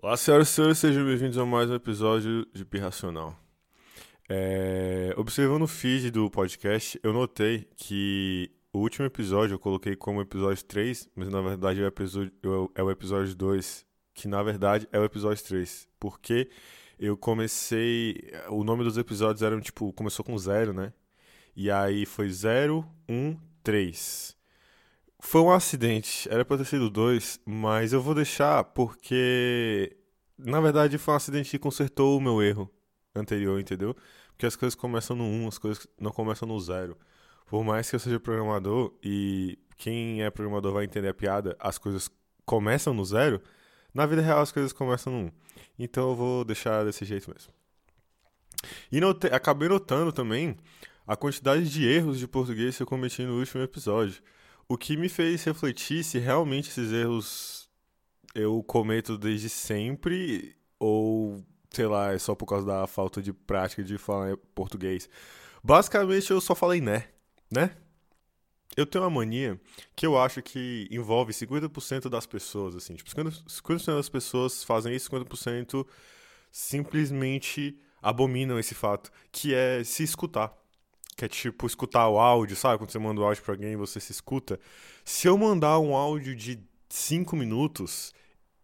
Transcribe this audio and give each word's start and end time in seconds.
Olá, 0.00 0.16
senhoras 0.16 0.48
e 0.48 0.52
senhores, 0.52 0.78
sejam 0.78 1.04
bem-vindos 1.04 1.36
a 1.38 1.44
mais 1.44 1.68
um 1.68 1.74
episódio 1.74 2.46
de 2.52 2.64
Pirracional. 2.64 3.36
É, 4.28 5.12
observando 5.16 5.62
o 5.62 5.66
feed 5.66 6.12
do 6.12 6.30
podcast, 6.30 7.00
eu 7.02 7.12
notei 7.12 7.68
que 7.76 8.48
o 8.72 8.78
último 8.78 9.04
episódio 9.06 9.54
eu 9.54 9.58
coloquei 9.58 9.96
como 9.96 10.20
episódio 10.20 10.64
3, 10.64 11.08
mas 11.16 11.28
na 11.28 11.40
verdade 11.40 11.80
é 11.80 11.84
o 11.84 11.88
episódio, 11.88 12.32
é 12.76 12.82
o 12.82 12.90
episódio 12.92 13.34
2, 13.34 13.84
que 14.14 14.28
na 14.28 14.40
verdade 14.40 14.88
é 14.92 15.00
o 15.00 15.04
episódio 15.04 15.42
3. 15.44 15.88
Porque 15.98 16.48
eu 16.96 17.16
comecei. 17.16 18.30
O 18.50 18.62
nome 18.62 18.84
dos 18.84 18.98
episódios 18.98 19.42
eram 19.42 19.60
tipo. 19.60 19.92
Começou 19.94 20.24
com 20.24 20.38
zero, 20.38 20.72
né? 20.72 20.92
E 21.56 21.72
aí 21.72 22.06
foi 22.06 22.30
0, 22.30 22.88
1, 23.08 23.36
3. 23.64 24.37
Foi 25.20 25.40
um 25.40 25.50
acidente, 25.50 26.28
era 26.30 26.44
pra 26.44 26.56
ter 26.56 26.64
sido 26.64 26.88
dois, 26.88 27.40
mas 27.44 27.92
eu 27.92 28.00
vou 28.00 28.14
deixar 28.14 28.64
porque. 28.64 29.96
Na 30.38 30.60
verdade, 30.60 30.96
foi 30.98 31.14
um 31.14 31.16
acidente 31.16 31.50
que 31.50 31.58
consertou 31.58 32.16
o 32.16 32.20
meu 32.20 32.40
erro 32.40 32.70
anterior, 33.14 33.58
entendeu? 33.58 33.96
Porque 34.30 34.46
as 34.46 34.54
coisas 34.54 34.76
começam 34.76 35.16
no 35.16 35.24
1, 35.24 35.26
um, 35.26 35.48
as 35.48 35.58
coisas 35.58 35.86
não 36.00 36.12
começam 36.12 36.46
no 36.46 36.58
zero. 36.60 36.96
Por 37.46 37.64
mais 37.64 37.90
que 37.90 37.96
eu 37.96 38.00
seja 38.00 38.20
programador 38.20 38.94
e 39.02 39.58
quem 39.76 40.22
é 40.22 40.30
programador 40.30 40.72
vai 40.72 40.84
entender 40.84 41.08
a 41.08 41.14
piada, 41.14 41.56
as 41.58 41.76
coisas 41.76 42.08
começam 42.44 42.94
no 42.94 43.04
zero, 43.04 43.42
na 43.92 44.06
vida 44.06 44.22
real 44.22 44.40
as 44.40 44.52
coisas 44.52 44.72
começam 44.72 45.12
no 45.12 45.18
1. 45.18 45.22
Um. 45.22 45.30
Então 45.78 46.10
eu 46.10 46.14
vou 46.14 46.44
deixar 46.44 46.84
desse 46.84 47.04
jeito 47.04 47.28
mesmo. 47.28 47.52
E 48.92 49.00
note... 49.00 49.26
acabei 49.28 49.68
notando 49.68 50.12
também 50.12 50.56
a 51.06 51.16
quantidade 51.16 51.68
de 51.68 51.88
erros 51.88 52.18
de 52.18 52.28
português 52.28 52.76
que 52.76 52.82
eu 52.82 52.86
cometi 52.86 53.22
no 53.22 53.38
último 53.38 53.62
episódio. 53.62 54.22
O 54.68 54.76
que 54.76 54.96
me 54.96 55.08
fez 55.08 55.42
refletir 55.44 56.04
se 56.04 56.18
realmente 56.18 56.68
esses 56.68 56.92
erros 56.92 57.68
eu 58.34 58.62
cometo 58.62 59.16
desde 59.16 59.48
sempre 59.48 60.54
ou, 60.78 61.42
sei 61.70 61.86
lá, 61.86 62.12
é 62.12 62.18
só 62.18 62.34
por 62.34 62.46
causa 62.46 62.66
da 62.66 62.86
falta 62.86 63.22
de 63.22 63.32
prática 63.32 63.82
de 63.82 63.96
falar 63.96 64.36
português. 64.54 65.08
Basicamente 65.64 66.30
eu 66.30 66.40
só 66.40 66.54
falei 66.54 66.82
né, 66.82 67.08
né? 67.50 67.74
Eu 68.76 68.86
tenho 68.86 69.02
uma 69.02 69.10
mania 69.10 69.58
que 69.96 70.06
eu 70.06 70.16
acho 70.16 70.40
que 70.42 70.86
envolve 70.90 71.32
50% 71.32 72.08
das 72.08 72.26
pessoas, 72.26 72.76
assim. 72.76 72.94
Tipo, 72.94 73.10
50%, 73.10 73.42
50 73.48 73.96
das 73.96 74.08
pessoas 74.08 74.62
fazem 74.62 74.94
isso, 74.94 75.10
50% 75.10 75.86
simplesmente 76.52 77.76
abominam 78.00 78.58
esse 78.58 78.74
fato, 78.74 79.10
que 79.32 79.52
é 79.52 79.82
se 79.82 80.04
escutar 80.04 80.56
que 81.18 81.24
é 81.24 81.28
tipo 81.28 81.66
escutar 81.66 82.08
o 82.08 82.20
áudio, 82.20 82.54
sabe? 82.54 82.78
Quando 82.78 82.92
você 82.92 82.98
manda 82.98 83.20
o 83.20 83.24
áudio 83.24 83.42
pra 83.42 83.52
alguém 83.52 83.74
você 83.74 83.98
se 83.98 84.12
escuta. 84.12 84.58
Se 85.04 85.26
eu 85.26 85.36
mandar 85.36 85.80
um 85.80 85.96
áudio 85.96 86.32
de 86.32 86.60
5 86.88 87.34
minutos, 87.34 88.14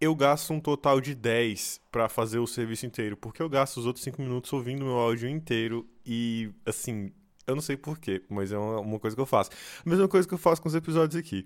eu 0.01 0.15
gasto 0.15 0.53
um 0.53 0.61
total 0.61 1.01
de 1.01 1.17
10 1.17 1.81
para 1.91 2.09
fazer 2.09 2.39
o 2.39 2.47
serviço 2.47 2.87
inteiro, 2.87 3.17
porque 3.17 3.43
eu 3.43 3.49
gasto 3.49 3.79
os 3.79 3.87
outros 3.87 4.05
5 4.05 4.23
minutos 4.23 4.53
ouvindo 4.53 4.83
o 4.83 4.85
meu 4.85 4.99
áudio 5.01 5.29
inteiro 5.29 5.85
e, 6.07 6.49
assim, 6.65 7.11
eu 7.45 7.57
não 7.57 7.63
sei 7.63 7.77
porquê, 7.77 8.23
mas 8.29 8.53
é 8.53 8.57
uma, 8.57 8.79
uma, 8.79 9.01
coisa 9.01 9.17
que 9.17 9.21
eu 9.21 9.27
faço. 9.27 9.51
A 9.85 9.91
mesma 9.91 10.07
coisa 10.07 10.29
que 10.29 10.35
eu 10.35 10.39
faço 10.39 10.63
com 10.63 10.69
os 10.69 10.77
episódios 10.77 11.19
aqui. 11.19 11.45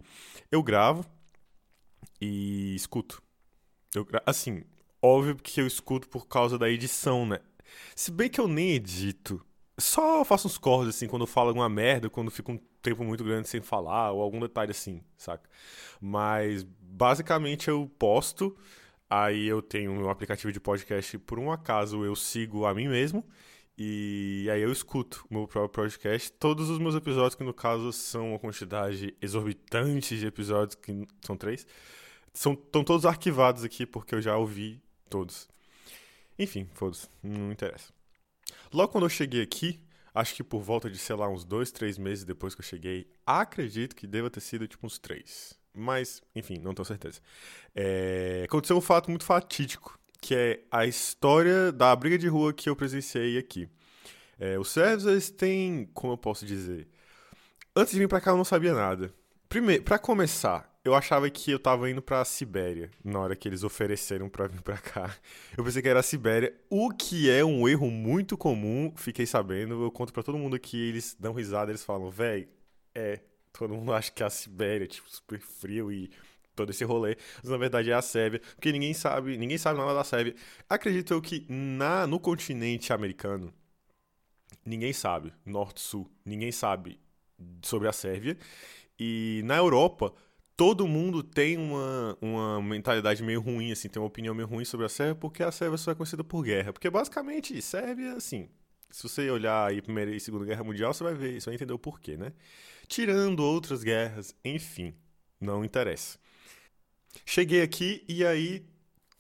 Eu 0.53 0.63
gravo 0.63 1.07
e 2.21 2.75
escuto. 2.75 3.23
Eu, 3.95 4.07
assim, 4.27 4.63
óbvio 5.01 5.37
que 5.37 5.59
eu 5.59 5.67
escuto 5.67 6.07
por 6.07 6.27
causa 6.27 6.59
da 6.59 6.69
edição, 6.69 7.25
né? 7.25 7.41
Se 7.97 8.11
bem 8.11 8.29
que 8.29 8.39
eu 8.39 8.47
nem 8.47 8.73
edito. 8.73 9.43
Só 9.79 10.25
faço 10.25 10.49
uns 10.49 10.59
cortes, 10.59 10.97
assim, 10.97 11.07
quando 11.07 11.23
eu 11.23 11.27
falo 11.27 11.49
alguma 11.49 11.69
merda, 11.69 12.11
quando 12.11 12.31
fica 12.31 12.51
um 12.51 12.59
tempo 12.83 13.05
muito 13.05 13.23
grande 13.23 13.49
sem 13.49 13.61
falar, 13.61 14.11
ou 14.11 14.21
algum 14.23 14.41
detalhe 14.41 14.73
assim, 14.73 15.03
saca? 15.17 15.49
Mas, 16.01 16.65
basicamente, 16.65 17.69
eu 17.69 17.89
posto, 17.99 18.57
aí 19.09 19.47
eu 19.47 19.63
tenho 19.63 19.93
um 19.93 20.11
aplicativo 20.11 20.53
de 20.53 20.59
podcast, 20.59 21.17
por 21.21 21.39
um 21.39 21.53
acaso 21.53 22.05
eu 22.05 22.17
sigo 22.17 22.67
a 22.67 22.75
mim 22.75 22.89
mesmo, 22.89 23.25
e 23.77 24.49
aí 24.53 24.61
eu 24.61 24.73
escuto 24.73 25.25
o 25.31 25.35
meu 25.35 25.47
próprio 25.47 25.85
podcast. 25.85 26.33
Todos 26.33 26.69
os 26.69 26.81
meus 26.81 26.97
episódios, 26.97 27.37
que 27.37 27.45
no 27.45 27.55
caso 27.55 27.93
são 27.93 28.31
uma 28.31 28.39
quantidade 28.39 29.15
exorbitante 29.23 30.19
de 30.19 30.27
episódios, 30.27 30.75
que 30.75 31.07
são 31.25 31.37
três, 31.37 31.65
estão 32.35 32.57
todos 32.83 33.07
arquivados 33.07 33.63
aqui, 33.63 33.87
porque 33.87 34.17
eu 34.17 34.21
já 34.21 34.37
ouvi 34.37 34.83
todos. 35.09 35.49
Enfim, 36.37 36.69
foda-se, 36.75 37.09
não 37.23 37.53
interessa. 37.53 37.98
Logo 38.73 38.93
quando 38.93 39.05
eu 39.05 39.09
cheguei 39.09 39.43
aqui, 39.43 39.81
acho 40.15 40.35
que 40.35 40.43
por 40.43 40.63
volta 40.63 40.91
de, 40.91 40.99
sei 40.99 41.17
lá, 41.17 41.29
uns 41.29 41.45
dois, 41.45 41.71
três 41.71 41.99
meses 41.99 42.25
depois 42.25 42.55
que 42.55 42.61
eu 42.61 42.65
cheguei, 42.65 43.11
acredito 43.25 43.95
que 43.95 44.07
deva 44.07 44.31
ter 44.31 44.41
sido 44.41 44.67
tipo 44.67 44.87
uns 44.87 44.99
três. 44.99 45.59
Mas, 45.73 46.23
enfim, 46.35 46.59
não 46.59 46.75
tenho 46.75 46.87
certeza. 46.87 47.21
É... 47.75 48.43
Aconteceu 48.45 48.77
um 48.77 48.81
fato 48.81 49.11
muito 49.11 49.25
fatídico, 49.25 49.99
que 50.21 50.35
é 50.35 50.65
a 50.71 50.87
história 50.87 51.71
da 51.71 51.95
briga 51.95 52.19
de 52.19 52.29
rua 52.29 52.53
que 52.53 52.69
eu 52.69 52.77
presenciei 52.77 53.39
aqui. 53.39 53.69
É, 54.41 54.59
os 54.59 54.71
servos, 54.71 55.07
eles 55.07 55.31
têm, 55.31 55.89
como 55.95 56.13
eu 56.13 56.19
posso 56.19 56.47
dizer... 56.47 56.89
Antes 57.75 57.93
de 57.93 57.99
vir 58.01 58.09
pra 58.09 58.21
cá 58.21 58.33
eu 58.33 58.37
não 58.37 58.45
sabia 58.45 58.75
nada. 58.75 59.15
Primeiro, 59.49 59.85
para 59.85 60.01
começar, 60.01 60.69
eu 60.89 60.95
achava 60.95 61.29
que 61.29 61.51
eu 61.51 61.59
tava 61.59 61.91
indo 61.91 62.01
pra 62.01 62.25
Sibéria 62.25 62.91
na 63.05 63.21
hora 63.21 63.37
que 63.37 63.47
eles 63.47 63.63
ofereceram 63.63 64.29
para 64.29 64.47
vir 64.49 64.63
pra 64.63 64.79
cá. 64.79 65.15
Eu 65.57 65.63
pensei 65.63 65.83
que 65.83 65.89
era 65.89 66.01
a 66.01 66.03
Sibéria, 66.03 66.55
o 66.71 66.91
que 66.91 67.31
é 67.31 67.45
um 67.45 67.69
erro 67.69 67.91
muito 67.91 68.37
comum, 68.37 68.93
fiquei 68.97 69.27
sabendo. 69.27 69.83
Eu 69.83 69.91
conto 69.91 70.13
para 70.13 70.23
todo 70.23 70.39
mundo 70.39 70.57
aqui, 70.57 70.89
eles 70.89 71.15
dão 71.19 71.35
risada, 71.35 71.71
eles 71.71 71.85
falam, 71.85 72.11
véi, 72.11 72.49
é, 72.95 73.21
todo 73.53 73.75
mundo 73.75 73.93
acha 73.93 74.11
que 74.11 74.23
é 74.23 74.27
a 74.27 74.31
Sibéria, 74.31 74.87
tipo, 74.87 75.09
super 75.11 75.39
frio 75.41 75.93
e 75.93 76.11
todo 76.57 76.71
esse 76.71 76.85
rolê, 76.85 77.17
mas 77.41 77.51
na 77.51 77.57
verdade 77.57 77.91
é 77.91 77.95
a 77.95 78.03
Sérvia, 78.03 78.41
porque 78.57 78.73
ninguém 78.73 78.93
sabe, 78.93 79.37
ninguém 79.37 79.59
sabe 79.59 79.79
nada 79.79 79.95
da 79.95 80.03
Sérvia. 80.05 80.35
Acredito 80.69 81.13
eu 81.13 81.23
que 81.23 81.47
na 81.49 82.07
no 82.07 82.19
continente 82.19 82.93
americano 82.93 83.53
ninguém 84.65 84.93
sabe, 84.93 85.33
norte-sul, 85.47 86.11
ninguém 86.25 86.51
sabe 86.51 86.99
sobre 87.63 87.89
a 87.89 87.93
Sérvia. 87.93 88.37
E 88.99 89.43
na 89.45 89.57
Europa 89.57 90.13
todo 90.59 90.89
mundo 90.89 91.23
tem 91.23 91.57
uma, 91.57 92.19
uma 92.21 92.61
mentalidade 92.61 93.23
meio 93.23 93.41
ruim, 93.41 93.71
assim, 93.71 93.89
tem 93.89 94.03
uma 94.03 94.09
opinião 94.09 94.35
meio 94.35 94.49
ruim 94.49 94.65
sobre 94.65 94.87
a 94.87 94.89
Sérvia, 94.89 95.15
porque 95.15 95.41
a 95.41 95.53
Sérvia 95.53 95.79
só 95.79 95.93
é 95.93 95.95
conhecida 95.95 96.25
por 96.25 96.43
guerra. 96.43 96.73
Porque 96.73 96.91
basicamente, 96.91 97.63
Sérvia, 97.63 98.15
assim, 98.15 98.49
se 98.91 99.05
você 99.05 99.31
olhar 99.31 99.69
aí 99.69 99.81
Primeira 99.81 100.11
e 100.11 100.19
Segunda 100.19 100.45
Guerra 100.45 100.65
Mundial, 100.65 100.93
você 100.93 101.05
vai 101.05 101.15
ver, 101.15 101.41
você 101.41 101.47
vai 101.47 101.55
entender 101.55 101.73
o 101.73 101.79
porquê, 101.79 102.17
né? 102.17 102.33
Tirando 102.89 103.39
outras 103.39 103.85
guerras, 103.85 104.35
enfim, 104.45 104.97
não 105.41 105.65
interessa. 105.65 106.19
Cheguei 107.25 107.63
aqui 107.63 108.05
e 108.09 108.27
aí 108.27 108.67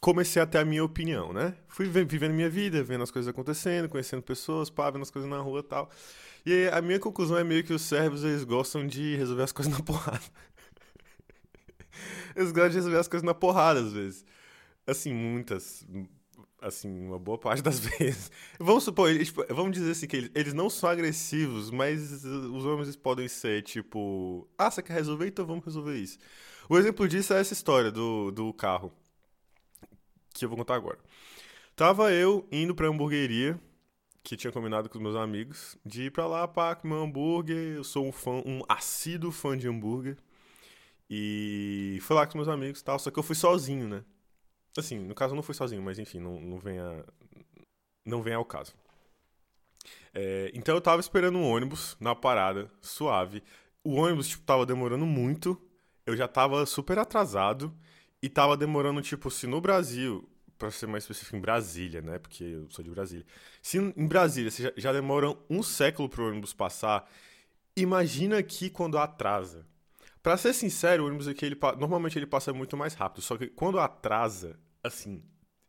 comecei 0.00 0.42
a 0.42 0.46
ter 0.46 0.58
a 0.58 0.64
minha 0.64 0.82
opinião, 0.82 1.32
né? 1.32 1.54
Fui 1.68 1.86
vivendo 1.86 2.34
minha 2.34 2.50
vida, 2.50 2.82
vendo 2.82 3.04
as 3.04 3.12
coisas 3.12 3.28
acontecendo, 3.28 3.88
conhecendo 3.88 4.22
pessoas, 4.24 4.70
pá, 4.70 4.90
vendo 4.90 5.02
as 5.02 5.10
coisas 5.10 5.30
na 5.30 5.38
rua 5.38 5.62
tal. 5.62 5.88
E 6.44 6.68
a 6.72 6.82
minha 6.82 6.98
conclusão 6.98 7.38
é 7.38 7.44
meio 7.44 7.62
que 7.62 7.72
os 7.72 7.82
sérvios, 7.82 8.24
eles 8.24 8.42
gostam 8.42 8.84
de 8.84 9.14
resolver 9.14 9.44
as 9.44 9.52
coisas 9.52 9.72
na 9.72 9.78
porrada. 9.86 10.20
Eles 12.36 12.52
gostam 12.52 12.70
de 12.70 12.76
resolver 12.76 12.98
as 12.98 13.08
coisas 13.08 13.24
na 13.24 13.34
porrada, 13.34 13.80
às 13.80 13.92
vezes. 13.92 14.24
Assim, 14.86 15.12
muitas. 15.12 15.86
Assim, 16.60 17.06
uma 17.06 17.18
boa 17.18 17.38
parte 17.38 17.62
das 17.62 17.78
vezes. 17.98 18.30
Vamos 18.58 18.84
supor, 18.84 19.10
eles, 19.10 19.28
tipo, 19.28 19.44
vamos 19.54 19.72
dizer 19.72 19.92
assim, 19.92 20.06
que 20.06 20.16
eles, 20.16 20.30
eles 20.34 20.54
não 20.54 20.68
são 20.68 20.88
agressivos, 20.88 21.70
mas 21.70 22.24
os 22.24 22.64
homens 22.64 22.96
podem 22.96 23.28
ser 23.28 23.62
tipo: 23.62 24.48
Ah, 24.58 24.70
você 24.70 24.82
quer 24.82 24.94
resolver? 24.94 25.26
Então 25.28 25.46
vamos 25.46 25.64
resolver 25.64 25.96
isso. 25.96 26.18
O 26.68 26.76
exemplo 26.78 27.08
disso 27.08 27.32
é 27.32 27.40
essa 27.40 27.52
história 27.52 27.90
do, 27.90 28.30
do 28.30 28.52
carro. 28.52 28.92
Que 30.34 30.44
eu 30.44 30.48
vou 30.48 30.58
contar 30.58 30.74
agora. 30.74 30.98
Tava 31.74 32.12
eu 32.12 32.46
indo 32.50 32.74
pra 32.74 32.88
hamburgueria, 32.88 33.58
que 34.22 34.36
tinha 34.36 34.52
combinado 34.52 34.88
com 34.88 34.98
os 34.98 35.02
meus 35.02 35.16
amigos, 35.16 35.78
de 35.86 36.04
ir 36.04 36.10
pra 36.10 36.26
lá 36.26 36.46
pra 36.46 36.74
comer 36.74 36.94
um 36.94 37.04
hambúrguer. 37.04 37.76
Eu 37.76 37.84
sou 37.84 38.06
um 38.06 38.12
fã, 38.12 38.42
um 38.44 38.62
assíduo 38.68 39.30
fã 39.30 39.56
de 39.56 39.68
hambúrguer. 39.68 40.18
E 41.10 41.98
fui 42.02 42.14
lá 42.14 42.26
com 42.26 42.30
os 42.30 42.46
meus 42.46 42.48
amigos 42.48 42.80
e 42.80 42.84
tal, 42.84 42.98
só 42.98 43.10
que 43.10 43.18
eu 43.18 43.22
fui 43.22 43.34
sozinho, 43.34 43.88
né? 43.88 44.04
Assim, 44.76 44.98
no 44.98 45.14
caso 45.14 45.32
eu 45.32 45.36
não 45.36 45.42
fui 45.42 45.54
sozinho, 45.54 45.82
mas 45.82 45.98
enfim, 45.98 46.20
não, 46.20 46.40
não 46.40 46.58
vem 46.58 46.78
a, 46.78 47.04
não 48.04 48.22
vem 48.22 48.34
ao 48.34 48.44
caso. 48.44 48.74
É, 50.14 50.50
então 50.54 50.74
eu 50.74 50.80
tava 50.80 51.00
esperando 51.00 51.38
um 51.38 51.44
ônibus 51.48 51.96
na 52.00 52.14
parada, 52.14 52.70
suave. 52.80 53.42
O 53.84 53.94
ônibus, 53.94 54.28
tipo, 54.28 54.44
tava 54.44 54.66
demorando 54.66 55.06
muito. 55.06 55.60
Eu 56.06 56.16
já 56.16 56.26
tava 56.26 56.64
super 56.66 56.98
atrasado. 56.98 57.74
E 58.22 58.28
tava 58.28 58.56
demorando, 58.56 59.00
tipo, 59.00 59.30
se 59.30 59.46
no 59.46 59.60
Brasil, 59.60 60.28
pra 60.58 60.70
ser 60.70 60.86
mais 60.86 61.04
específico, 61.04 61.36
em 61.36 61.40
Brasília, 61.40 62.02
né? 62.02 62.18
Porque 62.18 62.42
eu 62.42 62.70
sou 62.70 62.84
de 62.84 62.90
Brasília. 62.90 63.24
Se 63.62 63.78
em 63.78 64.06
Brasília 64.06 64.50
já, 64.50 64.72
já 64.76 64.92
demoram 64.92 65.38
um 65.48 65.62
século 65.62 66.08
pro 66.08 66.28
ônibus 66.28 66.52
passar, 66.52 67.08
imagina 67.76 68.38
aqui 68.38 68.68
quando 68.68 68.98
atrasa. 68.98 69.64
Pra 70.22 70.36
ser 70.36 70.52
sincero, 70.52 71.04
o 71.04 71.06
ônibus 71.06 71.28
aqui, 71.28 71.46
ele, 71.46 71.58
normalmente 71.78 72.18
ele 72.18 72.26
passa 72.26 72.52
muito 72.52 72.76
mais 72.76 72.94
rápido. 72.94 73.22
Só 73.22 73.36
que 73.36 73.46
quando 73.46 73.78
atrasa, 73.78 74.58
assim, 74.82 75.22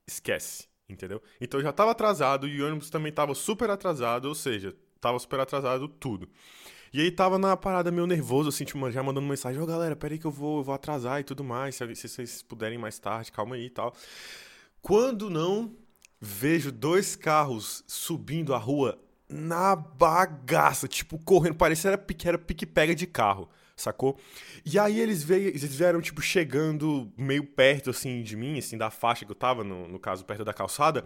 esquece, 0.08 0.68
entendeu? 0.88 1.22
Então 1.40 1.60
eu 1.60 1.64
já 1.64 1.72
tava 1.72 1.92
atrasado 1.92 2.48
e 2.48 2.62
o 2.62 2.68
ônibus 2.68 2.90
também 2.90 3.12
tava 3.12 3.36
super 3.36 3.70
atrasado, 3.70 4.26
ou 4.26 4.36
seja, 4.36 4.76
tava 5.00 5.20
super 5.20 5.40
atrasado 5.40 5.88
tudo. 5.88 6.30
E 6.92 7.00
aí 7.00 7.12
tava 7.12 7.38
na 7.38 7.56
parada 7.56 7.92
meio 7.92 8.08
nervoso, 8.08 8.50
assim, 8.50 8.66
tipo, 8.66 8.90
já 8.90 9.04
mandando 9.04 9.28
mensagem, 9.28 9.60
ô 9.60 9.64
oh, 9.64 9.68
galera, 9.68 9.96
peraí 9.96 10.18
que 10.18 10.26
eu 10.26 10.32
vou, 10.32 10.58
eu 10.60 10.64
vou 10.64 10.74
atrasar 10.74 11.20
e 11.20 11.24
tudo 11.24 11.44
mais, 11.44 11.76
se, 11.76 11.96
se 11.96 12.10
vocês 12.10 12.42
puderem 12.42 12.80
mais 12.80 12.98
tarde, 12.98 13.32
calma 13.32 13.56
aí 13.56 13.66
e 13.66 13.70
tal. 13.70 13.94
Quando 14.82 15.30
não, 15.30 15.76
vejo 16.20 16.72
dois 16.72 17.16
carros 17.16 17.84
subindo 17.86 18.56
a 18.56 18.58
rua 18.58 19.00
na 19.30 19.76
bagaça, 19.76 20.88
tipo, 20.88 21.20
correndo, 21.20 21.56
parecia 21.56 21.96
que 21.98 22.28
era 22.28 22.40
pique-pega 22.40 22.96
de 22.96 23.06
carro, 23.06 23.48
sacou? 23.82 24.18
E 24.66 24.78
aí 24.78 25.00
eles, 25.00 25.24
veio, 25.24 25.50
eles 25.50 25.76
vieram, 25.76 26.02
tipo, 26.02 26.22
chegando 26.22 27.12
meio 27.18 27.44
perto, 27.44 27.90
assim, 27.90 28.22
de 28.22 28.36
mim, 28.36 28.58
assim, 28.58 28.78
da 28.78 28.90
faixa 28.90 29.26
que 29.26 29.32
eu 29.32 29.36
tava, 29.36 29.64
no, 29.64 29.88
no 29.88 30.00
caso, 30.00 30.26
perto 30.26 30.44
da 30.44 30.54
calçada, 30.54 31.04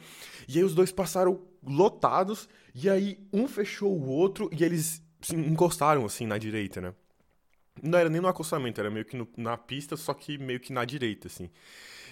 e 0.48 0.58
aí 0.58 0.64
os 0.64 0.76
dois 0.76 0.92
passaram 0.92 1.42
lotados, 1.66 2.48
e 2.74 2.90
aí 2.90 3.20
um 3.32 3.48
fechou 3.48 3.92
o 3.92 4.08
outro, 4.08 4.50
e 4.52 4.64
eles 4.64 5.02
se 5.22 5.36
encostaram, 5.36 6.06
assim, 6.06 6.26
na 6.26 6.38
direita, 6.38 6.82
né? 6.82 6.94
Não 7.82 7.98
era 7.98 8.10
nem 8.10 8.22
no 8.22 8.28
acostamento, 8.28 8.80
era 8.80 8.92
meio 8.92 9.06
que 9.06 9.16
no, 9.16 9.28
na 9.38 9.58
pista, 9.58 9.98
só 9.98 10.14
que 10.14 10.38
meio 10.38 10.60
que 10.60 10.72
na 10.72 10.86
direita, 10.86 11.28
assim. 11.28 11.50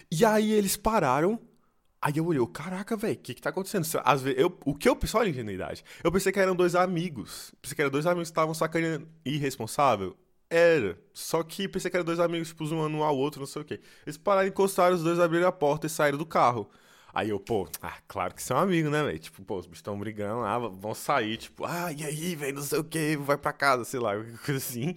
E 0.09 0.25
aí 0.25 0.51
eles 0.51 0.75
pararam, 0.75 1.39
Aí 2.01 2.17
eu 2.17 2.25
olhei, 2.25 2.43
caraca, 2.47 2.97
velho, 2.97 3.13
o 3.13 3.17
que 3.17 3.35
que 3.35 3.41
tá 3.41 3.51
acontecendo? 3.51 3.85
Às 4.03 4.23
vezes, 4.23 4.39
eu, 4.39 4.57
o 4.65 4.73
que 4.73 4.89
eu 4.89 4.95
pensei, 4.95 5.19
olha 5.19 5.27
a 5.27 5.29
ingenuidade. 5.29 5.85
Eu 6.03 6.11
pensei 6.11 6.31
que 6.31 6.39
eram 6.39 6.55
dois 6.55 6.73
amigos. 6.73 7.53
Pensei 7.61 7.75
que 7.75 7.81
eram 7.81 7.91
dois 7.91 8.07
amigos 8.07 8.29
que 8.29 8.31
estavam 8.31 8.55
sacaneando 8.55 9.07
irresponsável. 9.23 10.17
Era. 10.51 10.99
Só 11.13 11.41
que 11.43 11.65
pensei 11.65 11.89
que 11.89 11.95
eram 11.95 12.05
dois 12.05 12.19
amigos, 12.19 12.49
tipo, 12.49 12.65
zoando 12.65 12.97
um 12.97 13.03
ao 13.03 13.17
outro, 13.17 13.39
não 13.39 13.47
sei 13.47 13.61
o 13.61 13.65
quê. 13.65 13.79
Eles 14.05 14.17
pararam, 14.17 14.49
encostaram, 14.49 14.93
os 14.93 15.01
dois 15.01 15.17
abriram 15.17 15.47
a 15.47 15.51
porta 15.51 15.87
e 15.87 15.89
saíram 15.89 16.17
do 16.17 16.25
carro. 16.25 16.69
Aí 17.13 17.29
eu, 17.29 17.39
pô, 17.39 17.69
ah, 17.81 17.97
claro 18.07 18.33
que 18.35 18.43
são 18.43 18.57
amigos, 18.57 18.91
né, 18.91 19.01
velho? 19.01 19.17
Tipo, 19.19 19.41
pô, 19.43 19.57
os 19.57 19.65
bichos 19.65 19.79
estão 19.79 19.97
brigando 19.97 20.41
lá, 20.41 20.57
vão 20.59 20.93
sair, 20.93 21.37
tipo, 21.37 21.65
ah, 21.65 21.91
e 21.91 22.03
aí, 22.03 22.35
velho, 22.35 22.55
não 22.55 22.61
sei 22.63 22.79
o 22.79 22.83
quê, 22.83 23.17
vai 23.19 23.37
pra 23.37 23.53
casa, 23.53 23.85
sei 23.85 23.99
lá, 23.99 24.13
coisa 24.45 24.57
assim. 24.57 24.95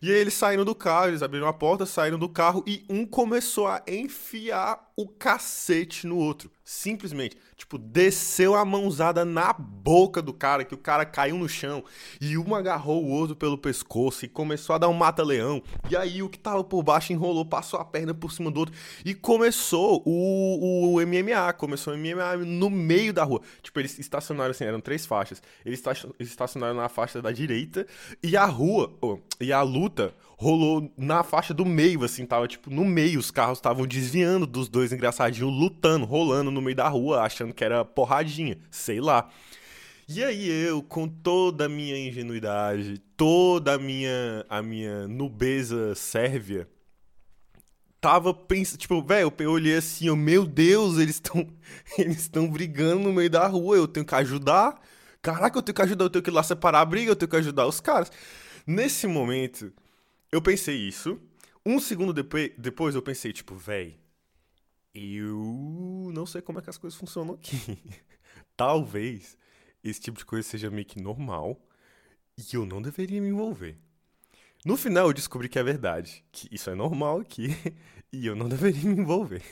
E 0.00 0.10
aí 0.12 0.18
eles 0.18 0.34
saíram 0.34 0.64
do 0.64 0.74
carro, 0.74 1.08
eles 1.08 1.22
abriram 1.22 1.48
a 1.48 1.52
porta, 1.52 1.86
saíram 1.86 2.18
do 2.18 2.28
carro 2.28 2.62
e 2.66 2.84
um 2.88 3.04
começou 3.06 3.66
a 3.66 3.82
enfiar 3.88 4.83
o 4.96 5.08
cacete 5.08 6.06
no 6.06 6.16
outro. 6.16 6.50
Simplesmente. 6.64 7.36
Tipo, 7.56 7.78
desceu 7.78 8.54
a 8.54 8.64
mãozada 8.64 9.24
na 9.24 9.52
boca 9.52 10.22
do 10.22 10.32
cara, 10.32 10.64
que 10.64 10.74
o 10.74 10.78
cara 10.78 11.04
caiu 11.04 11.36
no 11.36 11.48
chão. 11.48 11.84
E 12.20 12.38
um 12.38 12.54
agarrou 12.54 13.04
o 13.04 13.10
outro 13.10 13.36
pelo 13.36 13.58
pescoço 13.58 14.24
e 14.24 14.28
começou 14.28 14.74
a 14.74 14.78
dar 14.78 14.88
um 14.88 14.94
mata-leão. 14.94 15.62
E 15.90 15.96
aí 15.96 16.22
o 16.22 16.28
que 16.28 16.38
tava 16.38 16.64
por 16.64 16.82
baixo 16.82 17.12
enrolou, 17.12 17.44
passou 17.44 17.78
a 17.78 17.84
perna 17.84 18.14
por 18.14 18.32
cima 18.32 18.50
do 18.50 18.60
outro. 18.60 18.74
E 19.04 19.14
começou 19.14 20.02
o, 20.06 20.94
o 20.94 21.06
MMA. 21.06 21.52
Começou 21.54 21.92
o 21.92 21.98
MMA 21.98 22.36
no 22.44 22.70
meio 22.70 23.12
da 23.12 23.24
rua. 23.24 23.40
Tipo, 23.62 23.80
eles 23.80 23.98
estacionaram 23.98 24.52
assim, 24.52 24.64
eram 24.64 24.80
três 24.80 25.04
faixas. 25.04 25.42
Eles 25.64 25.82
estacionaram 26.20 26.76
na 26.76 26.88
faixa 26.88 27.20
da 27.20 27.30
direita. 27.30 27.86
E 28.22 28.36
a 28.36 28.46
rua, 28.46 28.92
oh, 29.02 29.18
e 29.40 29.52
a 29.52 29.60
luta 29.62 30.14
rolou 30.44 30.92
na 30.96 31.22
faixa 31.24 31.54
do 31.54 31.64
meio, 31.64 32.04
assim, 32.04 32.26
tava 32.26 32.46
tipo 32.46 32.70
no 32.70 32.84
meio, 32.84 33.18
os 33.18 33.30
carros 33.30 33.58
estavam 33.58 33.86
desviando 33.86 34.46
dos 34.46 34.68
dois 34.68 34.92
engraçadinhos, 34.92 35.50
lutando, 35.50 36.04
rolando 36.04 36.50
no 36.50 36.60
meio 36.60 36.76
da 36.76 36.86
rua, 36.86 37.22
achando 37.22 37.54
que 37.54 37.64
era 37.64 37.84
porradinha, 37.84 38.58
sei 38.70 39.00
lá. 39.00 39.30
E 40.06 40.22
aí 40.22 40.46
eu, 40.46 40.82
com 40.82 41.08
toda 41.08 41.64
a 41.64 41.68
minha 41.68 41.96
ingenuidade, 41.96 42.98
toda 43.16 43.74
a 43.74 43.78
minha, 43.78 44.44
a 44.50 44.62
minha 44.62 45.08
nubeza 45.08 45.94
sérvia, 45.94 46.68
tava 47.98 48.34
pensando, 48.34 48.78
tipo, 48.80 49.02
velho, 49.02 49.32
eu 49.38 49.50
olhei 49.50 49.76
assim, 49.78 50.08
eu, 50.08 50.16
meu 50.16 50.44
Deus, 50.44 50.98
eles 50.98 51.14
estão 51.16 51.48
eles 51.96 52.18
estão 52.18 52.50
brigando 52.50 53.04
no 53.04 53.14
meio 53.14 53.30
da 53.30 53.46
rua, 53.46 53.76
eu 53.76 53.88
tenho 53.88 54.04
que 54.04 54.14
ajudar. 54.14 54.78
Caraca, 55.22 55.56
eu 55.56 55.62
tenho 55.62 55.74
que 55.74 55.82
ajudar, 55.82 56.04
eu 56.04 56.10
tenho 56.10 56.22
que 56.22 56.28
ir 56.30 56.34
lá 56.34 56.42
separar 56.42 56.80
a 56.80 56.84
briga, 56.84 57.10
eu 57.10 57.16
tenho 57.16 57.30
que 57.30 57.36
ajudar 57.36 57.66
os 57.66 57.80
caras. 57.80 58.12
Nesse 58.66 59.06
momento, 59.06 59.72
eu 60.34 60.42
pensei 60.42 60.76
isso. 60.76 61.20
Um 61.64 61.78
segundo 61.78 62.12
depois, 62.12 62.50
depois 62.58 62.96
eu 62.96 63.02
pensei, 63.02 63.32
tipo, 63.32 63.54
véi, 63.54 63.96
eu 64.92 66.10
não 66.12 66.26
sei 66.26 66.42
como 66.42 66.58
é 66.58 66.62
que 66.62 66.68
as 66.68 66.76
coisas 66.76 66.98
funcionam 66.98 67.34
aqui. 67.34 67.78
Talvez 68.56 69.38
esse 69.82 70.00
tipo 70.00 70.18
de 70.18 70.24
coisa 70.24 70.48
seja 70.48 70.72
meio 70.72 70.86
que 70.86 71.00
normal 71.00 71.64
e 72.36 72.56
eu 72.56 72.66
não 72.66 72.82
deveria 72.82 73.20
me 73.20 73.28
envolver. 73.28 73.78
No 74.64 74.76
final 74.76 75.06
eu 75.06 75.12
descobri 75.12 75.48
que 75.48 75.58
é 75.58 75.62
verdade, 75.62 76.24
que 76.32 76.48
isso 76.50 76.68
é 76.68 76.74
normal 76.74 77.20
aqui 77.20 77.56
e 78.12 78.26
eu 78.26 78.34
não 78.34 78.48
deveria 78.48 78.90
me 78.90 79.00
envolver. 79.00 79.42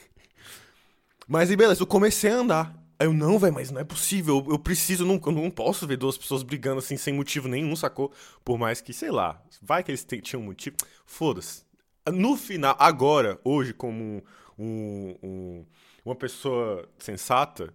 Mas 1.28 1.49
e 1.49 1.55
beleza, 1.55 1.81
eu 1.82 1.87
comecei 1.87 2.32
a 2.32 2.38
andar. 2.38 2.81
Aí 2.98 3.06
eu, 3.06 3.12
não, 3.12 3.38
velho, 3.38 3.54
mas 3.54 3.70
não 3.70 3.80
é 3.80 3.84
possível. 3.84 4.44
Eu, 4.46 4.52
eu 4.52 4.58
preciso, 4.58 5.04
não, 5.04 5.20
eu 5.24 5.32
não 5.32 5.50
posso 5.50 5.86
ver 5.86 5.96
duas 5.96 6.16
pessoas 6.16 6.42
brigando 6.42 6.78
assim 6.78 6.96
sem 6.96 7.12
motivo 7.12 7.48
nenhum, 7.48 7.74
sacou? 7.74 8.12
Por 8.44 8.58
mais 8.58 8.80
que, 8.80 8.92
sei 8.92 9.10
lá, 9.10 9.42
vai 9.60 9.82
que 9.82 9.90
eles 9.90 10.06
tinham 10.22 10.42
motivo. 10.42 10.76
Foda-se. 11.04 11.64
No 12.12 12.36
final, 12.36 12.76
agora, 12.78 13.40
hoje, 13.44 13.72
como 13.72 14.22
um, 14.58 15.14
um, 15.22 15.66
uma 16.04 16.14
pessoa 16.14 16.88
sensata, 16.98 17.72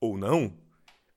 ou 0.00 0.16
não, 0.18 0.52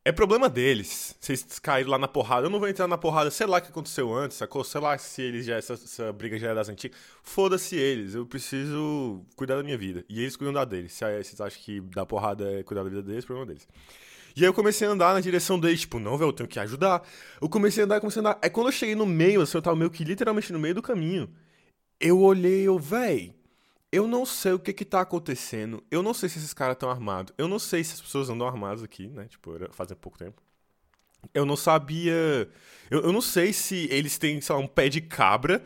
é 0.06 0.12
problema 0.12 0.50
deles. 0.50 1.16
Vocês 1.20 1.60
caíram 1.60 1.92
lá 1.92 1.98
na 1.98 2.08
porrada. 2.08 2.48
Eu 2.48 2.50
não 2.50 2.60
vou 2.60 2.68
entrar 2.68 2.88
na 2.88 2.98
porrada, 2.98 3.30
sei 3.30 3.46
lá 3.46 3.58
o 3.58 3.62
que 3.62 3.70
aconteceu 3.70 4.14
antes, 4.14 4.38
sacou? 4.38 4.64
Sei 4.64 4.80
lá 4.80 4.98
se 4.98 5.22
eles 5.22 5.46
já, 5.46 5.58
essa, 5.58 5.74
essa 5.74 6.12
briga 6.14 6.38
já 6.40 6.52
é 6.52 6.56
das 6.56 6.70
antigas. 6.70 6.98
Foda-se 7.22 7.76
eles. 7.76 8.16
Eu 8.16 8.26
preciso 8.26 9.24
cuidar 9.36 9.58
da 9.58 9.64
minha 9.64 9.78
vida. 9.78 10.04
E 10.10 10.22
eles 10.22 10.36
cuidam 10.36 10.54
da 10.54 10.66
deles. 10.66 10.94
Se 10.94 11.06
vocês 11.06 11.40
acham 11.42 11.62
que 11.62 11.82
dar 11.82 12.06
porrada 12.06 12.60
é 12.60 12.64
cuidar 12.64 12.84
da 12.84 12.90
vida 12.90 13.04
deles, 13.04 13.24
é 13.24 13.28
problema 13.28 13.48
deles. 13.48 13.68
E 14.36 14.42
aí 14.42 14.46
eu 14.46 14.54
comecei 14.54 14.88
a 14.88 14.92
andar 14.92 15.14
na 15.14 15.20
direção 15.20 15.60
deles, 15.60 15.82
tipo, 15.82 16.00
não, 16.00 16.18
velho, 16.18 16.30
eu 16.30 16.34
tenho 16.34 16.48
que 16.48 16.60
ajudar. 16.60 17.06
Eu 17.42 17.50
comecei 17.50 17.84
a 17.84 17.86
andar, 17.86 18.00
comecei 18.00 18.20
a 18.20 18.22
andar. 18.22 18.40
Aí 18.42 18.50
quando 18.50 18.68
eu 18.68 18.72
cheguei 18.72 18.96
no 18.96 19.06
meio, 19.06 19.42
assim, 19.42 19.58
eu 19.58 19.62
tava 19.62 19.76
meio 19.76 19.90
que 19.92 20.04
literalmente 20.04 20.54
no 20.54 20.60
meio 20.60 20.76
do 20.76 20.82
caminho. 20.82 21.30
Eu 22.00 22.22
olhei, 22.22 22.62
eu, 22.64 22.80
véi, 22.80 23.36
eu 23.92 24.08
não 24.08 24.26
sei 24.26 24.54
o 24.54 24.60
que 24.60 24.74
que 24.74 24.86
tá 24.86 25.02
acontecendo. 25.02 25.84
Eu 25.90 26.04
não 26.04 26.14
sei 26.14 26.30
se 26.30 26.38
esses 26.38 26.54
caras 26.54 26.76
estão 26.76 26.90
armados. 26.90 27.34
Eu 27.38 27.48
não 27.48 27.58
sei 27.58 27.84
se 27.84 27.94
as 27.94 28.02
pessoas 28.02 28.30
andam 28.30 28.48
armadas 28.48 28.84
aqui, 28.84 29.08
né? 29.08 29.26
Tipo, 29.28 29.52
fazem 29.72 29.98
pouco 29.98 30.18
tempo. 30.18 30.42
Eu 31.34 31.46
não 31.46 31.56
sabia. 31.56 32.50
Eu, 32.90 33.02
eu 33.02 33.12
não 33.12 33.22
sei 33.22 33.52
se 33.52 33.88
eles 33.92 34.18
têm, 34.18 34.40
sei 34.42 34.56
lá, 34.56 34.62
um 34.62 34.68
pé 34.68 34.90
de 34.90 35.02
cabra. 35.02 35.64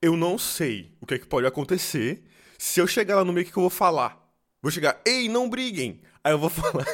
Eu 0.00 0.16
não 0.16 0.36
sei 0.36 0.92
o 1.00 1.06
que, 1.06 1.14
é 1.14 1.18
que 1.18 1.26
pode 1.26 1.46
acontecer. 1.46 2.22
Se 2.58 2.80
eu 2.80 2.86
chegar 2.86 3.16
lá 3.16 3.24
no 3.24 3.32
meio, 3.32 3.44
o 3.44 3.46
que, 3.46 3.52
que 3.52 3.58
eu 3.58 3.62
vou 3.62 3.70
falar? 3.70 4.20
Vou 4.60 4.70
chegar, 4.70 5.00
ei, 5.04 5.28
não 5.28 5.48
briguem! 5.48 6.00
Aí 6.22 6.32
eu 6.32 6.38
vou 6.38 6.50
falar. 6.50 6.86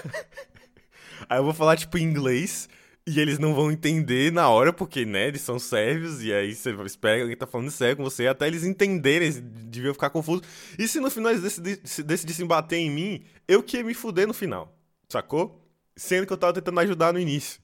Aí 1.29 1.39
eu 1.39 1.45
vou 1.45 1.53
falar, 1.53 1.77
tipo, 1.77 1.99
em 1.99 2.03
inglês. 2.03 2.69
E 3.11 3.19
eles 3.21 3.39
não 3.39 3.55
vão 3.55 3.73
entender 3.73 4.31
na 4.31 4.51
hora, 4.51 4.71
porque, 4.71 5.07
né, 5.07 5.29
eles 5.29 5.41
são 5.41 5.59
sérvios, 5.59 6.23
e 6.23 6.31
aí 6.31 6.55
você 6.55 6.73
espera 6.85 7.17
que 7.17 7.23
alguém 7.23 7.37
tá 7.39 7.47
falando 7.47 7.71
sério 7.71 7.97
com 7.97 8.05
você, 8.05 8.27
até 8.27 8.47
eles 8.47 8.65
entenderem, 8.65 9.29
eles 9.29 9.41
deviam 9.41 9.95
ficar 9.95 10.11
confusos. 10.11 10.47
E 10.79 10.87
se 10.87 11.01
no 11.01 11.11
final 11.11 11.33
eles 11.33 11.59
decidissem, 12.05 12.47
bater 12.47 12.77
em 12.77 12.91
mim, 12.91 13.25
eu 13.49 13.63
que 13.63 13.79
ia 13.79 13.83
me 13.83 13.95
fuder 13.95 14.27
no 14.27 14.35
final, 14.35 14.79
sacou? 15.09 15.67
Sendo 15.97 16.27
que 16.27 16.33
eu 16.35 16.37
tava 16.37 16.53
tentando 16.53 16.79
ajudar 16.81 17.15
no 17.15 17.19
início. 17.19 17.63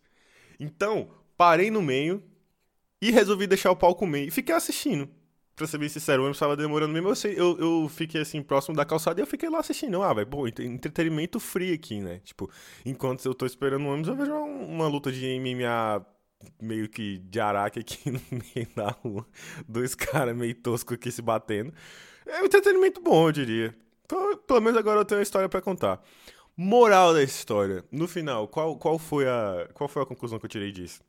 Então, 0.58 1.10
parei 1.36 1.70
no 1.70 1.82
meio 1.82 2.22
e 3.02 3.10
resolvi 3.10 3.46
deixar 3.46 3.70
o 3.70 3.76
palco 3.76 4.06
meio. 4.06 4.28
E 4.28 4.30
fiquei 4.30 4.54
assistindo 4.54 5.10
pra 5.54 5.66
ser 5.66 5.78
bem 5.78 5.88
sincero, 5.88 6.22
o 6.22 6.24
ônibus 6.24 6.38
tava 6.38 6.56
demorando 6.56 6.92
mesmo, 6.92 7.08
eu, 7.08 7.32
eu, 7.36 7.58
eu 7.58 7.88
fiquei 7.88 8.20
assim, 8.20 8.42
próximo 8.42 8.74
da 8.76 8.84
calçada 8.84 9.20
e 9.20 9.22
eu 9.22 9.26
fiquei 9.26 9.48
lá 9.48 9.60
assistindo. 9.60 10.02
Ah, 10.02 10.12
velho, 10.12 10.26
pô, 10.26 10.46
entretenimento 10.46 11.38
free 11.40 11.72
aqui, 11.72 12.00
né? 12.00 12.20
Tipo, 12.24 12.50
enquanto 12.84 13.24
eu 13.24 13.34
tô 13.34 13.46
esperando 13.46 13.84
o 13.84 13.88
ônibus, 13.88 14.08
eu 14.08 14.16
vejo 14.16 14.32
uma, 14.32 14.64
uma 14.64 14.88
luta 14.88 15.12
de 15.12 15.38
MMA 15.38 16.04
meio 16.60 16.88
que 16.88 17.18
de 17.18 17.40
araque 17.40 17.80
aqui 17.80 18.10
no 18.10 18.20
meio 18.30 18.68
da 18.74 18.90
rua. 18.90 19.26
Dois 19.68 19.94
caras 19.94 20.36
meio 20.36 20.54
toscos 20.54 20.94
aqui 20.94 21.10
se 21.10 21.22
batendo. 21.22 21.72
É 22.26 22.42
um 22.42 22.46
entretenimento 22.46 23.00
bom, 23.00 23.28
eu 23.28 23.32
diria. 23.32 23.74
Então, 24.04 24.36
pelo 24.38 24.60
menos 24.60 24.78
agora 24.78 25.00
eu 25.00 25.04
tenho 25.04 25.18
uma 25.18 25.22
história 25.22 25.48
para 25.48 25.60
contar. 25.60 26.02
Moral 26.56 27.14
da 27.14 27.22
história. 27.22 27.84
No 27.90 28.06
final, 28.06 28.46
qual, 28.48 28.76
qual, 28.76 28.98
foi 28.98 29.28
a, 29.28 29.68
qual 29.74 29.88
foi 29.88 30.02
a 30.02 30.06
conclusão 30.06 30.38
que 30.38 30.46
eu 30.46 30.50
tirei 30.50 30.70
disso? 30.70 31.02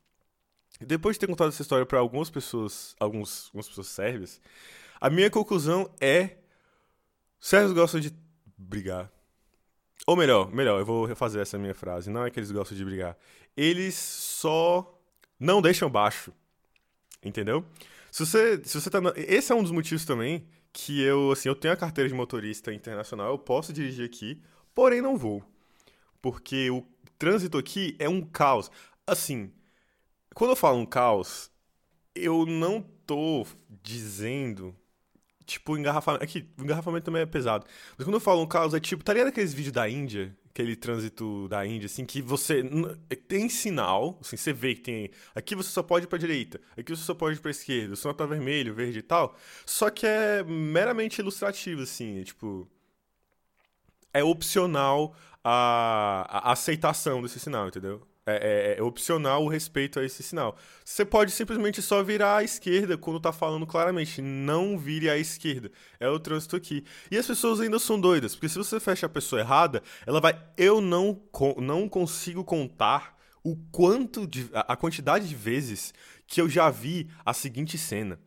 Depois 0.80 1.16
de 1.16 1.22
ter 1.22 1.28
contado 1.28 1.50
essa 1.50 1.62
história 1.62 1.86
para 1.86 2.00
algumas 2.00 2.30
pessoas, 2.30 2.96
alguns, 3.00 3.48
algumas 3.48 3.68
pessoas 3.68 3.88
sérvias, 3.88 4.42
a 5.00 5.10
minha 5.10 5.30
conclusão 5.30 5.90
é: 6.00 6.38
sérvios 7.40 7.74
gostam 7.74 8.00
de 8.00 8.14
brigar. 8.58 9.12
Ou 10.06 10.16
melhor, 10.16 10.52
melhor, 10.52 10.80
eu 10.80 10.86
vou 10.86 11.06
refazer 11.06 11.42
essa 11.42 11.58
minha 11.58 11.74
frase. 11.74 12.10
Não 12.10 12.26
é 12.26 12.30
que 12.30 12.40
eles 12.40 12.52
gostam 12.52 12.78
de 12.78 12.86
brigar. 12.86 13.18
Eles 13.56 13.96
só 13.96 15.00
não 15.40 15.62
deixam 15.62 15.90
baixo. 15.90 16.32
Entendeu? 17.24 17.66
Se 18.12 18.26
você, 18.26 18.62
se 18.64 18.80
você 18.80 18.90
tá. 18.90 19.00
Esse 19.16 19.52
é 19.52 19.56
um 19.56 19.64
dos 19.64 19.72
motivos 19.72 20.06
também 20.06 20.48
que 20.72 21.02
eu, 21.02 21.32
assim, 21.32 21.48
eu 21.48 21.56
tenho 21.56 21.74
a 21.74 21.78
carteira 21.78 22.08
de 22.08 22.14
motorista 22.14 22.74
internacional, 22.74 23.32
eu 23.32 23.40
posso 23.40 23.72
dirigir 23.72 24.06
aqui, 24.06 24.42
porém 24.74 25.02
não 25.02 25.18
vou. 25.18 25.42
Porque 26.22 26.70
o 26.70 26.86
trânsito 27.18 27.58
aqui 27.58 27.96
é 27.98 28.10
um 28.10 28.22
caos. 28.22 28.70
Assim, 29.08 29.52
quando 30.36 30.52
eu 30.52 30.56
falo 30.56 30.78
um 30.78 30.86
caos, 30.86 31.50
eu 32.14 32.46
não 32.46 32.82
tô 33.08 33.48
dizendo. 33.82 34.76
Tipo, 35.46 35.78
engarrafamento. 35.78 36.24
Aqui, 36.24 36.50
o 36.58 36.64
engarrafamento 36.64 37.06
também 37.06 37.22
é 37.22 37.26
pesado. 37.26 37.66
Mas 37.98 38.06
quando 38.06 38.16
eu 38.16 38.20
falo 38.20 38.42
um 38.42 38.48
caos, 38.48 38.74
é 38.74 38.80
tipo, 38.80 39.04
tá 39.04 39.14
ligado 39.14 39.30
aqueles 39.30 39.54
vídeos 39.54 39.74
da 39.74 39.88
Índia? 39.90 40.36
Aquele 40.50 40.76
trânsito 40.76 41.48
da 41.48 41.66
Índia, 41.66 41.86
assim, 41.86 42.06
que 42.06 42.22
você. 42.22 42.64
Tem 43.28 43.48
sinal, 43.50 44.18
assim, 44.22 44.36
você 44.38 44.52
vê 44.54 44.76
que 44.76 44.82
tem. 44.82 45.10
Aqui 45.34 45.56
você 45.56 45.70
só 45.70 45.82
pode 45.84 46.06
ir 46.06 46.08
pra 46.10 46.18
direita, 46.18 46.60
aqui 46.78 46.96
você 46.96 47.04
só 47.04 47.14
pode 47.14 47.38
ir 47.38 47.42
pra 47.42 47.52
esquerda, 47.52 47.94
o 47.94 47.98
sinal 47.98 48.14
tá 48.14 48.26
vermelho, 48.26 48.74
verde 48.74 49.00
e 49.00 49.02
tal. 49.02 49.36
Só 49.66 49.90
que 49.90 50.06
é 50.06 50.44
meramente 50.44 51.20
ilustrativo, 51.22 51.82
assim, 51.84 52.20
é 52.22 52.24
tipo. 52.24 52.68
é 54.14 54.24
opcional 54.24 55.16
a, 55.44 56.50
a 56.50 56.52
aceitação 56.54 57.22
desse 57.22 57.40
sinal, 57.40 57.68
entendeu? 57.68 58.06
É, 58.28 58.76
é, 58.76 58.80
é, 58.80 58.82
opcional 58.82 59.44
o 59.44 59.48
respeito 59.48 60.00
a 60.00 60.04
esse 60.04 60.24
sinal. 60.24 60.58
Você 60.84 61.06
pode 61.06 61.30
simplesmente 61.30 61.80
só 61.80 62.02
virar 62.02 62.38
à 62.38 62.44
esquerda 62.44 62.98
quando 62.98 63.20
tá 63.20 63.32
falando 63.32 63.68
claramente. 63.68 64.20
Não 64.20 64.80
vire 64.80 65.08
à 65.12 65.18
esquerda. 65.18 65.72
É 66.00 66.10
o 66.10 66.20
trânsito 66.20 66.56
aqui. 66.56 66.84
E 67.12 67.18
as 67.20 67.28
pessoas 67.28 67.60
ainda 67.60 67.78
são 67.78 68.00
doidas, 68.00 68.34
porque 68.34 68.50
se 68.50 68.58
você 68.58 68.80
fecha 68.80 69.06
a 69.06 69.10
pessoa 69.10 69.42
errada, 69.42 69.84
ela 70.08 70.20
vai. 70.20 70.42
Eu 70.58 70.82
não, 70.82 71.22
não 71.58 71.88
consigo 71.88 72.44
contar 72.44 73.16
o 73.44 73.56
quanto. 73.72 74.26
De, 74.26 74.50
a 74.54 74.76
quantidade 74.76 75.30
de 75.30 75.36
vezes 75.36 75.94
que 76.26 76.42
eu 76.42 76.50
já 76.50 76.72
vi 76.72 77.08
a 77.24 77.32
seguinte 77.32 77.78
cena. 77.78 78.20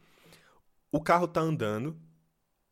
O 0.93 1.03
carro 1.03 1.27
tá 1.27 1.41
andando, 1.41 1.99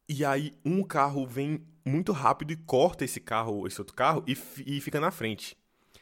e 0.09 0.25
aí 0.25 0.55
um 0.65 0.85
carro 0.85 1.27
vem 1.27 1.67
muito 1.85 2.13
rápido 2.13 2.53
e 2.53 2.57
corta 2.57 3.05
esse 3.05 3.21
carro, 3.21 3.67
esse 3.67 3.81
outro 3.81 3.95
carro, 3.95 4.25
e, 4.29 4.39
e 4.65 4.81
fica 4.81 5.01
na 5.01 5.11
frente. 5.11 5.57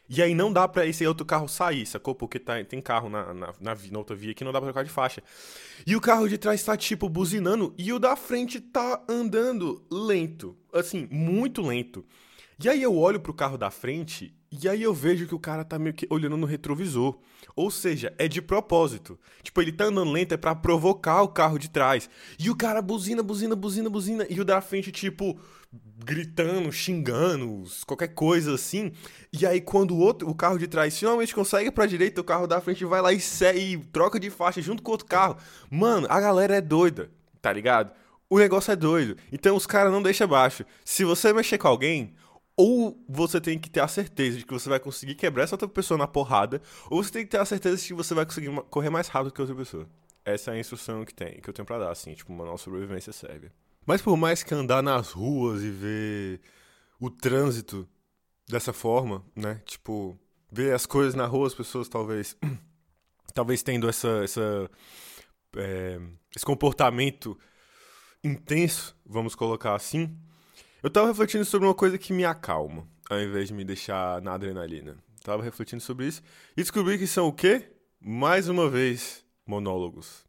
E 0.08 0.22
aí 0.22 0.34
não 0.34 0.52
dá 0.52 0.68
para 0.68 0.86
esse 0.86 1.06
outro 1.06 1.24
carro 1.24 1.48
sair, 1.48 1.86
sacou? 1.86 2.14
Porque 2.14 2.38
tá, 2.38 2.62
tem 2.64 2.80
carro 2.80 3.08
na, 3.08 3.32
na, 3.32 3.54
na, 3.58 3.76
na, 3.90 3.98
outra 3.98 4.14
via 4.14 4.34
que 4.34 4.44
não 4.44 4.52
dá 4.52 4.60
pra 4.60 4.66
trocar 4.66 4.84
de 4.84 4.90
faixa. 4.90 5.22
E 5.86 5.96
o 5.96 6.00
carro 6.00 6.28
de 6.28 6.36
trás 6.36 6.62
tá, 6.62 6.76
tipo, 6.76 7.08
buzinando 7.08 7.74
e 7.78 7.92
o 7.92 7.98
da 7.98 8.14
frente 8.14 8.60
tá 8.60 9.02
andando 9.08 9.82
lento. 9.90 10.56
Assim, 10.72 11.08
muito 11.10 11.62
lento. 11.62 12.04
E 12.62 12.68
aí 12.68 12.82
eu 12.82 12.96
olho 12.96 13.18
pro 13.18 13.32
carro 13.32 13.56
da 13.56 13.70
frente 13.70 14.34
e 14.62 14.68
aí 14.68 14.82
eu 14.82 14.94
vejo 14.94 15.26
que 15.26 15.34
o 15.34 15.38
cara 15.38 15.64
tá 15.64 15.78
meio 15.78 15.94
que 15.94 16.06
olhando 16.08 16.36
no 16.36 16.46
retrovisor. 16.46 17.18
Ou 17.56 17.70
seja, 17.70 18.14
é 18.18 18.28
de 18.28 18.40
propósito. 18.40 19.18
Tipo, 19.42 19.60
ele 19.60 19.72
tá 19.72 19.84
andando 19.84 20.12
lento 20.12 20.32
é 20.32 20.36
pra 20.36 20.54
provocar 20.54 21.22
o 21.22 21.28
carro 21.28 21.58
de 21.58 21.68
trás. 21.68 22.08
E 22.38 22.48
o 22.50 22.56
cara 22.56 22.80
buzina, 22.80 23.22
buzina, 23.22 23.56
buzina, 23.56 23.90
buzina. 23.90 24.26
E 24.30 24.40
o 24.40 24.44
da 24.44 24.60
frente, 24.60 24.92
tipo, 24.92 25.38
gritando, 25.96 26.72
xingando, 26.72 27.64
qualquer 27.86 28.08
coisa 28.08 28.54
assim. 28.54 28.92
E 29.32 29.46
aí, 29.46 29.60
quando 29.60 29.92
o 29.94 29.98
outro, 29.98 30.28
o 30.28 30.34
carro 30.34 30.58
de 30.58 30.66
trás 30.66 30.98
finalmente 30.98 31.34
consegue 31.34 31.70
pra 31.70 31.86
direita, 31.86 32.20
o 32.20 32.24
carro 32.24 32.46
da 32.46 32.60
frente 32.60 32.84
vai 32.84 33.00
lá 33.00 33.12
e, 33.12 33.20
e 33.56 33.78
troca 33.92 34.18
de 34.18 34.30
faixa 34.30 34.60
junto 34.60 34.82
com 34.82 34.92
outro 34.92 35.06
carro. 35.06 35.36
Mano, 35.70 36.06
a 36.10 36.20
galera 36.20 36.56
é 36.56 36.60
doida, 36.60 37.10
tá 37.40 37.52
ligado? 37.52 37.92
O 38.28 38.38
negócio 38.38 38.72
é 38.72 38.76
doido. 38.76 39.16
Então 39.30 39.54
os 39.54 39.66
caras 39.66 39.92
não 39.92 40.02
deixam 40.02 40.26
baixo. 40.26 40.64
Se 40.84 41.04
você 41.04 41.32
mexer 41.32 41.58
com 41.58 41.68
alguém, 41.68 42.14
ou 42.56 43.02
você 43.08 43.40
tem 43.40 43.58
que 43.58 43.70
ter 43.70 43.80
a 43.80 43.88
certeza 43.88 44.38
de 44.38 44.46
que 44.46 44.52
você 44.52 44.68
vai 44.68 44.80
conseguir 44.80 45.14
quebrar 45.14 45.44
essa 45.44 45.54
outra 45.54 45.68
pessoa 45.68 45.98
na 45.98 46.06
porrada, 46.06 46.62
ou 46.90 47.02
você 47.02 47.10
tem 47.10 47.24
que 47.24 47.30
ter 47.30 47.40
a 47.40 47.44
certeza 47.44 47.76
de 47.76 47.88
que 47.88 47.94
você 47.94 48.14
vai 48.14 48.24
conseguir 48.24 48.50
correr 48.70 48.90
mais 48.90 49.08
rápido 49.08 49.32
que 49.32 49.40
a 49.40 49.44
outra 49.44 49.56
pessoa. 49.56 49.88
Essa 50.24 50.52
é 50.52 50.54
a 50.54 50.58
instrução 50.58 51.04
que 51.04 51.14
tem, 51.14 51.40
que 51.40 51.48
eu 51.48 51.52
tenho 51.52 51.66
pra 51.66 51.78
dar, 51.78 51.90
assim, 51.90 52.14
tipo, 52.14 52.32
nossa 52.32 52.64
sobrevivência 52.64 53.12
serve. 53.12 53.50
Mas 53.86 54.00
por 54.00 54.16
mais 54.16 54.42
que 54.42 54.54
andar 54.54 54.82
nas 54.82 55.12
ruas 55.12 55.62
e 55.62 55.70
ver 55.70 56.40
o 56.98 57.10
trânsito 57.10 57.88
dessa 58.48 58.72
forma, 58.72 59.24
né? 59.34 59.60
Tipo, 59.66 60.18
ver 60.50 60.74
as 60.74 60.86
coisas 60.86 61.14
na 61.14 61.26
rua, 61.26 61.46
as 61.46 61.54
pessoas 61.54 61.88
talvez 61.88 62.36
talvez 63.34 63.62
tendo 63.62 63.88
essa, 63.88 64.22
essa 64.22 64.70
é, 65.56 66.00
esse 66.34 66.44
comportamento 66.44 67.38
intenso, 68.22 68.96
vamos 69.04 69.34
colocar 69.34 69.74
assim. 69.74 70.16
Eu 70.82 70.90
tava 70.90 71.08
refletindo 71.08 71.44
sobre 71.44 71.66
uma 71.66 71.74
coisa 71.74 71.98
que 71.98 72.12
me 72.12 72.24
acalma, 72.24 72.86
ao 73.08 73.20
invés 73.20 73.48
de 73.48 73.54
me 73.54 73.64
deixar 73.64 74.20
na 74.22 74.34
adrenalina. 74.34 74.96
Tava 75.22 75.42
refletindo 75.42 75.82
sobre 75.82 76.06
isso 76.06 76.22
e 76.56 76.62
descobri 76.62 76.98
que 76.98 77.06
são 77.06 77.26
o 77.26 77.32
quê? 77.32 77.70
Mais 78.00 78.48
uma 78.48 78.68
vez, 78.68 79.24
monólogos. 79.46 80.24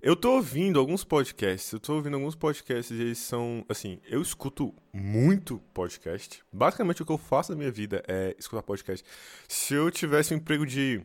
Eu 0.00 0.14
tô 0.14 0.36
ouvindo 0.36 0.78
alguns 0.78 1.02
podcasts, 1.02 1.72
eu 1.72 1.80
tô 1.80 1.94
ouvindo 1.94 2.14
alguns 2.14 2.36
podcasts 2.36 2.96
e 2.96 3.02
eles 3.02 3.18
são, 3.18 3.64
assim, 3.68 4.00
eu 4.08 4.22
escuto 4.22 4.72
muito 4.92 5.58
podcast. 5.74 6.40
Basicamente 6.52 7.02
o 7.02 7.06
que 7.06 7.10
eu 7.10 7.18
faço 7.18 7.50
na 7.50 7.58
minha 7.58 7.70
vida 7.70 8.04
é 8.06 8.32
escutar 8.38 8.62
podcast. 8.62 9.04
Se 9.48 9.74
eu 9.74 9.90
tivesse 9.90 10.32
um 10.32 10.36
emprego 10.36 10.64
de 10.64 11.04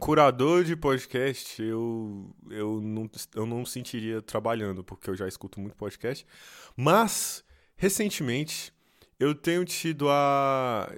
curador 0.00 0.64
de 0.64 0.74
podcast, 0.74 1.62
eu, 1.62 2.34
eu, 2.50 2.80
não, 2.80 3.08
eu 3.32 3.46
não 3.46 3.64
sentiria 3.64 4.20
trabalhando, 4.20 4.82
porque 4.82 5.08
eu 5.08 5.14
já 5.14 5.28
escuto 5.28 5.60
muito 5.60 5.76
podcast. 5.76 6.26
Mas, 6.76 7.44
recentemente, 7.76 8.72
eu 9.20 9.36
tenho 9.36 9.64
tido 9.64 10.08
a. 10.08 10.92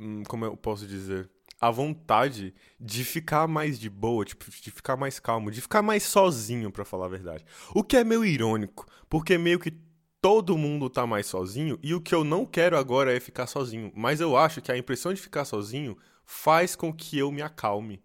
Hum, 0.00 0.24
como 0.24 0.44
eu 0.44 0.56
posso 0.56 0.84
dizer? 0.84 1.30
A 1.60 1.70
vontade 1.70 2.54
de 2.78 3.04
ficar 3.04 3.48
mais 3.48 3.78
de 3.78 3.88
boa, 3.88 4.24
tipo, 4.24 4.44
de 4.50 4.70
ficar 4.70 4.96
mais 4.96 5.18
calmo, 5.18 5.50
de 5.50 5.60
ficar 5.60 5.82
mais 5.82 6.02
sozinho, 6.02 6.70
para 6.70 6.84
falar 6.84 7.06
a 7.06 7.10
verdade. 7.10 7.44
O 7.74 7.82
que 7.82 7.96
é 7.96 8.04
meio 8.04 8.24
irônico, 8.24 8.86
porque 9.08 9.38
meio 9.38 9.58
que 9.58 9.72
todo 10.20 10.58
mundo 10.58 10.90
tá 10.90 11.06
mais 11.06 11.26
sozinho 11.26 11.78
e 11.82 11.94
o 11.94 12.00
que 12.00 12.14
eu 12.14 12.24
não 12.24 12.44
quero 12.44 12.76
agora 12.76 13.14
é 13.14 13.20
ficar 13.20 13.46
sozinho. 13.46 13.92
Mas 13.94 14.20
eu 14.20 14.36
acho 14.36 14.60
que 14.60 14.72
a 14.72 14.76
impressão 14.76 15.14
de 15.14 15.20
ficar 15.20 15.44
sozinho 15.44 15.96
faz 16.24 16.74
com 16.74 16.92
que 16.92 17.16
eu 17.16 17.30
me 17.30 17.42
acalme. 17.42 18.02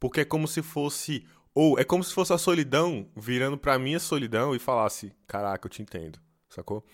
Porque 0.00 0.22
é 0.22 0.24
como 0.24 0.48
se 0.48 0.62
fosse 0.62 1.26
ou 1.54 1.78
é 1.78 1.84
como 1.84 2.02
se 2.02 2.14
fosse 2.14 2.32
a 2.32 2.38
solidão 2.38 3.06
virando 3.14 3.58
para 3.58 3.78
mim 3.78 3.94
a 3.94 4.00
solidão 4.00 4.54
e 4.54 4.58
falasse: 4.58 5.12
"Caraca, 5.26 5.66
eu 5.66 5.70
te 5.70 5.82
entendo". 5.82 6.18
Sacou? 6.48 6.84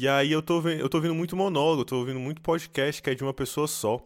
E 0.00 0.06
aí 0.06 0.30
eu 0.30 0.40
tô, 0.40 0.60
eu 0.68 0.88
tô 0.88 0.98
ouvindo 0.98 1.12
muito 1.12 1.34
monólogo, 1.34 1.84
tô 1.84 1.96
ouvindo 1.96 2.20
muito 2.20 2.40
podcast 2.40 3.02
que 3.02 3.10
é 3.10 3.16
de 3.16 3.24
uma 3.24 3.34
pessoa 3.34 3.66
só. 3.66 4.00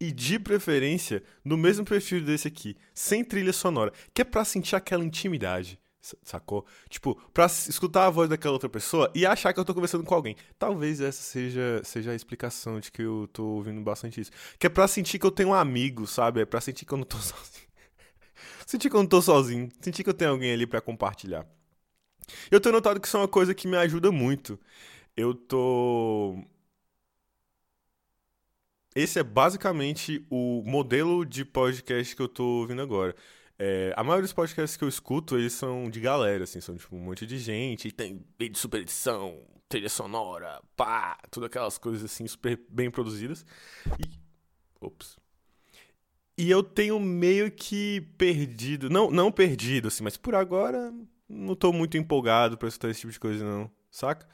E 0.00 0.10
de 0.10 0.40
preferência, 0.40 1.22
no 1.44 1.56
mesmo 1.56 1.84
perfil 1.84 2.20
desse 2.20 2.48
aqui, 2.48 2.76
sem 2.92 3.22
trilha 3.22 3.52
sonora, 3.52 3.92
que 4.12 4.22
é 4.22 4.24
pra 4.24 4.44
sentir 4.44 4.74
aquela 4.74 5.04
intimidade, 5.04 5.78
sacou? 6.24 6.66
Tipo, 6.88 7.14
pra 7.32 7.46
escutar 7.46 8.06
a 8.06 8.10
voz 8.10 8.28
daquela 8.28 8.54
outra 8.54 8.68
pessoa 8.68 9.08
e 9.14 9.24
achar 9.24 9.52
que 9.52 9.60
eu 9.60 9.64
tô 9.64 9.72
conversando 9.72 10.02
com 10.02 10.16
alguém. 10.16 10.34
Talvez 10.58 11.00
essa 11.00 11.22
seja, 11.22 11.80
seja 11.84 12.10
a 12.10 12.16
explicação 12.16 12.80
de 12.80 12.90
que 12.90 13.02
eu 13.02 13.28
tô 13.32 13.44
ouvindo 13.44 13.80
bastante 13.80 14.20
isso. 14.20 14.32
Que 14.58 14.66
é 14.66 14.70
pra 14.70 14.88
sentir 14.88 15.20
que 15.20 15.26
eu 15.26 15.30
tenho 15.30 15.50
um 15.50 15.54
amigo, 15.54 16.08
sabe? 16.08 16.40
É 16.40 16.44
pra 16.44 16.60
sentir 16.60 16.84
que 16.84 16.92
eu 16.92 16.98
não 16.98 17.04
tô 17.04 17.18
sozinho. 17.22 17.68
sentir 18.66 18.90
que 18.90 18.96
eu 18.96 19.00
não 19.00 19.08
tô 19.08 19.22
sozinho. 19.22 19.68
Sentir 19.80 20.02
que 20.02 20.10
eu 20.10 20.14
tenho 20.14 20.32
alguém 20.32 20.52
ali 20.52 20.66
para 20.66 20.80
compartilhar. 20.80 21.46
Eu 22.50 22.60
tenho 22.60 22.72
notado 22.72 22.98
que 22.98 23.06
isso 23.06 23.16
é 23.16 23.20
uma 23.20 23.28
coisa 23.28 23.54
que 23.54 23.68
me 23.68 23.76
ajuda 23.76 24.10
muito 24.10 24.58
eu 25.16 25.34
tô. 25.34 26.38
Esse 28.94 29.18
é 29.18 29.22
basicamente 29.22 30.26
o 30.30 30.62
modelo 30.64 31.24
de 31.24 31.44
podcast 31.44 32.16
que 32.16 32.22
eu 32.22 32.28
tô 32.28 32.44
ouvindo 32.60 32.82
agora. 32.82 33.14
É, 33.58 33.92
a 33.96 34.04
maioria 34.04 34.22
dos 34.22 34.32
podcasts 34.32 34.76
que 34.76 34.84
eu 34.84 34.88
escuto, 34.88 35.36
eles 35.36 35.52
são 35.52 35.88
de 35.88 36.00
galera, 36.00 36.44
assim, 36.44 36.60
são 36.60 36.76
tipo 36.76 36.94
um 36.94 37.00
monte 37.00 37.26
de 37.26 37.38
gente, 37.38 37.88
e 37.88 37.92
tem 37.92 38.22
super 38.54 38.82
edição, 38.82 39.42
trilha 39.68 39.88
sonora, 39.88 40.60
pá, 40.76 41.18
tudo 41.30 41.46
aquelas 41.46 41.78
coisas 41.78 42.04
assim, 42.04 42.26
super 42.26 42.60
bem 42.68 42.90
produzidas. 42.90 43.44
E. 43.98 44.18
Ops. 44.80 45.16
E 46.38 46.50
eu 46.50 46.62
tenho 46.62 47.00
meio 47.00 47.50
que 47.50 48.02
perdido, 48.18 48.90
não, 48.90 49.10
não 49.10 49.32
perdido, 49.32 49.88
assim, 49.88 50.04
mas 50.04 50.18
por 50.18 50.34
agora 50.34 50.92
não 51.28 51.54
tô 51.54 51.72
muito 51.72 51.96
empolgado 51.96 52.58
pra 52.58 52.68
escutar 52.68 52.90
esse 52.90 53.00
tipo 53.00 53.12
de 53.12 53.18
coisa, 53.18 53.44
não, 53.44 53.70
saca? 53.90 54.28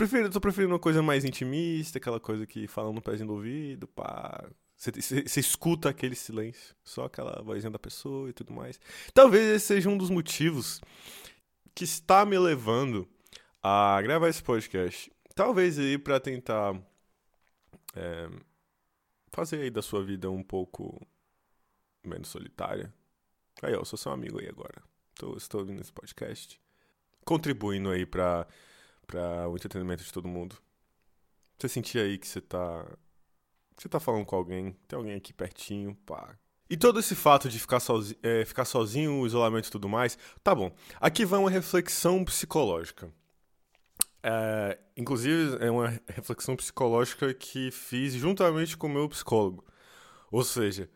Prefiro, 0.00 0.30
tô 0.30 0.40
preferindo 0.40 0.72
uma 0.72 0.78
coisa 0.78 1.02
mais 1.02 1.26
intimista, 1.26 1.98
aquela 1.98 2.18
coisa 2.18 2.46
que 2.46 2.66
fala 2.66 2.90
no 2.90 3.02
pezinho 3.02 3.26
do 3.26 3.34
ouvido, 3.34 3.86
pá. 3.86 4.48
Você 4.74 5.38
escuta 5.38 5.90
aquele 5.90 6.14
silêncio, 6.14 6.74
só 6.82 7.04
aquela 7.04 7.42
vozinha 7.42 7.70
da 7.70 7.78
pessoa 7.78 8.30
e 8.30 8.32
tudo 8.32 8.50
mais. 8.50 8.80
Talvez 9.12 9.44
esse 9.44 9.66
seja 9.66 9.90
um 9.90 9.98
dos 9.98 10.08
motivos 10.08 10.80
que 11.74 11.84
está 11.84 12.24
me 12.24 12.38
levando 12.38 13.06
a 13.62 14.00
gravar 14.00 14.30
esse 14.30 14.42
podcast. 14.42 15.12
Talvez 15.34 15.78
aí 15.78 15.98
para 15.98 16.18
tentar 16.18 16.80
é, 17.94 18.30
fazer 19.30 19.60
aí 19.60 19.70
da 19.70 19.82
sua 19.82 20.02
vida 20.02 20.30
um 20.30 20.42
pouco 20.42 20.98
menos 22.02 22.28
solitária. 22.28 22.90
Aí, 23.62 23.74
ó, 23.74 23.80
eu 23.80 23.84
sou 23.84 23.98
seu 23.98 24.12
amigo 24.12 24.40
aí 24.40 24.48
agora. 24.48 24.82
Tô, 25.14 25.36
estou 25.36 25.60
ouvindo 25.60 25.82
esse 25.82 25.92
podcast. 25.92 26.58
Contribuindo 27.22 27.90
aí 27.90 28.06
para 28.06 28.48
para 29.10 29.48
o 29.48 29.56
entretenimento 29.56 30.04
de 30.04 30.12
todo 30.12 30.28
mundo. 30.28 30.56
Você 31.58 31.68
sentir 31.68 31.98
aí 31.98 32.16
que 32.16 32.26
você 32.26 32.40
tá. 32.40 32.86
Você 33.76 33.88
tá 33.88 33.98
falando 33.98 34.24
com 34.24 34.36
alguém, 34.36 34.76
tem 34.86 34.96
alguém 34.96 35.14
aqui 35.16 35.32
pertinho, 35.32 35.96
pá. 36.06 36.38
E 36.68 36.76
todo 36.76 37.00
esse 37.00 37.16
fato 37.16 37.48
de 37.48 37.58
ficar, 37.58 37.80
sozi 37.80 38.16
é, 38.22 38.44
ficar 38.44 38.64
sozinho, 38.64 39.18
o 39.18 39.26
isolamento 39.26 39.66
e 39.66 39.70
tudo 39.70 39.88
mais, 39.88 40.16
tá 40.44 40.54
bom. 40.54 40.72
Aqui 41.00 41.24
vai 41.24 41.40
uma 41.40 41.50
reflexão 41.50 42.24
psicológica. 42.24 43.12
É, 44.22 44.78
inclusive, 44.96 45.56
é 45.60 45.70
uma 45.70 45.88
reflexão 46.06 46.54
psicológica 46.54 47.34
que 47.34 47.70
fiz 47.72 48.14
juntamente 48.14 48.76
com 48.76 48.86
o 48.86 48.90
meu 48.90 49.08
psicólogo. 49.08 49.64
Ou 50.30 50.44
seja, 50.44 50.88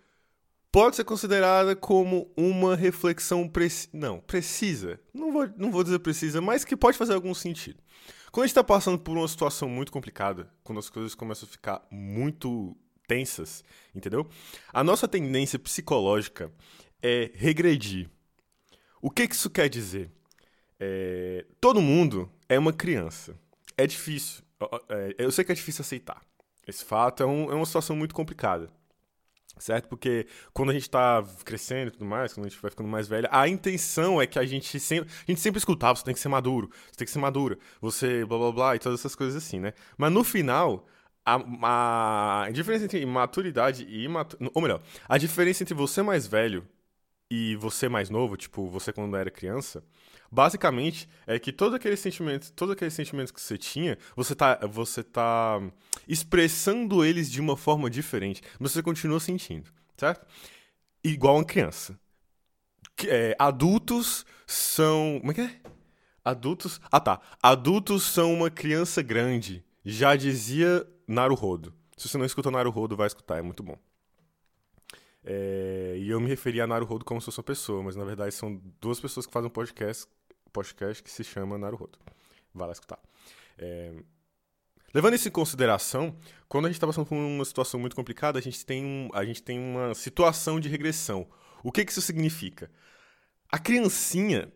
pode 0.75 0.97
ser 0.97 1.05
considerada 1.05 1.77
como 1.77 2.29
uma 2.37 2.75
reflexão 2.75 3.49
preci 3.49 3.89
não 3.93 4.19
precisa. 4.19 4.99
Não 5.15 5.33
vou, 5.33 5.49
não 5.57 5.71
vou 5.71 5.85
dizer 5.85 6.01
precisa 6.01 6.41
mas 6.41 6.65
que 6.65 6.77
pode 6.77 6.99
fazer 6.99 7.15
algum 7.15 7.33
sentido. 7.33 7.81
Quando 8.33 8.43
a 8.43 8.47
gente 8.49 8.51
está 8.51 8.65
passando 8.65 8.99
por 8.99 9.17
uma 9.17 9.29
situação 9.29 9.69
muito 9.69 9.93
complicada 9.93 10.53
quando 10.65 10.81
as 10.81 10.91
coisas 10.91 11.15
começam 11.15 11.49
a 11.49 11.53
ficar 11.53 11.87
muito 11.93 12.77
tensas 13.07 13.63
entendeu? 13.95 14.29
A 14.73 14.83
nossa 14.83 15.07
tendência 15.07 15.61
psicológica 15.61 16.53
é 17.01 17.31
regredir. 17.35 18.11
O 19.01 19.11
que, 19.11 19.29
que 19.29 19.35
isso 19.37 19.51
quer 19.51 19.69
dizer? 19.69 20.11
É, 20.81 21.47
todo 21.61 21.81
mundo 21.81 22.29
é 22.49 22.59
uma 22.59 22.73
criança. 22.73 23.39
É 23.79 23.87
difícil. 23.87 24.43
É, 24.89 25.15
eu 25.19 25.31
sei 25.31 25.45
que 25.45 25.53
é 25.53 25.55
difícil 25.55 25.83
aceitar. 25.83 26.21
Esse 26.67 26.85
fato 26.85 27.23
é, 27.23 27.27
um, 27.27 27.53
é 27.53 27.55
uma 27.55 27.67
situação 27.67 27.95
muito 27.95 28.13
complicada. 28.13 28.73
Certo? 29.59 29.89
Porque 29.89 30.27
quando 30.53 30.71
a 30.71 30.73
gente 30.73 30.91
tá 30.91 31.25
crescendo 31.45 31.89
e 31.89 31.91
tudo 31.93 32.05
mais, 32.05 32.33
quando 32.33 32.47
a 32.47 32.49
gente 32.49 32.61
vai 32.61 32.71
ficando 32.71 32.89
mais 32.89 33.07
velho, 33.07 33.29
a 33.31 33.49
intenção 33.49 34.21
é 34.21 34.27
que 34.27 34.39
a 34.39 34.45
gente 34.45 34.81
sempre. 34.81 35.09
A 35.27 35.31
gente 35.31 35.41
sempre 35.41 35.59
escutava, 35.59 35.93
ah, 35.93 35.97
você 35.97 36.05
tem 36.05 36.15
que 36.15 36.21
ser 36.21 36.29
maduro, 36.29 36.69
você 36.91 36.99
tem 36.99 37.07
que 37.07 37.13
ser 37.13 37.19
madura, 37.21 37.59
você 37.81 38.25
blá 38.25 38.39
blá 38.39 38.53
blá 38.53 38.77
e 38.77 38.79
todas 38.79 39.01
essas 39.01 39.15
coisas 39.15 39.37
assim, 39.37 39.61
né? 39.61 39.73
Mas 39.97 40.13
no 40.13 40.25
final, 40.25 40.87
a, 41.25 42.45
a 42.45 42.51
diferença 42.51 42.85
entre 42.85 43.05
maturidade 43.07 43.85
e 43.85 44.05
imaturidade. 44.05 44.51
Ou 44.55 44.63
melhor, 44.63 44.83
a 45.09 45.17
diferença 45.17 45.63
entre 45.63 45.75
você 45.75 46.03
mais 46.03 46.27
velho 46.27 46.67
e 47.35 47.57
você 47.57 47.89
mais 47.89 48.11
novo, 48.11 48.37
tipo, 48.37 48.69
você 48.69 48.93
quando 48.93 49.17
era 49.17 49.31
criança, 49.31 49.83
basicamente 50.31 51.09
é 51.27 51.39
que 51.39 51.53
todos 51.53 51.75
aqueles 51.75 51.99
sentimentos, 51.99 52.51
todos 52.51 52.75
aqueles 52.75 52.95
sentimentos 52.95 53.33
que 53.33 53.41
você 53.41 53.59
tinha, 53.59 53.99
você 54.15 54.35
tá, 54.35 54.61
você 54.69 55.03
tá 55.03 55.61
expressando 56.07 57.05
eles 57.05 57.31
de 57.31 57.41
uma 57.41 57.57
forma 57.57 57.91
diferente, 57.91 58.41
mas 58.61 58.73
você 58.73 58.83
continua 58.83 59.19
sentindo, 59.19 59.71
certo? 59.97 60.25
Igual 61.03 61.37
uma 61.37 61.45
criança. 61.45 61.99
É, 63.07 63.35
adultos 63.39 64.25
são. 64.47 65.19
Como 65.21 65.33
é 65.33 65.35
que 65.35 65.41
é? 65.41 65.61
Adultos. 66.25 66.81
Ah 66.91 67.01
tá. 67.01 67.21
Adultos 67.43 68.05
são 68.05 68.33
uma 68.33 68.49
criança 68.49 69.03
grande. 69.03 69.65
Já 69.85 70.15
dizia 70.15 70.87
Naruhodo. 71.07 71.75
Se 71.97 72.09
você 72.09 72.17
não 72.17 72.25
escuta 72.25 72.51
Naruhodo, 72.51 72.97
vai 72.97 73.07
escutar, 73.07 73.39
é 73.39 73.43
muito 73.43 73.63
bom. 73.63 73.77
É, 75.25 75.95
e 75.99 76.11
eu 76.11 76.21
me 76.21 76.29
referi 76.29 76.61
a 76.61 76.67
Naruhodo 76.67 77.05
como 77.05 77.21
se 77.21 77.25
fosse 77.27 77.39
uma 77.39 77.45
pessoa, 77.45 77.83
mas 77.83 77.97
na 77.97 78.05
verdade 78.05 78.35
são 78.35 78.61
duas 78.81 79.01
pessoas 79.01 79.27
que 79.27 79.33
fazem 79.33 79.49
um 79.49 79.53
podcast, 79.53 80.07
podcast 80.53 81.03
que 81.03 81.11
se 81.11 81.25
chama 81.25 81.57
Naruhodo. 81.57 81.99
Vai 82.55 82.67
lá 82.67 82.73
escutar. 82.73 82.99
É, 83.59 83.93
levando 84.93 85.15
isso 85.15 85.27
em 85.27 85.31
consideração, 85.31 86.15
quando 86.49 86.67
a 86.67 86.69
gente 86.69 86.77
está 86.77 86.87
passando 86.87 87.07
por 87.07 87.17
uma 87.17 87.45
situação 87.45 87.81
muito 87.81 87.97
complicada, 87.97 88.39
a 88.39 88.43
gente 88.43 88.65
tem, 88.65 88.85
um, 88.85 89.09
a 89.15 89.25
gente 89.25 89.43
tem 89.43 89.59
uma 89.59 89.95
situação 89.95 90.61
de 90.61 90.69
regressão. 90.69 91.27
O 91.63 91.73
que, 91.73 91.85
que 91.85 91.93
isso 91.93 92.03
significa? 92.03 92.71
A 93.51 93.59
criancinha, 93.59 94.53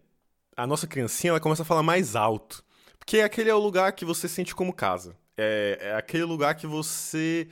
a 0.56 0.66
nossa 0.66 0.86
criancinha, 0.86 1.30
ela 1.30 1.40
começa 1.40 1.62
a 1.62 1.66
falar 1.66 1.82
mais 1.82 2.14
alto. 2.14 2.62
Porque 2.98 3.20
aquele 3.20 3.48
é 3.48 3.54
o 3.54 3.58
lugar 3.58 3.92
que 3.92 4.04
você 4.04 4.28
sente 4.28 4.54
como 4.54 4.72
casa. 4.72 5.16
É, 5.34 5.78
é 5.80 5.94
aquele 5.94 6.24
lugar 6.24 6.54
que 6.54 6.66
você 6.66 7.48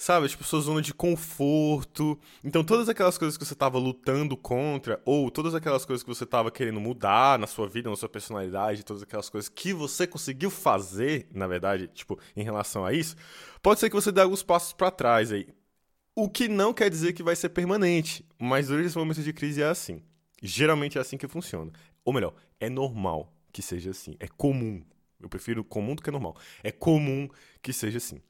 sabe? 0.00 0.26
Tipo, 0.28 0.42
sua 0.44 0.62
zona 0.62 0.80
de 0.80 0.94
conforto. 0.94 2.18
Então, 2.42 2.64
todas 2.64 2.88
aquelas 2.88 3.18
coisas 3.18 3.36
que 3.36 3.44
você 3.44 3.52
estava 3.52 3.78
lutando 3.78 4.34
contra, 4.34 4.98
ou 5.04 5.30
todas 5.30 5.54
aquelas 5.54 5.84
coisas 5.84 6.02
que 6.02 6.08
você 6.08 6.24
estava 6.24 6.50
querendo 6.50 6.80
mudar 6.80 7.38
na 7.38 7.46
sua 7.46 7.68
vida, 7.68 7.90
na 7.90 7.96
sua 7.96 8.08
personalidade, 8.08 8.82
todas 8.82 9.02
aquelas 9.02 9.28
coisas 9.28 9.50
que 9.50 9.74
você 9.74 10.06
conseguiu 10.06 10.48
fazer, 10.48 11.28
na 11.34 11.46
verdade, 11.46 11.86
tipo, 11.88 12.18
em 12.34 12.42
relação 12.42 12.82
a 12.86 12.94
isso, 12.94 13.14
pode 13.62 13.78
ser 13.78 13.90
que 13.90 13.94
você 13.94 14.10
dê 14.10 14.22
alguns 14.22 14.42
passos 14.42 14.72
para 14.72 14.90
trás 14.90 15.30
aí. 15.30 15.46
O 16.14 16.30
que 16.30 16.48
não 16.48 16.72
quer 16.72 16.88
dizer 16.88 17.12
que 17.12 17.22
vai 17.22 17.36
ser 17.36 17.50
permanente, 17.50 18.24
mas 18.38 18.68
durante 18.68 18.86
esse 18.86 18.96
momento 18.96 19.22
de 19.22 19.32
crise 19.34 19.60
é 19.60 19.66
assim. 19.66 20.02
Geralmente 20.42 20.96
é 20.96 21.00
assim 21.02 21.18
que 21.18 21.28
funciona. 21.28 21.70
Ou 22.06 22.14
melhor, 22.14 22.32
é 22.58 22.70
normal 22.70 23.30
que 23.52 23.60
seja 23.60 23.90
assim. 23.90 24.16
É 24.18 24.26
comum. 24.26 24.82
Eu 25.20 25.28
prefiro 25.28 25.62
comum 25.62 25.94
do 25.94 26.02
que 26.02 26.10
normal. 26.10 26.36
É 26.64 26.72
comum 26.72 27.28
que 27.60 27.70
seja 27.70 27.98
assim. 27.98 28.22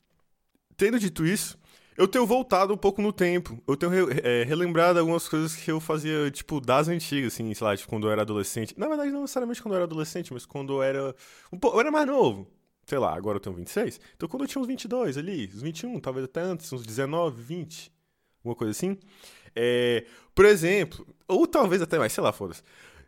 Tendo 0.80 0.98
dito 0.98 1.26
isso, 1.26 1.58
eu 1.94 2.08
tenho 2.08 2.24
voltado 2.24 2.72
um 2.72 2.76
pouco 2.76 3.02
no 3.02 3.12
tempo. 3.12 3.62
Eu 3.68 3.76
tenho 3.76 3.92
re, 3.92 4.18
é, 4.24 4.44
relembrado 4.44 4.98
algumas 4.98 5.28
coisas 5.28 5.54
que 5.54 5.70
eu 5.70 5.78
fazia, 5.78 6.30
tipo, 6.30 6.58
das 6.58 6.88
antigas, 6.88 7.34
assim, 7.34 7.52
sei 7.52 7.66
lá, 7.66 7.76
tipo, 7.76 7.86
quando 7.90 8.06
eu 8.06 8.10
era 8.10 8.22
adolescente. 8.22 8.72
Na 8.78 8.88
verdade, 8.88 9.10
não 9.10 9.20
necessariamente 9.20 9.60
quando 9.60 9.74
eu 9.74 9.76
era 9.76 9.84
adolescente, 9.84 10.32
mas 10.32 10.46
quando 10.46 10.72
eu 10.72 10.82
era. 10.82 11.14
Um 11.52 11.58
pouco, 11.58 11.76
eu 11.76 11.80
era 11.82 11.90
mais 11.90 12.06
novo. 12.06 12.50
Sei 12.86 12.96
lá, 12.96 13.14
agora 13.14 13.36
eu 13.36 13.40
tenho 13.40 13.54
26. 13.56 14.00
Então, 14.16 14.26
quando 14.26 14.44
eu 14.44 14.48
tinha 14.48 14.62
uns 14.62 14.66
22 14.66 15.18
ali, 15.18 15.50
uns 15.54 15.60
21, 15.60 16.00
talvez 16.00 16.24
até 16.24 16.40
antes, 16.40 16.72
uns 16.72 16.86
19, 16.86 17.42
20, 17.42 17.92
alguma 18.38 18.56
coisa 18.56 18.70
assim. 18.70 18.96
É, 19.54 20.06
por 20.34 20.46
exemplo, 20.46 21.06
ou 21.28 21.46
talvez 21.46 21.82
até 21.82 21.98
mais, 21.98 22.10
sei 22.10 22.24
lá, 22.24 22.32
foda-se. 22.32 22.62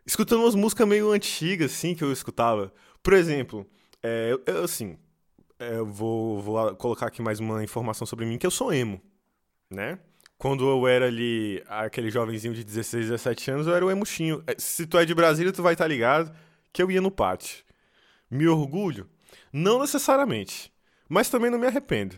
Escutando 0.05 0.41
umas 0.43 0.53
músicas 0.53 0.87
meio 0.87 1.09
antigas, 1.09 1.71
assim, 1.71 1.95
que 1.95 2.03
eu 2.03 2.11
escutava. 2.11 2.71
Por 3.01 3.13
exemplo, 3.13 3.65
é, 4.03 4.37
eu, 4.45 4.63
assim, 4.63 4.95
eu 5.71 5.85
vou, 5.85 6.41
vou 6.41 6.75
colocar 6.75 7.07
aqui 7.07 7.21
mais 7.21 7.39
uma 7.39 7.63
informação 7.63 8.05
sobre 8.05 8.25
mim, 8.25 8.37
que 8.37 8.45
eu 8.45 8.51
sou 8.51 8.73
emo, 8.73 9.01
né? 9.69 9.99
Quando 10.37 10.67
eu 10.67 10.87
era 10.87 11.07
ali 11.07 11.63
aquele 11.67 12.09
jovenzinho 12.09 12.53
de 12.53 12.63
16, 12.63 13.05
17 13.05 13.51
anos, 13.51 13.67
eu 13.67 13.75
era 13.75 13.85
o 13.85 13.91
emuchinho. 13.91 14.43
É, 14.45 14.55
se 14.57 14.85
tu 14.85 14.97
é 14.97 15.05
de 15.05 15.15
Brasília, 15.15 15.53
tu 15.53 15.63
vai 15.63 15.73
estar 15.73 15.85
tá 15.85 15.87
ligado 15.87 16.35
que 16.71 16.81
eu 16.81 16.91
ia 16.91 16.99
no 16.99 17.11
pátio. 17.11 17.63
Me 18.29 18.47
orgulho? 18.47 19.09
Não 19.51 19.79
necessariamente, 19.79 20.73
mas 21.07 21.29
também 21.29 21.49
não 21.49 21.59
me 21.59 21.67
arrependo. 21.67 22.17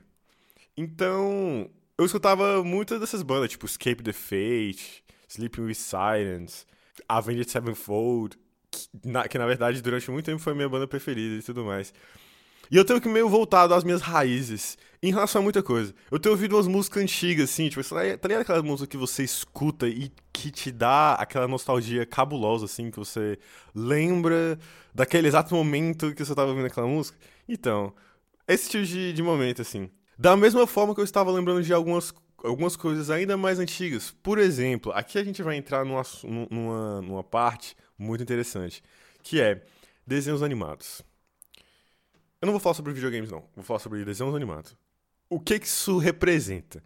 Então, 0.76 1.70
eu 1.98 2.06
escutava 2.06 2.64
muitas 2.64 3.00
dessas 3.00 3.22
bandas, 3.22 3.52
tipo 3.52 3.66
Escape 3.66 4.04
the 4.04 4.14
Fate, 4.14 5.04
Sleeping 5.28 5.62
with 5.62 5.76
Silence, 5.76 6.66
Avenged 7.08 7.50
Sevenfold, 7.50 8.38
que 8.72 8.90
na, 9.04 9.28
que 9.28 9.38
na 9.38 9.46
verdade 9.46 9.82
durante 9.82 10.10
muito 10.12 10.26
tempo 10.26 10.40
foi 10.40 10.54
minha 10.54 10.68
banda 10.68 10.88
preferida 10.88 11.36
e 11.36 11.44
tudo 11.44 11.64
mais. 11.64 11.94
E 12.72 12.78
eu 12.78 12.86
tenho 12.86 13.02
que 13.02 13.08
meio 13.08 13.30
voltado 13.30 13.74
às 13.74 13.84
minhas 13.84 14.02
raízes 14.02 14.78
em 15.02 15.12
relação 15.12 15.42
a 15.42 15.44
muita 15.44 15.62
coisa. 15.62 15.94
Eu 16.10 16.20
tenho 16.20 16.34
ouvido 16.34 16.56
umas 16.56 16.68
músicas 16.68 17.04
antigas, 17.04 17.50
assim, 17.50 17.70
tipo, 17.70 17.84
tá 17.88 18.28
ligado 18.28 18.42
aquela 18.42 18.64
música 18.64 18.88
que 18.88 18.98
você 18.98 19.24
escuta 19.24 19.88
e 19.88 20.12
que 20.34 20.50
te 20.50 20.72
dá 20.72 21.14
aquela 21.14 21.48
nostalgia 21.48 22.06
cabulosa, 22.06 22.66
assim, 22.66 22.90
que 22.90 22.98
você 22.98 23.38
lembra 23.74 24.58
daquele 24.94 25.28
exato 25.28 25.54
momento 25.54 26.14
que 26.14 26.26
você 26.26 26.34
tava 26.34 26.50
ouvindo 26.50 26.66
aquela 26.66 26.88
música? 26.88 27.18
Então, 27.48 27.94
esse 28.48 28.70
tipo 28.70 28.84
de, 28.84 29.14
de 29.14 29.24
momento, 29.24 29.62
assim. 29.62 29.90
Da 30.18 30.36
mesma 30.36 30.66
forma 30.66 30.96
que 30.96 31.02
eu 31.02 31.06
estava 31.06 31.32
lembrando 31.32 31.62
de 31.62 31.74
algumas, 31.74 32.14
algumas 32.44 32.76
coisas 32.76 33.10
ainda 33.10 33.38
mais 33.38 33.60
antigas. 33.60 34.16
Por 34.24 34.40
exemplo, 34.40 34.92
aqui 34.94 35.20
a 35.20 35.24
gente 35.24 35.44
vai 35.44 35.58
entrar 35.58 35.86
numa, 35.86 36.04
numa, 36.50 37.02
numa 37.02 37.24
parte 37.24 37.76
muito 37.98 38.24
interessante, 38.24 38.82
que 39.22 39.42
é 39.42 39.62
desenhos 40.08 40.42
animados. 40.42 41.04
Eu 42.46 42.48
não 42.48 42.54
vou 42.54 42.60
falar 42.60 42.76
sobre 42.76 42.94
videogames, 42.94 43.32
não. 43.32 43.44
Vou 43.56 43.66
falar 43.66 43.80
sobre 43.80 44.06
desenhos 44.06 44.36
animados. 44.36 44.78
O 45.28 45.40
que, 45.40 45.58
que 45.58 45.66
isso 45.66 45.98
representa? 45.98 46.84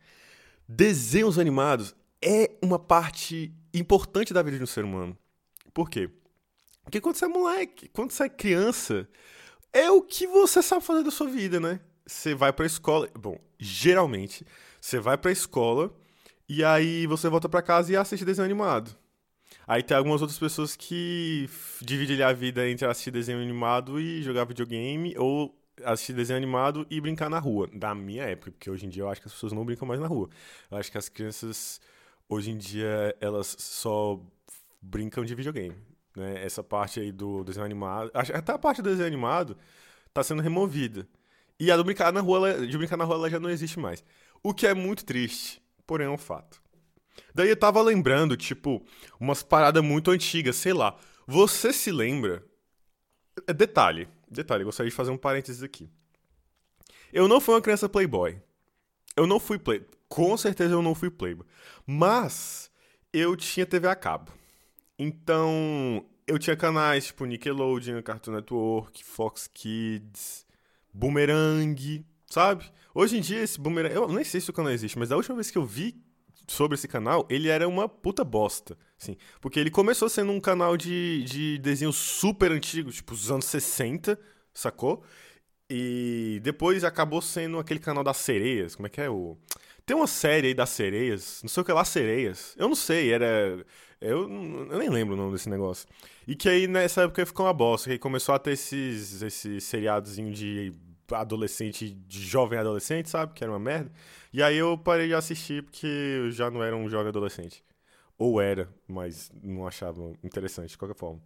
Desenhos 0.66 1.38
animados 1.38 1.94
é 2.22 2.52
uma 2.62 2.80
parte 2.80 3.54
importante 3.74 4.34
da 4.34 4.42
vida 4.42 4.56
de 4.56 4.64
um 4.64 4.68
ser 4.68 4.86
humano. 4.86 5.18
Por 5.74 5.90
quê? 5.90 6.10
Porque 6.82 7.02
quando 7.02 7.18
você 7.18 7.26
é 7.26 7.28
moleque, 7.28 7.90
quando 7.90 8.12
você 8.12 8.24
é 8.24 8.30
criança, 8.30 9.06
é 9.74 9.92
o 9.92 10.02
que 10.02 10.26
você 10.26 10.64
sabe 10.64 10.86
fazer 10.86 11.04
da 11.04 11.12
sua 11.12 11.28
vida, 11.28 11.60
né? 11.60 11.82
Você 12.08 12.34
vai 12.34 12.54
pra 12.54 12.66
escola. 12.66 13.10
Bom, 13.20 13.38
geralmente, 13.60 14.46
você 14.80 14.98
vai 14.98 15.18
pra 15.18 15.30
escola 15.30 15.94
e 16.48 16.64
aí 16.64 17.06
você 17.06 17.28
volta 17.28 17.50
pra 17.50 17.62
casa 17.62 17.92
e 17.92 17.98
assiste 17.98 18.24
desenho 18.24 18.46
animado. 18.46 18.98
Aí 19.70 19.84
tem 19.84 19.96
algumas 19.96 20.20
outras 20.20 20.40
pessoas 20.40 20.76
que 20.76 21.48
dividem 21.80 22.24
a 22.24 22.34
vida 22.34 22.68
entre 22.68 22.88
assistir 22.88 23.12
desenho 23.12 23.40
animado 23.40 24.02
e 24.02 24.24
jogar 24.24 24.44
videogame, 24.46 25.14
ou 25.16 25.56
assistir 25.84 26.12
desenho 26.12 26.38
animado 26.38 26.88
e 26.90 27.00
brincar 27.00 27.30
na 27.30 27.38
rua. 27.38 27.70
Da 27.72 27.94
minha 27.94 28.24
época, 28.24 28.50
porque 28.50 28.68
hoje 28.68 28.88
em 28.88 28.90
dia 28.90 29.04
eu 29.04 29.10
acho 29.10 29.22
que 29.22 29.28
as 29.28 29.34
pessoas 29.34 29.54
não 29.54 29.64
brincam 29.64 29.88
mais 29.88 30.02
na 30.02 30.08
rua. 30.08 30.28
Eu 30.72 30.78
acho 30.80 30.92
que 30.92 30.98
as 30.98 31.08
crianças, 31.08 31.80
hoje 32.28 32.50
em 32.50 32.58
dia, 32.58 33.16
elas 33.22 33.56
só 33.60 34.20
brincam 34.82 35.24
de 35.24 35.36
videogame. 35.36 35.76
Né? 36.16 36.44
Essa 36.44 36.64
parte 36.64 37.00
aí 37.00 37.12
do 37.12 37.44
desenho 37.44 37.64
animado. 37.64 38.10
Até 38.16 38.52
a 38.52 38.58
parte 38.58 38.82
do 38.82 38.90
desenho 38.90 39.06
animado 39.06 39.56
tá 40.12 40.24
sendo 40.24 40.42
removida. 40.42 41.08
E 41.60 41.72
a 41.72 41.78
do 41.78 41.84
brincar 41.84 42.12
na 42.12 42.22
rua, 42.22 42.66
de 42.66 42.76
brincar 42.76 42.98
na 42.98 43.04
rua, 43.04 43.18
ela 43.18 43.30
já 43.30 43.40
não 43.40 43.52
existe 43.52 43.80
mais. 43.80 44.04
O 44.42 44.52
que 44.52 44.66
é 44.66 44.74
muito 44.74 45.06
triste, 45.06 45.62
porém 45.86 46.08
é 46.08 46.10
um 46.10 46.18
fato. 46.18 46.60
Daí 47.34 47.50
eu 47.50 47.56
tava 47.56 47.82
lembrando, 47.82 48.36
tipo, 48.36 48.86
umas 49.20 49.44
paradas 49.44 49.84
muito 49.84 50.12
antigas, 50.12 50.56
sei 50.56 50.74
lá. 50.74 50.98
Você 51.28 51.72
se 51.72 51.92
lembra? 51.92 52.44
É, 53.48 53.54
detalhe, 53.54 54.08
detalhe, 54.30 54.64
gostaria 54.64 54.90
de 54.90 54.96
fazer 54.96 55.12
um 55.12 55.18
parênteses 55.18 55.64
aqui. 55.64 55.90
Eu 57.12 57.28
não 57.28 57.40
fui 57.40 57.56
uma 57.56 57.62
criança 57.62 57.90
playboy. 57.90 58.42
Eu 59.16 59.26
não 59.26 59.40
fui 59.40 59.58
play. 59.58 59.86
Com 60.08 60.36
certeza 60.38 60.74
eu 60.74 60.82
não 60.82 60.96
fui 60.96 61.10
playboy. 61.10 61.46
Mas 61.86 62.72
eu 63.12 63.36
tinha 63.36 63.66
TV 63.66 63.88
a 63.88 63.96
cabo. 63.96 64.32
Então, 64.98 66.06
eu 66.28 66.38
tinha 66.38 66.56
canais 66.56 67.08
tipo 67.08 67.26
Nickelodeon, 67.26 68.02
Cartoon 68.02 68.34
Network, 68.34 69.04
Fox 69.04 69.48
Kids, 69.48 70.46
Boomerang, 70.94 72.06
sabe? 72.28 72.72
Hoje 72.94 73.18
em 73.18 73.22
dia 73.22 73.42
esse 73.42 73.60
Boomerang, 73.60 73.96
eu 73.96 74.08
nem 74.08 74.24
sei 74.24 74.42
se 74.42 74.50
o 74.50 74.54
canal 74.54 74.72
existe, 74.72 74.98
mas 74.98 75.10
da 75.10 75.16
última 75.16 75.36
vez 75.36 75.50
que 75.50 75.58
eu 75.58 75.66
vi 75.66 76.02
sobre 76.50 76.76
esse 76.76 76.88
canal, 76.88 77.26
ele 77.30 77.48
era 77.48 77.68
uma 77.68 77.88
puta 77.88 78.24
bosta, 78.24 78.78
assim. 79.00 79.16
Porque 79.40 79.60
ele 79.60 79.70
começou 79.70 80.10
sendo 80.10 80.32
um 80.32 80.40
canal 80.40 80.76
de, 80.76 81.24
de 81.24 81.58
desenho 81.60 81.94
super 81.94 82.52
antigo, 82.52 82.92
tipo, 82.92 83.14
os 83.14 83.30
anos 83.32 83.46
60, 83.46 84.20
sacou? 84.54 85.04
E 85.70 86.40
depois 86.44 86.84
acabou 86.84 87.22
sendo 87.22 87.60
aquele 87.60 87.80
canal 87.80 88.04
das 88.04 88.18
sereias, 88.18 88.76
como 88.76 88.88
é 88.88 88.90
que 88.90 89.00
é 89.00 89.10
o... 89.10 89.38
Tem 89.86 89.96
uma 89.96 90.08
série 90.08 90.48
aí 90.48 90.54
das 90.54 90.70
sereias, 90.70 91.42
não 91.44 91.50
sei 91.50 91.62
o 91.62 91.66
que 91.66 91.72
lá, 91.72 91.86
sereias. 91.86 92.56
Eu 92.58 92.68
não 92.68 92.76
sei, 92.76 93.14
era... 93.14 93.64
Eu, 94.02 94.22
eu 94.22 94.78
nem 94.78 94.90
lembro 94.90 95.14
o 95.14 95.18
nome 95.18 95.34
desse 95.34 95.50
negócio. 95.50 95.88
E 96.28 96.36
que 96.36 96.48
aí 96.48 96.68
nessa 96.68 97.04
época 97.04 97.26
ficou 97.26 97.46
uma 97.46 97.54
bosta, 97.54 97.90
que 97.90 97.94
aí 97.94 98.00
começou 98.00 98.34
a 98.34 98.40
ter 98.40 98.52
esses, 98.52 99.22
esses 99.22 99.64
seriadozinho 99.64 100.32
de 100.32 100.74
adolescente, 101.12 101.90
de 101.90 102.22
jovem 102.22 102.60
adolescente, 102.60 103.10
sabe? 103.10 103.34
Que 103.34 103.44
era 103.44 103.52
uma 103.52 103.60
merda. 103.60 103.92
E 104.32 104.44
aí 104.44 104.58
eu 104.58 104.78
parei 104.78 105.08
de 105.08 105.14
assistir 105.14 105.64
porque 105.64 105.88
eu 105.88 106.32
já 106.32 106.52
não 106.52 106.64
era 106.64 106.76
um 106.76 106.90
jovem 106.90 107.10
adolescente. 107.10 107.64
Ou 108.18 108.42
era, 108.42 108.70
mas 108.88 109.32
não 109.42 109.66
achava 109.68 110.14
interessante 110.24 110.72
de 110.72 110.78
qualquer 110.78 110.96
forma. 110.96 111.22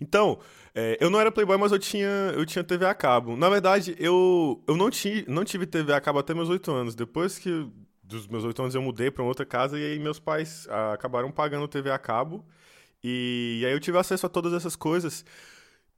Então, 0.00 0.40
é, 0.74 0.96
eu 1.00 1.10
não 1.10 1.20
era 1.20 1.30
Playboy, 1.30 1.58
mas 1.58 1.72
eu 1.72 1.78
tinha, 1.78 2.32
eu 2.34 2.44
tinha 2.46 2.64
TV 2.64 2.86
a 2.86 2.94
cabo. 2.94 3.36
Na 3.36 3.48
verdade, 3.48 3.94
eu, 3.98 4.62
eu 4.66 4.76
não, 4.76 4.90
ti, 4.90 5.24
não 5.28 5.44
tive 5.44 5.66
TV 5.66 5.92
a 5.92 6.00
cabo 6.00 6.18
até 6.18 6.32
meus 6.34 6.48
oito 6.48 6.72
anos. 6.72 6.94
Depois 6.94 7.38
que 7.38 7.70
dos 8.02 8.26
meus 8.26 8.42
oito 8.44 8.60
anos 8.60 8.74
eu 8.74 8.82
mudei 8.82 9.10
para 9.10 9.22
outra 9.22 9.46
casa 9.46 9.78
e 9.78 9.84
aí 9.84 9.98
meus 9.98 10.18
pais 10.18 10.66
ah, 10.70 10.94
acabaram 10.94 11.30
pagando 11.30 11.68
TV 11.68 11.90
a 11.90 11.98
cabo. 11.98 12.44
E, 13.04 13.60
e 13.62 13.66
aí 13.66 13.72
eu 13.72 13.80
tive 13.80 13.98
acesso 13.98 14.26
a 14.26 14.28
todas 14.28 14.52
essas 14.52 14.74
coisas 14.74 15.24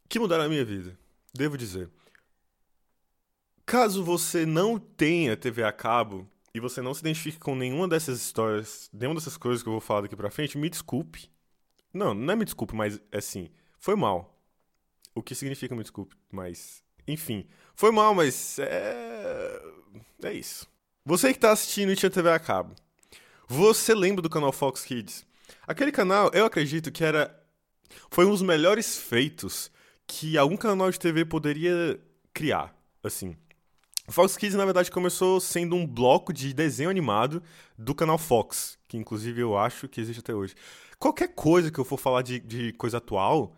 que 0.09 0.19
mudaram 0.19 0.45
a 0.45 0.49
minha 0.49 0.65
vida, 0.65 0.99
devo 1.33 1.57
dizer. 1.57 1.89
Caso 3.73 4.05
você 4.05 4.45
não 4.45 4.79
tenha 4.79 5.35
TV 5.35 5.65
a 5.65 5.73
cabo 5.73 6.29
e 6.53 6.61
você 6.61 6.83
não 6.83 6.93
se 6.93 7.01
identifique 7.01 7.39
com 7.39 7.55
nenhuma 7.55 7.89
dessas 7.89 8.21
histórias, 8.21 8.91
nenhuma 8.93 9.19
dessas 9.19 9.39
coisas 9.39 9.63
que 9.63 9.69
eu 9.71 9.73
vou 9.73 9.81
falar 9.81 10.03
daqui 10.03 10.15
pra 10.15 10.31
frente, 10.31 10.59
me 10.59 10.69
desculpe. 10.69 11.31
Não, 11.91 12.13
não 12.13 12.35
é 12.35 12.37
me 12.37 12.45
desculpe, 12.45 12.75
mas 12.75 13.01
assim, 13.11 13.49
foi 13.79 13.97
mal. 13.97 14.39
O 15.15 15.23
que 15.23 15.35
significa 15.35 15.75
me 15.75 15.81
desculpe, 15.81 16.15
mas. 16.31 16.85
Enfim, 17.09 17.47
foi 17.75 17.91
mal, 17.91 18.15
mas 18.15 18.59
é. 18.59 19.63
É 20.23 20.35
isso. 20.35 20.69
Você 21.03 21.33
que 21.33 21.39
tá 21.39 21.51
assistindo 21.51 21.93
e 21.93 21.97
tinha 21.97 22.11
TV 22.11 22.29
a 22.29 22.39
cabo, 22.39 22.75
você 23.49 23.95
lembra 23.95 24.21
do 24.21 24.29
canal 24.29 24.53
Fox 24.53 24.85
Kids? 24.85 25.25
Aquele 25.67 25.93
canal, 25.93 26.31
eu 26.35 26.45
acredito 26.45 26.93
que 26.93 27.03
era. 27.03 27.35
Foi 28.11 28.27
um 28.27 28.31
dos 28.33 28.43
melhores 28.43 28.99
feitos 28.99 29.73
que 30.07 30.37
algum 30.37 30.59
canal 30.59 30.91
de 30.91 31.01
TV 31.01 31.25
poderia 31.25 31.99
criar. 32.35 32.77
Assim. 33.03 33.35
Fox 34.09 34.37
Kids, 34.37 34.57
na 34.57 34.65
verdade, 34.65 34.91
começou 34.91 35.41
sendo 35.41 35.77
um 35.77 35.87
bloco 35.87 36.33
de 36.33 36.53
desenho 36.53 36.91
animado 36.91 37.43
do 37.79 37.95
canal 37.95 38.19
Fox, 38.19 38.79
que 38.89 38.97
inclusive 38.97 39.41
eu 39.41 39.57
acho 39.57 39.89
que 39.89 40.01
existe 40.01 40.21
até 40.21 40.35
hoje. 40.35 40.55
Qualquer 40.99 41.29
coisa 41.29 41.71
que 41.71 41.79
eu 41.79 41.85
for 41.85 41.99
falar 41.99 42.23
de, 42.23 42.41
de 42.41 42.73
coisa 42.75 42.99
atual, 42.99 43.57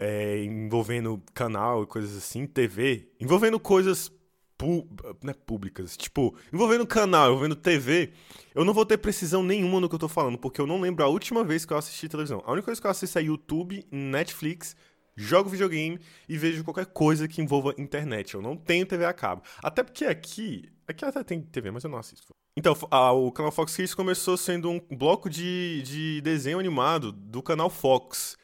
é, 0.00 0.44
envolvendo 0.44 1.22
canal 1.32 1.82
e 1.82 1.86
coisas 1.86 2.16
assim, 2.16 2.46
TV, 2.46 3.08
envolvendo 3.20 3.58
coisas 3.58 4.10
pu 4.56 4.88
né, 5.22 5.34
públicas, 5.46 5.96
tipo, 5.96 6.34
envolvendo 6.52 6.86
canal, 6.86 7.30
envolvendo 7.30 7.56
TV, 7.56 8.12
eu 8.54 8.64
não 8.64 8.72
vou 8.72 8.86
ter 8.86 8.98
precisão 8.98 9.42
nenhuma 9.42 9.80
no 9.80 9.88
que 9.88 9.94
eu 9.94 9.98
tô 9.98 10.08
falando, 10.08 10.38
porque 10.38 10.60
eu 10.60 10.66
não 10.66 10.80
lembro 10.80 11.04
a 11.04 11.08
última 11.08 11.42
vez 11.42 11.64
que 11.64 11.72
eu 11.72 11.76
assisti 11.76 12.08
televisão. 12.08 12.42
A 12.46 12.52
única 12.52 12.66
coisa 12.66 12.80
que 12.80 12.86
eu 12.86 12.90
assisto 12.90 13.18
é 13.18 13.22
YouTube, 13.22 13.84
Netflix, 13.90 14.76
jogo 15.16 15.50
videogame 15.50 15.98
e 16.28 16.36
vejo 16.36 16.64
qualquer 16.64 16.86
coisa 16.86 17.28
que 17.28 17.40
envolva 17.40 17.74
internet. 17.78 18.34
Eu 18.34 18.42
não 18.42 18.56
tenho 18.56 18.86
TV 18.86 19.04
a 19.04 19.12
cabo. 19.12 19.42
Até 19.62 19.82
porque 19.82 20.04
aqui. 20.04 20.70
Aqui 20.86 21.04
até 21.04 21.24
tem 21.24 21.40
TV, 21.40 21.70
mas 21.70 21.84
eu 21.84 21.90
não 21.90 21.98
assisto. 21.98 22.34
Então, 22.56 22.76
a, 22.90 23.10
o 23.12 23.32
canal 23.32 23.50
Fox 23.50 23.74
Kids 23.74 23.94
começou 23.94 24.36
sendo 24.36 24.70
um 24.70 24.78
bloco 24.78 25.30
de, 25.30 25.82
de 25.82 26.20
desenho 26.20 26.58
animado 26.58 27.10
do 27.10 27.42
canal 27.42 27.70
Fox. 27.70 28.36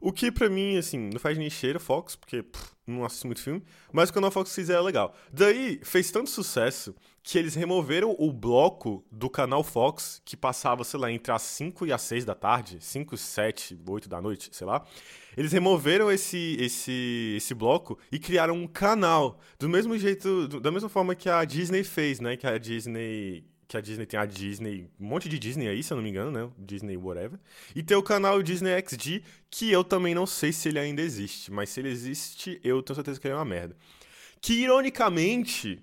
O 0.00 0.12
que 0.12 0.30
pra 0.30 0.48
mim, 0.48 0.76
assim, 0.76 1.10
não 1.12 1.18
faz 1.18 1.38
nem 1.38 1.48
cheira 1.48 1.80
Fox, 1.80 2.16
porque 2.16 2.42
pff, 2.42 2.70
não 2.86 3.04
assisto 3.04 3.26
muito 3.26 3.40
filme, 3.40 3.62
mas 3.92 4.10
o 4.10 4.12
canal 4.12 4.30
Fox 4.30 4.54
Kids 4.54 4.68
é 4.68 4.80
legal. 4.80 5.14
Daí, 5.32 5.80
fez 5.82 6.10
tanto 6.10 6.28
sucesso 6.28 6.94
que 7.26 7.36
eles 7.36 7.56
removeram 7.56 8.14
o 8.20 8.32
bloco 8.32 9.04
do 9.10 9.28
canal 9.28 9.64
Fox, 9.64 10.22
que 10.24 10.36
passava, 10.36 10.84
sei 10.84 11.00
lá, 11.00 11.10
entre 11.10 11.32
as 11.32 11.42
5 11.42 11.84
e 11.84 11.92
as 11.92 12.00
6 12.02 12.24
da 12.24 12.36
tarde, 12.36 12.78
5, 12.80 13.16
7, 13.16 13.76
8 13.84 14.08
da 14.08 14.22
noite, 14.22 14.48
sei 14.52 14.64
lá. 14.64 14.86
Eles 15.36 15.50
removeram 15.50 16.08
esse, 16.08 16.56
esse, 16.60 17.34
esse 17.36 17.52
bloco 17.52 17.98
e 18.12 18.20
criaram 18.20 18.54
um 18.54 18.68
canal. 18.68 19.40
Do 19.58 19.68
mesmo 19.68 19.98
jeito, 19.98 20.46
da 20.60 20.70
mesma 20.70 20.88
forma 20.88 21.16
que 21.16 21.28
a 21.28 21.44
Disney 21.44 21.82
fez, 21.82 22.20
né? 22.20 22.36
Que 22.36 22.46
a 22.46 22.58
Disney 22.58 23.44
que 23.66 23.76
a 23.76 23.80
Disney 23.80 24.06
tem 24.06 24.20
a 24.20 24.24
Disney, 24.24 24.88
um 25.00 25.06
monte 25.08 25.28
de 25.28 25.36
Disney 25.36 25.66
aí, 25.66 25.82
se 25.82 25.92
eu 25.92 25.96
não 25.96 26.04
me 26.04 26.10
engano, 26.10 26.30
né? 26.30 26.48
Disney 26.56 26.96
whatever. 26.96 27.40
E 27.74 27.82
tem 27.82 27.96
o 27.96 28.04
canal 28.04 28.40
Disney 28.40 28.80
XD, 28.80 29.24
que 29.50 29.72
eu 29.72 29.82
também 29.82 30.14
não 30.14 30.26
sei 30.26 30.52
se 30.52 30.68
ele 30.68 30.78
ainda 30.78 31.02
existe, 31.02 31.50
mas 31.50 31.70
se 31.70 31.80
ele 31.80 31.88
existe, 31.88 32.60
eu 32.62 32.80
tenho 32.84 32.94
certeza 32.94 33.18
que 33.18 33.26
ele 33.26 33.34
é 33.34 33.36
uma 33.36 33.44
merda. 33.44 33.76
Que 34.40 34.52
ironicamente 34.52 35.82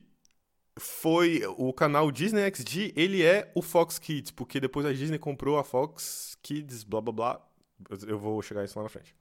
foi 0.77 1.41
o 1.57 1.71
canal 1.71 2.11
Disney 2.11 2.49
XD, 2.53 2.93
ele 2.95 3.23
é 3.23 3.51
o 3.53 3.61
Fox 3.61 3.99
Kids, 3.99 4.31
porque 4.31 4.59
depois 4.59 4.85
a 4.85 4.93
Disney 4.93 5.19
comprou 5.19 5.57
a 5.57 5.63
Fox 5.63 6.37
Kids, 6.41 6.83
blá 6.83 7.01
blá 7.01 7.13
blá. 7.13 7.41
Eu 8.07 8.17
vou 8.17 8.41
chegar 8.41 8.63
isso 8.63 8.77
lá 8.77 8.83
na 8.83 8.89
frente. 8.89 9.13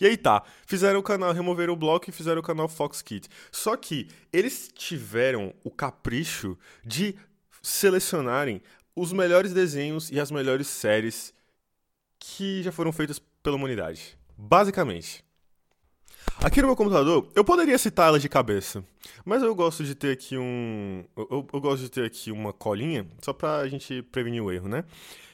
E 0.00 0.06
aí 0.06 0.16
tá, 0.16 0.42
fizeram 0.66 1.00
o 1.00 1.02
canal, 1.02 1.32
removeram 1.32 1.74
o 1.74 1.76
bloco 1.76 2.08
e 2.08 2.12
fizeram 2.12 2.40
o 2.40 2.44
canal 2.44 2.68
Fox 2.68 3.02
Kids. 3.02 3.28
Só 3.52 3.76
que 3.76 4.08
eles 4.32 4.70
tiveram 4.74 5.54
o 5.62 5.70
capricho 5.70 6.56
de 6.84 7.14
selecionarem 7.62 8.62
os 8.96 9.12
melhores 9.12 9.52
desenhos 9.52 10.10
e 10.10 10.18
as 10.18 10.30
melhores 10.30 10.66
séries 10.66 11.32
que 12.18 12.62
já 12.62 12.72
foram 12.72 12.92
feitas 12.92 13.18
pela 13.42 13.56
humanidade. 13.56 14.18
Basicamente. 14.36 15.24
Aqui 16.42 16.62
no 16.62 16.68
meu 16.68 16.76
computador, 16.76 17.28
eu 17.34 17.44
poderia 17.44 17.76
citar 17.76 18.08
elas 18.08 18.22
de 18.22 18.28
cabeça, 18.28 18.82
mas 19.26 19.42
eu 19.42 19.54
gosto 19.54 19.84
de 19.84 19.94
ter 19.94 20.12
aqui 20.12 20.38
um. 20.38 21.04
Eu, 21.14 21.46
eu 21.52 21.60
gosto 21.60 21.82
de 21.82 21.90
ter 21.90 22.06
aqui 22.06 22.32
uma 22.32 22.50
colinha, 22.50 23.06
só 23.20 23.34
pra 23.34 23.68
gente 23.68 24.02
prevenir 24.04 24.42
o 24.42 24.50
erro, 24.50 24.66
né? 24.66 24.84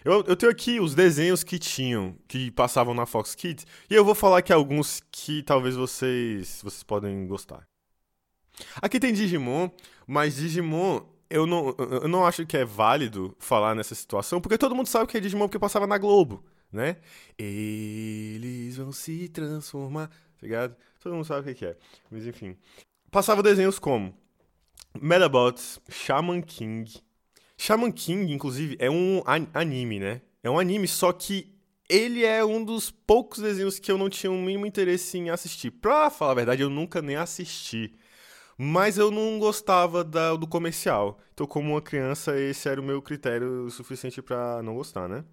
Eu, 0.04 0.24
eu 0.26 0.34
tenho 0.34 0.50
aqui 0.50 0.80
os 0.80 0.96
desenhos 0.96 1.44
que 1.44 1.60
tinham, 1.60 2.16
que 2.26 2.50
passavam 2.50 2.92
na 2.92 3.06
Fox 3.06 3.36
Kids, 3.36 3.64
e 3.88 3.94
eu 3.94 4.04
vou 4.04 4.16
falar 4.16 4.38
aqui 4.38 4.52
alguns 4.52 5.00
que 5.12 5.44
talvez 5.44 5.76
vocês, 5.76 6.60
vocês 6.62 6.82
podem 6.82 7.28
gostar. 7.28 7.64
Aqui 8.82 8.98
tem 8.98 9.12
Digimon, 9.12 9.70
mas 10.08 10.36
Digimon 10.36 11.02
eu 11.30 11.46
não, 11.46 11.74
eu 11.78 12.08
não 12.08 12.26
acho 12.26 12.44
que 12.44 12.56
é 12.56 12.64
válido 12.64 13.36
falar 13.38 13.76
nessa 13.76 13.94
situação, 13.94 14.40
porque 14.40 14.58
todo 14.58 14.74
mundo 14.74 14.88
sabe 14.88 15.06
que 15.06 15.16
é 15.16 15.20
Digimon 15.20 15.46
porque 15.46 15.58
passava 15.58 15.86
na 15.86 15.98
Globo, 15.98 16.44
né? 16.72 16.96
Eles 17.38 18.76
vão 18.76 18.90
se 18.90 19.28
transformar, 19.28 20.08
tá 20.08 20.42
ligado? 20.42 20.76
Todo 21.06 21.14
mundo 21.14 21.24
sabe 21.24 21.52
o 21.52 21.54
que 21.54 21.64
é. 21.64 21.76
Mas 22.10 22.26
enfim. 22.26 22.56
Passava 23.12 23.40
desenhos 23.40 23.78
como 23.78 24.12
Metabots, 25.00 25.78
Shaman 25.88 26.42
King, 26.42 26.92
Shaman 27.56 27.92
King, 27.92 28.32
inclusive, 28.32 28.76
é 28.80 28.90
um 28.90 29.22
anime, 29.54 30.00
né? 30.00 30.20
É 30.42 30.50
um 30.50 30.58
anime, 30.58 30.88
só 30.88 31.12
que 31.12 31.56
ele 31.88 32.24
é 32.24 32.44
um 32.44 32.64
dos 32.64 32.90
poucos 32.90 33.38
desenhos 33.38 33.78
que 33.78 33.92
eu 33.92 33.96
não 33.96 34.10
tinha 34.10 34.32
o 34.32 34.36
mínimo 34.36 34.66
interesse 34.66 35.16
em 35.16 35.30
assistir. 35.30 35.70
Pra 35.70 36.10
falar 36.10 36.32
a 36.32 36.34
verdade, 36.34 36.62
eu 36.62 36.70
nunca 36.70 37.00
nem 37.00 37.14
assisti. 37.14 37.94
Mas 38.58 38.98
eu 38.98 39.12
não 39.12 39.38
gostava 39.38 40.02
da, 40.02 40.34
do 40.34 40.48
comercial. 40.48 41.20
Então, 41.32 41.46
como 41.46 41.70
uma 41.70 41.80
criança, 41.82 42.36
esse 42.36 42.68
era 42.68 42.80
o 42.80 42.84
meu 42.84 43.00
critério 43.00 43.70
suficiente 43.70 44.20
para 44.20 44.60
não 44.60 44.74
gostar, 44.74 45.08
né? 45.08 45.24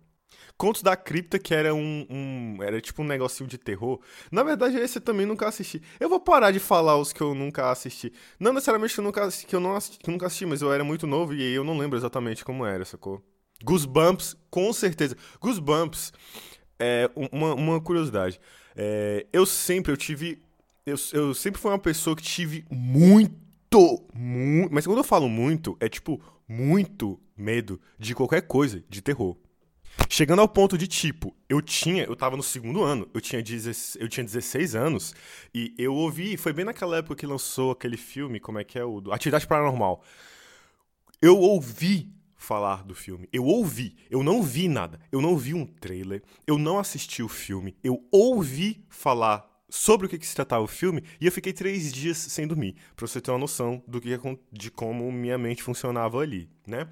Contos 0.58 0.82
da 0.82 0.96
Cripta, 0.96 1.39
que 1.39 1.54
era 1.54 1.74
um, 1.74 2.06
um, 2.10 2.63
Era 2.63 2.80
tipo 2.80 3.02
um 3.02 3.06
negocinho 3.06 3.50
de 3.50 3.58
terror. 3.58 4.00
Na 4.32 4.43
verdade, 4.43 4.78
esse 4.78 4.98
eu 4.98 5.02
também 5.02 5.26
nunca 5.26 5.48
assisti. 5.48 5.82
Eu 6.00 6.10
vou 6.10 6.19
parar 6.19 6.52
de 6.52 6.60
falar 6.60 6.98
os 6.98 7.12
que 7.12 7.22
eu 7.22 7.34
nunca 7.34 7.72
assisti. 7.72 8.13
Não 8.39 8.54
necessariamente 8.54 8.93
que 8.93 9.00
eu 9.00 9.04
nunca 9.04 9.30
que 9.30 9.56
eu 9.56 9.60
não 9.60 9.76
assisti, 9.76 10.00
que 10.00 10.10
eu 10.10 10.12
nunca 10.12 10.28
assisti, 10.28 10.46
mas 10.46 10.62
eu 10.62 10.72
era 10.72 10.84
muito 10.84 11.08
novo 11.08 11.34
e 11.34 11.54
eu 11.54 11.63
não 11.63 11.78
lembro 11.78 11.98
exatamente 11.98 12.46
como 12.46 12.65
era, 12.65 12.86
sacou? 12.86 13.22
Goosebumps, 13.63 14.36
com 14.50 14.72
certeza. 14.74 15.17
Goosebumps 15.41 16.12
é 16.80 17.10
uma, 17.32 17.54
uma 17.54 17.82
curiosidade. 17.82 18.39
É, 18.76 19.26
eu 19.32 19.46
sempre, 19.46 19.91
eu 19.91 19.98
tive. 19.98 20.41
Eu, 20.86 20.96
eu 21.13 21.34
sempre 21.34 21.62
fui 21.62 21.72
uma 21.72 21.80
pessoa 21.80 22.15
que 22.15 22.24
tive 22.24 22.65
muito, 22.69 24.06
muito. 24.13 24.74
Mas 24.74 24.86
quando 24.86 24.98
eu 24.98 25.04
falo 25.04 25.30
muito, 25.30 25.78
é 25.80 25.88
tipo 25.88 26.22
muito 26.48 27.19
medo 27.38 27.80
de 27.98 28.13
qualquer 28.13 28.41
coisa 28.41 28.84
de 28.89 29.02
terror. 29.02 29.38
Chegando 30.15 30.41
ao 30.41 30.47
ponto 30.47 30.78
de, 30.78 30.86
tipo, 30.86 31.36
eu 31.49 31.60
tinha, 31.60 32.04
eu 32.04 32.15
tava 32.15 32.38
no 32.38 32.43
segundo 32.43 32.84
ano, 32.84 33.10
eu 33.15 33.19
tinha, 33.19 33.41
16, 33.41 33.97
eu 33.99 34.08
tinha 34.08 34.23
16 34.23 34.76
anos, 34.76 35.15
e 35.52 35.73
eu 35.76 35.91
ouvi, 35.91 36.38
foi 36.38 36.54
bem 36.54 36.63
naquela 36.63 36.97
época 36.97 37.15
que 37.15 37.26
lançou 37.26 37.71
aquele 37.71 37.97
filme, 37.97 38.39
como 38.39 38.60
é 38.60 38.63
que 38.63 38.78
é 38.78 38.86
o. 38.86 39.02
Atividade 39.12 39.47
Paranormal. 39.47 40.04
Eu 41.19 41.39
ouvi 41.39 42.13
falar 42.36 42.84
do 42.84 42.93
filme. 42.93 43.28
Eu 43.34 43.43
ouvi, 43.43 43.95
eu 44.08 44.21
não 44.21 44.43
vi 44.43 44.67
nada. 44.67 44.99
Eu 45.12 45.19
não 45.19 45.36
vi 45.36 45.56
um 45.56 45.65
trailer, 45.65 46.21
eu 46.45 46.60
não 46.60 46.78
assisti 46.78 47.23
o 47.23 47.28
filme, 47.28 47.76
eu 47.84 48.06
ouvi 48.12 48.86
falar 48.89 49.52
sobre 49.67 50.06
o 50.06 50.10
que, 50.12 50.19
que, 50.19 50.28
se 50.28 50.36
tratava 50.36 50.63
o 50.63 50.67
filme 50.67 51.04
e 51.19 51.26
eu 51.26 51.32
fiquei 51.32 51.52
três 51.52 51.91
dias 51.91 52.19
sem 52.19 52.45
dormir, 52.45 52.76
pra 52.95 53.08
você 53.08 53.19
ter 53.19 53.32
uma 53.32 53.39
noção 53.39 53.84
do 53.88 53.99
que 53.99 54.15
de 54.52 54.69
como 54.69 55.12
minha 55.12 55.39
mente 55.39 55.63
funcionava 55.63 56.19
ali, 56.19 56.47
né? 56.67 56.88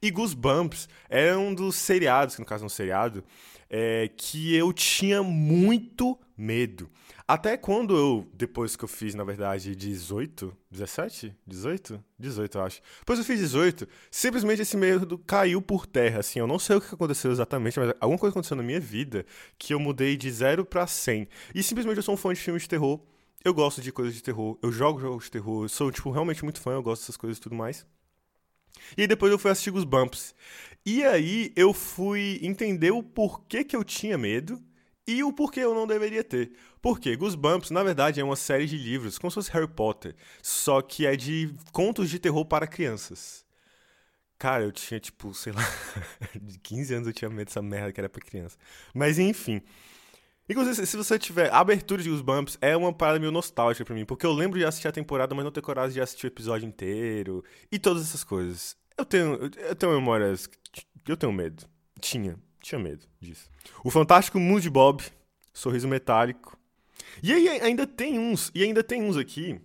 E 0.00 0.10
Goosebumps 0.10 0.88
é 1.08 1.36
um 1.36 1.54
dos 1.54 1.76
seriados, 1.76 2.34
que 2.34 2.40
no 2.40 2.46
caso 2.46 2.64
é 2.64 2.66
um 2.66 2.70
seriado, 2.70 3.24
é, 3.68 4.10
que 4.16 4.54
eu 4.54 4.72
tinha 4.72 5.22
muito 5.22 6.18
medo. 6.36 6.90
Até 7.28 7.56
quando 7.56 7.96
eu, 7.96 8.28
depois 8.32 8.76
que 8.76 8.84
eu 8.84 8.88
fiz, 8.88 9.14
na 9.14 9.24
verdade, 9.24 9.74
18, 9.74 10.56
17? 10.70 11.34
18? 11.44 12.04
18, 12.16 12.58
eu 12.58 12.62
acho. 12.62 12.80
Depois 13.00 13.18
eu 13.18 13.24
fiz 13.24 13.40
18, 13.40 13.88
simplesmente 14.10 14.62
esse 14.62 14.76
medo 14.76 15.18
caiu 15.18 15.60
por 15.60 15.86
terra, 15.86 16.20
assim. 16.20 16.38
Eu 16.38 16.46
não 16.46 16.58
sei 16.58 16.76
o 16.76 16.80
que 16.80 16.94
aconteceu 16.94 17.32
exatamente, 17.32 17.80
mas 17.80 17.92
alguma 18.00 18.18
coisa 18.18 18.32
aconteceu 18.32 18.56
na 18.56 18.62
minha 18.62 18.78
vida 18.78 19.26
que 19.58 19.74
eu 19.74 19.80
mudei 19.80 20.16
de 20.16 20.30
0 20.30 20.64
para 20.64 20.86
100. 20.86 21.28
E 21.52 21.62
simplesmente 21.64 21.96
eu 21.96 22.02
sou 22.02 22.14
um 22.14 22.18
fã 22.18 22.32
de 22.32 22.40
filmes 22.40 22.62
de 22.62 22.68
terror 22.68 23.00
Eu 23.44 23.52
gosto 23.54 23.80
de 23.80 23.90
coisas 23.90 24.14
de 24.14 24.22
terror, 24.22 24.56
eu 24.62 24.70
jogo 24.70 25.00
jogos 25.00 25.24
de 25.24 25.30
terror, 25.32 25.64
eu 25.64 25.68
sou, 25.68 25.90
tipo, 25.90 26.10
realmente 26.10 26.44
muito 26.44 26.60
fã, 26.60 26.72
eu 26.72 26.82
gosto 26.82 27.02
dessas 27.02 27.16
coisas 27.16 27.38
e 27.38 27.40
tudo 27.40 27.56
mais. 27.56 27.86
E 28.96 29.02
aí 29.02 29.06
depois 29.06 29.30
eu 29.32 29.38
fui 29.38 29.50
assistir 29.50 29.74
os 29.74 29.84
Bumps. 29.84 30.34
E 30.84 31.04
aí 31.04 31.52
eu 31.56 31.72
fui 31.72 32.38
entender 32.42 32.92
o 32.92 33.02
porquê 33.02 33.64
que 33.64 33.74
eu 33.74 33.82
tinha 33.82 34.16
medo 34.16 34.62
e 35.06 35.22
o 35.22 35.32
porquê 35.32 35.60
eu 35.60 35.74
não 35.74 35.86
deveria 35.86 36.22
ter. 36.24 36.52
Porque 36.80 37.16
Goosebumps, 37.16 37.70
na 37.70 37.82
verdade, 37.82 38.20
é 38.20 38.24
uma 38.24 38.36
série 38.36 38.66
de 38.66 38.76
livros, 38.76 39.18
como 39.18 39.30
se 39.30 39.34
fosse 39.36 39.50
Harry 39.50 39.68
Potter, 39.68 40.14
só 40.42 40.80
que 40.82 41.06
é 41.06 41.16
de 41.16 41.52
contos 41.72 42.10
de 42.10 42.18
terror 42.18 42.44
para 42.44 42.66
crianças. 42.66 43.44
Cara, 44.38 44.64
eu 44.64 44.72
tinha, 44.72 45.00
tipo, 45.00 45.32
sei 45.34 45.52
lá, 45.52 45.62
de 46.40 46.58
15 46.58 46.94
anos 46.94 47.06
eu 47.08 47.12
tinha 47.14 47.30
medo 47.30 47.46
dessa 47.46 47.62
merda 47.62 47.92
que 47.92 48.00
era 48.00 48.08
pra 48.08 48.20
criança. 48.20 48.58
Mas 48.94 49.18
enfim. 49.18 49.62
Inclusive, 50.48 50.86
se 50.86 50.96
você 50.96 51.18
tiver. 51.18 51.52
A 51.52 51.58
abertura 51.58 52.02
de 52.02 52.08
Goosebumps 52.08 52.56
é 52.60 52.76
uma 52.76 52.92
parada 52.92 53.18
meio 53.18 53.32
nostálgica 53.32 53.84
pra 53.84 53.94
mim, 53.94 54.04
porque 54.04 54.24
eu 54.24 54.32
lembro 54.32 54.58
de 54.58 54.64
assistir 54.64 54.88
a 54.88 54.92
temporada, 54.92 55.34
mas 55.34 55.44
não 55.44 55.50
ter 55.50 55.60
coragem 55.60 55.94
de 55.94 56.00
assistir 56.00 56.26
o 56.26 56.28
episódio 56.28 56.66
inteiro 56.66 57.44
e 57.70 57.78
todas 57.78 58.02
essas 58.02 58.22
coisas. 58.22 58.76
Eu 58.96 59.04
tenho, 59.04 59.50
eu 59.56 59.74
tenho 59.74 59.92
memórias. 59.92 60.48
Eu 61.06 61.16
tenho 61.16 61.32
medo. 61.32 61.64
Tinha. 62.00 62.38
Tinha 62.60 62.80
medo 62.80 63.06
disso. 63.20 63.48
O 63.84 63.90
Fantástico 63.90 64.40
Mundo 64.40 64.68
Bob, 64.70 65.02
Sorriso 65.52 65.86
Metálico. 65.86 66.58
E 67.22 67.32
aí 67.32 67.48
ainda 67.60 67.86
tem 67.86 68.18
uns, 68.18 68.50
e 68.54 68.62
ainda 68.62 68.82
tem 68.82 69.02
uns 69.02 69.16
aqui, 69.16 69.60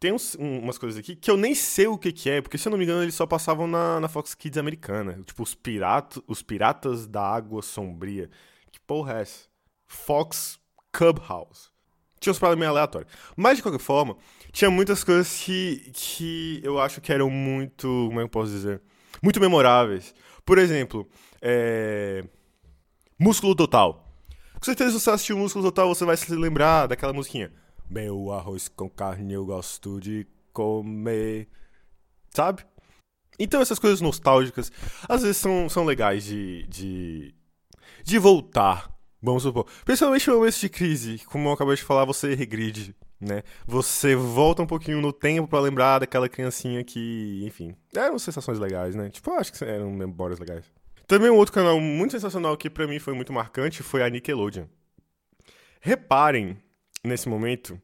tem 0.00 0.12
uns, 0.12 0.34
um, 0.36 0.60
umas 0.60 0.78
coisas 0.78 0.98
aqui 0.98 1.14
que 1.14 1.30
eu 1.30 1.36
nem 1.36 1.54
sei 1.54 1.86
o 1.86 1.98
que, 1.98 2.12
que 2.12 2.30
é, 2.30 2.40
porque 2.40 2.56
se 2.58 2.66
eu 2.66 2.70
não 2.70 2.78
me 2.78 2.84
engano 2.84 3.02
eles 3.02 3.14
só 3.14 3.26
passavam 3.26 3.66
na, 3.66 4.00
na 4.00 4.08
Fox 4.08 4.34
Kids 4.34 4.58
americana. 4.58 5.20
Tipo, 5.24 5.42
os, 5.42 5.54
pirato, 5.54 6.22
os 6.26 6.42
Piratas 6.42 7.06
da 7.06 7.22
Água 7.22 7.62
Sombria. 7.62 8.30
Que 8.70 8.80
porra 8.80 9.18
é 9.18 9.22
essa? 9.22 9.48
Fox 9.86 10.58
Clubhouse. 10.92 11.70
Tinha 12.18 12.32
uns 12.32 12.38
paradas 12.38 12.58
meio 12.58 12.70
aleatórios. 12.70 13.12
Mas, 13.36 13.56
de 13.56 13.62
qualquer 13.62 13.80
forma, 13.80 14.16
tinha 14.52 14.70
muitas 14.70 15.04
coisas 15.04 15.42
que, 15.42 15.90
que 15.92 16.60
eu 16.64 16.80
acho 16.80 17.00
que 17.00 17.12
eram 17.12 17.30
muito. 17.30 17.86
Como 18.08 18.20
é 18.20 18.22
que 18.22 18.24
eu 18.24 18.28
posso 18.28 18.50
dizer? 18.50 18.80
Muito 19.22 19.40
memoráveis. 19.40 20.14
Por 20.44 20.58
exemplo, 20.58 21.06
é... 21.42 22.24
Músculo 23.18 23.54
Total. 23.54 24.02
Com 24.54 24.64
certeza, 24.64 24.92
se 24.92 25.00
você 25.00 25.10
assistiu 25.10 25.38
Músculo 25.38 25.64
Total, 25.66 25.88
você 25.88 26.04
vai 26.04 26.16
se 26.16 26.34
lembrar 26.34 26.86
daquela 26.86 27.12
musiquinha. 27.12 27.52
Meu 27.88 28.32
arroz 28.32 28.68
com 28.68 28.88
carne 28.88 29.34
eu 29.34 29.44
gosto 29.44 30.00
de 30.00 30.26
comer. 30.52 31.48
Sabe? 32.34 32.64
Então, 33.38 33.60
essas 33.60 33.78
coisas 33.78 34.00
nostálgicas, 34.00 34.72
às 35.08 35.22
vezes 35.22 35.36
são, 35.36 35.68
são 35.68 35.84
legais 35.84 36.24
de, 36.24 36.66
de, 36.68 37.34
de 38.02 38.18
voltar, 38.18 38.90
vamos 39.22 39.42
supor. 39.42 39.66
Principalmente 39.84 40.28
em 40.28 40.32
momentos 40.32 40.60
de 40.60 40.68
crise, 40.68 41.18
como 41.26 41.48
eu 41.48 41.52
acabei 41.52 41.76
de 41.76 41.82
falar, 41.82 42.04
você 42.04 42.34
regride, 42.34 42.94
né? 43.20 43.42
Você 43.66 44.14
volta 44.14 44.62
um 44.62 44.66
pouquinho 44.66 45.00
no 45.00 45.12
tempo 45.12 45.48
para 45.48 45.60
lembrar 45.60 46.00
daquela 46.00 46.28
criancinha 46.28 46.84
que, 46.84 47.42
enfim, 47.44 47.74
eram 47.94 48.18
sensações 48.18 48.58
legais, 48.58 48.94
né? 48.94 49.10
Tipo, 49.10 49.32
acho 49.32 49.52
que 49.52 49.64
eram 49.64 49.90
memórias 49.90 50.38
legais. 50.38 50.64
Também 51.06 51.30
um 51.30 51.36
outro 51.36 51.54
canal 51.54 51.80
muito 51.80 52.12
sensacional 52.12 52.56
que 52.56 52.68
para 52.68 52.86
mim 52.86 52.98
foi 52.98 53.14
muito 53.14 53.32
marcante 53.32 53.82
foi 53.82 54.02
a 54.02 54.10
Nickelodeon. 54.10 54.66
Reparem 55.80 56.58
nesse 57.04 57.28
momento, 57.28 57.80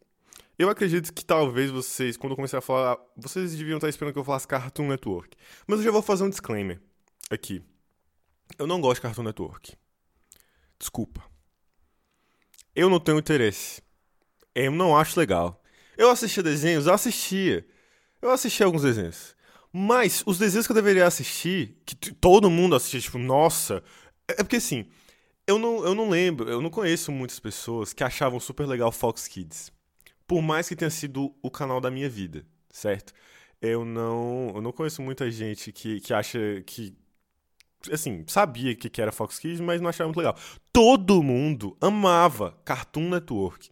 eu 0.59 0.69
acredito 0.69 1.13
que 1.13 1.25
talvez 1.25 1.71
vocês, 1.71 2.17
quando 2.17 2.33
eu 2.33 2.37
comecei 2.37 2.59
a 2.59 2.63
falar, 2.63 2.99
vocês 3.17 3.55
deviam 3.55 3.77
estar 3.79 3.89
esperando 3.89 4.13
que 4.13 4.19
eu 4.19 4.25
falasse 4.25 4.47
Cartoon 4.47 4.89
Network. 4.89 5.37
Mas 5.67 5.79
eu 5.79 5.85
já 5.85 5.91
vou 5.91 6.03
fazer 6.03 6.25
um 6.25 6.31
disclaimer 6.31 6.81
aqui. 7.31 7.63
Eu 8.59 8.67
não 8.67 8.81
gosto 8.81 8.97
de 8.97 9.03
Cartoon 9.03 9.23
Network. 9.23 9.77
Desculpa. 10.83 11.23
Eu 12.75 12.91
não 12.91 12.99
tenho 12.99 13.21
interesse. 13.21 13.81
Eu 14.53 14.73
não 14.73 14.97
acho 14.97 15.17
legal. 15.17 15.63
Eu 15.97 16.11
assistia 16.11 16.43
desenhos, 16.43 16.89
eu 16.89 16.93
assistia. 16.93 17.65
Eu 18.21 18.33
assisti 18.33 18.65
alguns 18.65 18.83
desenhos. 18.83 19.37
Mas 19.73 20.25
os 20.27 20.39
desenhos 20.39 20.67
que 20.67 20.73
eu 20.73 20.75
deveria 20.75 21.07
assistir, 21.07 21.81
que 21.87 21.95
todo 21.95 22.51
mundo 22.51 22.75
assistia, 22.75 23.01
tipo, 23.01 23.17
nossa. 23.17 23.81
É, 24.27 24.33
é 24.33 24.37
porque 24.43 24.57
assim, 24.57 24.87
eu 25.47 25.57
não, 25.57 25.85
eu 25.85 25.95
não 25.95 26.11
lembro, 26.11 26.51
eu 26.51 26.61
não 26.61 26.69
conheço 26.69 27.13
muitas 27.13 27.39
pessoas 27.39 27.93
que 27.93 28.03
achavam 28.03 28.41
super 28.41 28.67
legal 28.67 28.91
Fox 28.91 29.29
Kids. 29.29 29.71
Por 30.27 30.43
mais 30.43 30.69
que 30.69 30.75
tenha 30.75 30.91
sido 30.91 31.33
o 31.41 31.51
canal 31.51 31.81
da 31.81 31.93
minha 31.93 32.09
vida, 32.11 32.45
certo? 32.71 33.13
Eu 33.61 33.85
não, 33.85 34.51
eu 34.53 34.61
não 34.61 34.73
conheço 34.73 35.01
muita 35.01 35.31
gente 35.31 35.71
que, 35.71 36.01
que 36.01 36.13
acha 36.13 36.41
que. 36.67 36.93
Assim, 37.91 38.25
sabia 38.27 38.75
que, 38.75 38.91
que 38.91 39.01
era 39.01 39.11
Fox 39.11 39.39
Kids, 39.39 39.61
mas 39.61 39.81
não 39.81 39.89
achava 39.89 40.09
muito 40.09 40.19
legal. 40.19 40.37
Todo 40.73 41.23
mundo 41.23 41.77
amava 41.81 42.57
Cartoon 42.65 43.09
Network. 43.09 43.71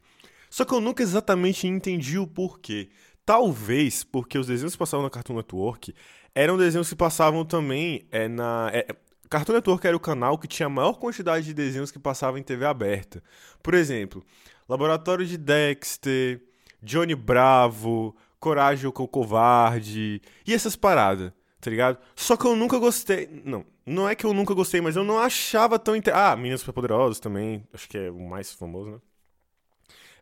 Só 0.48 0.64
que 0.64 0.74
eu 0.74 0.80
nunca 0.80 1.02
exatamente 1.02 1.66
entendi 1.66 2.18
o 2.18 2.26
porquê. 2.26 2.88
Talvez 3.24 4.02
porque 4.02 4.38
os 4.38 4.46
desenhos 4.46 4.72
que 4.72 4.78
passavam 4.78 5.04
na 5.04 5.10
Cartoon 5.10 5.36
Network 5.36 5.94
eram 6.34 6.56
desenhos 6.56 6.88
que 6.88 6.96
passavam 6.96 7.44
também 7.44 8.06
é, 8.10 8.26
na. 8.28 8.70
É, 8.72 8.86
Cartoon 9.28 9.54
Network 9.54 9.86
era 9.86 9.96
o 9.96 10.00
canal 10.00 10.36
que 10.36 10.48
tinha 10.48 10.66
a 10.66 10.70
maior 10.70 10.94
quantidade 10.94 11.46
de 11.46 11.54
desenhos 11.54 11.92
que 11.92 11.98
passavam 11.98 12.38
em 12.38 12.42
TV 12.42 12.64
aberta. 12.64 13.22
Por 13.62 13.74
exemplo, 13.74 14.24
Laboratório 14.68 15.24
de 15.24 15.38
Dexter, 15.38 16.42
Johnny 16.82 17.14
Bravo, 17.14 18.16
Coragem 18.40 18.88
o 18.88 18.92
Covarde 18.92 20.20
e 20.46 20.54
essas 20.54 20.74
paradas, 20.74 21.32
tá 21.60 21.70
ligado? 21.70 21.98
Só 22.14 22.36
que 22.36 22.46
eu 22.46 22.56
nunca 22.56 22.78
gostei. 22.78 23.28
Não, 23.44 23.64
não 23.84 24.08
é 24.08 24.14
que 24.14 24.24
eu 24.24 24.32
nunca 24.32 24.54
gostei, 24.54 24.80
mas 24.80 24.96
eu 24.96 25.04
não 25.04 25.18
achava 25.18 25.78
tão. 25.78 25.96
Inter... 25.96 26.16
Ah, 26.16 26.36
Meninas 26.36 26.60
Superpoderosas 26.60 27.20
também, 27.20 27.66
acho 27.72 27.88
que 27.88 27.98
é 27.98 28.10
o 28.10 28.20
mais 28.20 28.52
famoso, 28.52 28.92
né? 28.92 28.98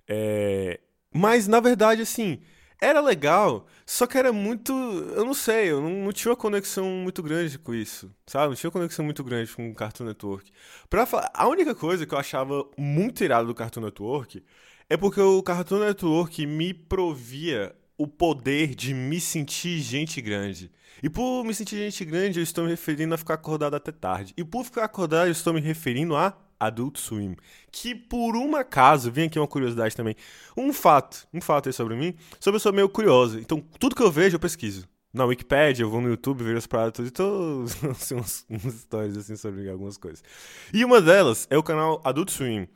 É... 0.09 0.81
Mas 1.13 1.47
na 1.49 1.61
verdade, 1.61 2.03
assim 2.03 2.41
era 2.81 3.01
legal, 3.01 3.67
só 3.85 4.07
que 4.07 4.17
era 4.17 4.33
muito. 4.33 4.73
Eu 4.73 5.25
não 5.25 5.35
sei, 5.35 5.71
eu 5.71 5.81
não, 5.81 5.91
não, 5.91 6.13
tinha 6.13 6.31
uma 6.31 6.37
conexão 6.37 6.85
muito 6.87 7.23
grande 7.23 7.59
com 7.59 7.75
isso, 7.75 8.11
sabe? 8.27 8.49
Não 8.49 8.55
tinha 8.55 8.69
uma 8.69 8.73
conexão 8.73 9.05
muito 9.05 9.25
grande 9.25 9.53
com 9.55 9.69
o 9.71 9.75
Cartoon 9.75 10.05
Network. 10.05 10.51
Pra 10.89 11.05
falar, 11.05 11.31
a 11.35 11.49
única 11.49 11.75
coisa 11.75 12.07
que 12.07 12.15
eu 12.15 12.19
achava 12.19 12.65
muito 12.77 13.25
irado 13.25 13.49
do 13.49 13.55
Cartoon 13.55 13.81
Network 13.81 14.45
é 14.89 14.97
porque 14.97 15.21
o 15.21 15.43
Cartoon 15.43 15.81
Network 15.81 16.47
me 16.47 16.73
provia 16.73 17.75
o 17.99 18.07
poder 18.07 18.77
de 18.77 18.95
me 18.95 19.21
sentir 19.21 19.81
gente 19.81 20.21
grande. 20.23 20.71
E 21.03 21.11
por 21.11 21.45
me 21.45 21.53
sentir 21.53 21.77
gente 21.77 22.05
grande, 22.05 22.39
eu 22.39 22.43
estou 22.43 22.65
me 22.65 22.71
referindo 22.71 23.13
a 23.15 23.19
ficar 23.19 23.35
acordado 23.35 23.75
até 23.75 23.91
tarde. 23.91 24.33
E 24.37 24.45
por 24.45 24.65
ficar 24.65 24.85
acordado, 24.85 25.27
eu 25.27 25.33
estou 25.33 25.53
me 25.53 25.61
referindo 25.61 26.17
a 26.17 26.37
Adult 26.59 26.99
Swim. 26.99 27.37
Que 27.71 27.95
por 27.95 28.37
um 28.37 28.57
acaso, 28.57 29.11
vem 29.11 29.27
aqui 29.27 29.39
uma 29.39 29.47
curiosidade 29.47 29.97
também. 29.97 30.15
Um 30.57 30.73
fato, 30.73 31.27
um 31.35 31.41
fato 31.41 31.69
aí 31.69 31.73
sobre 31.73 31.97
mim, 31.97 32.15
sobre 32.41 32.57
eu 32.57 32.61
sou 32.61 32.73
meio 32.73 32.89
curioso. 32.89 33.39
Então, 33.39 33.63
tudo 33.79 33.95
que 33.95 34.03
eu 34.03 34.11
vejo, 34.11 34.37
eu 34.37 34.41
pesquiso. 34.41 34.89
Na 35.13 35.25
Wikipedia, 35.25 35.85
eu 35.85 35.91
vou 35.91 36.01
no 36.01 36.09
YouTube, 36.09 36.45
vejo 36.45 36.59
as 36.59 36.67
paradas 36.67 37.09
e 37.09 37.11
tô 37.11 37.65
assim, 37.91 38.15
umas 38.15 38.75
histórias 38.75 39.17
assim 39.17 39.37
sobre 39.37 39.69
algumas 39.69 39.97
coisas. 39.97 40.23
E 40.73 40.85
uma 40.85 41.01
delas 41.01 41.47
é 41.51 41.57
o 41.57 41.63
canal 41.63 42.01
Adult 42.05 42.31
Swim. 42.31 42.63
O 42.63 42.69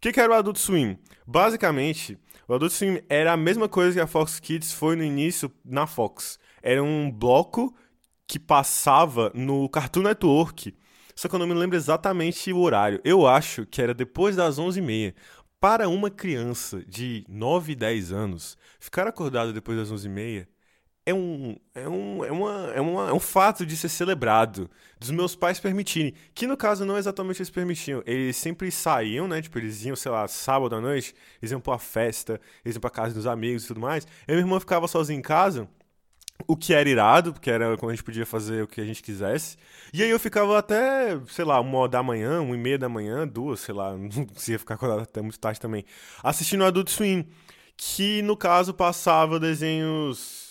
que, 0.00 0.12
que 0.12 0.20
era 0.20 0.32
o 0.32 0.34
Adult 0.34 0.58
Swim? 0.58 0.98
Basicamente, 1.26 2.18
o 2.48 2.54
Adult 2.54 2.72
Swim 2.72 3.00
era 3.08 3.32
a 3.32 3.36
mesma 3.36 3.68
coisa 3.68 3.94
que 3.94 4.00
a 4.00 4.06
Fox 4.06 4.38
Kids 4.40 4.72
foi 4.72 4.96
no 4.96 5.02
início 5.02 5.50
na 5.64 5.86
Fox. 5.86 6.38
Era 6.62 6.82
um 6.82 7.10
bloco 7.10 7.74
que 8.26 8.38
passava 8.38 9.30
no 9.34 9.68
Cartoon 9.68 10.02
Network 10.02 10.74
só 11.14 11.28
que 11.28 11.34
eu 11.34 11.38
não 11.38 11.46
me 11.46 11.54
lembro 11.54 11.76
exatamente 11.76 12.52
o 12.52 12.58
horário. 12.58 13.00
Eu 13.04 13.26
acho 13.26 13.64
que 13.66 13.80
era 13.80 13.94
depois 13.94 14.36
das 14.36 14.58
11h30. 14.58 15.14
Para 15.60 15.88
uma 15.88 16.10
criança 16.10 16.84
de 16.86 17.24
9, 17.26 17.74
10 17.74 18.12
anos, 18.12 18.58
ficar 18.78 19.06
acordado 19.06 19.52
depois 19.52 19.78
das 19.78 19.90
11h30 19.90 20.46
é 21.06 21.12
um, 21.12 21.56
é, 21.74 21.86
um, 21.86 22.24
é, 22.24 22.32
uma, 22.32 22.72
é, 22.74 22.80
uma, 22.80 23.08
é 23.10 23.12
um 23.12 23.20
fato 23.20 23.66
de 23.66 23.76
ser 23.76 23.90
celebrado. 23.90 24.70
Dos 24.98 25.10
meus 25.10 25.36
pais 25.36 25.60
permitirem. 25.60 26.14
Que 26.34 26.46
no 26.46 26.56
caso 26.56 26.84
não 26.84 26.96
exatamente 26.96 27.40
eles 27.40 27.50
permitiam. 27.50 28.02
Eles 28.06 28.36
sempre 28.36 28.70
saíam, 28.70 29.28
né? 29.28 29.42
Tipo, 29.42 29.58
eles 29.58 29.84
iam, 29.84 29.96
sei 29.96 30.10
lá, 30.10 30.26
sábado 30.26 30.74
à 30.74 30.80
noite, 30.80 31.14
eles 31.42 31.52
iam 31.52 31.60
pra 31.60 31.78
festa, 31.78 32.40
eles 32.64 32.76
iam 32.76 32.80
pra 32.80 32.90
casa 32.90 33.14
dos 33.14 33.26
amigos 33.26 33.64
e 33.64 33.66
tudo 33.68 33.80
mais. 33.80 34.06
E 34.26 34.32
minha 34.32 34.40
irmã 34.40 34.58
ficava 34.58 34.88
sozinha 34.88 35.18
em 35.18 35.22
casa. 35.22 35.68
O 36.48 36.56
que 36.56 36.74
era 36.74 36.88
irado, 36.88 37.32
porque 37.32 37.50
era 37.50 37.76
quando 37.76 37.92
a 37.92 37.94
gente 37.94 38.04
podia 38.04 38.26
fazer 38.26 38.64
o 38.64 38.66
que 38.66 38.80
a 38.80 38.84
gente 38.84 39.02
quisesse. 39.02 39.56
E 39.92 40.02
aí 40.02 40.10
eu 40.10 40.18
ficava 40.18 40.58
até, 40.58 41.18
sei 41.28 41.44
lá, 41.44 41.60
uma 41.60 41.88
da 41.88 42.02
manhã, 42.02 42.40
uma 42.40 42.54
e 42.56 42.58
meia 42.58 42.78
da 42.78 42.88
manhã, 42.88 43.26
duas, 43.28 43.60
sei 43.60 43.74
lá, 43.74 43.92
não 43.96 44.26
conseguia 44.26 44.58
ficar 44.58 44.74
acordado 44.74 45.02
até 45.02 45.20
muito 45.22 45.38
tarde 45.38 45.60
também, 45.60 45.84
assistindo 46.22 46.64
Adult 46.64 46.88
Swim, 46.90 47.26
que 47.76 48.20
no 48.22 48.36
caso 48.36 48.74
passava 48.74 49.38
desenhos 49.38 50.43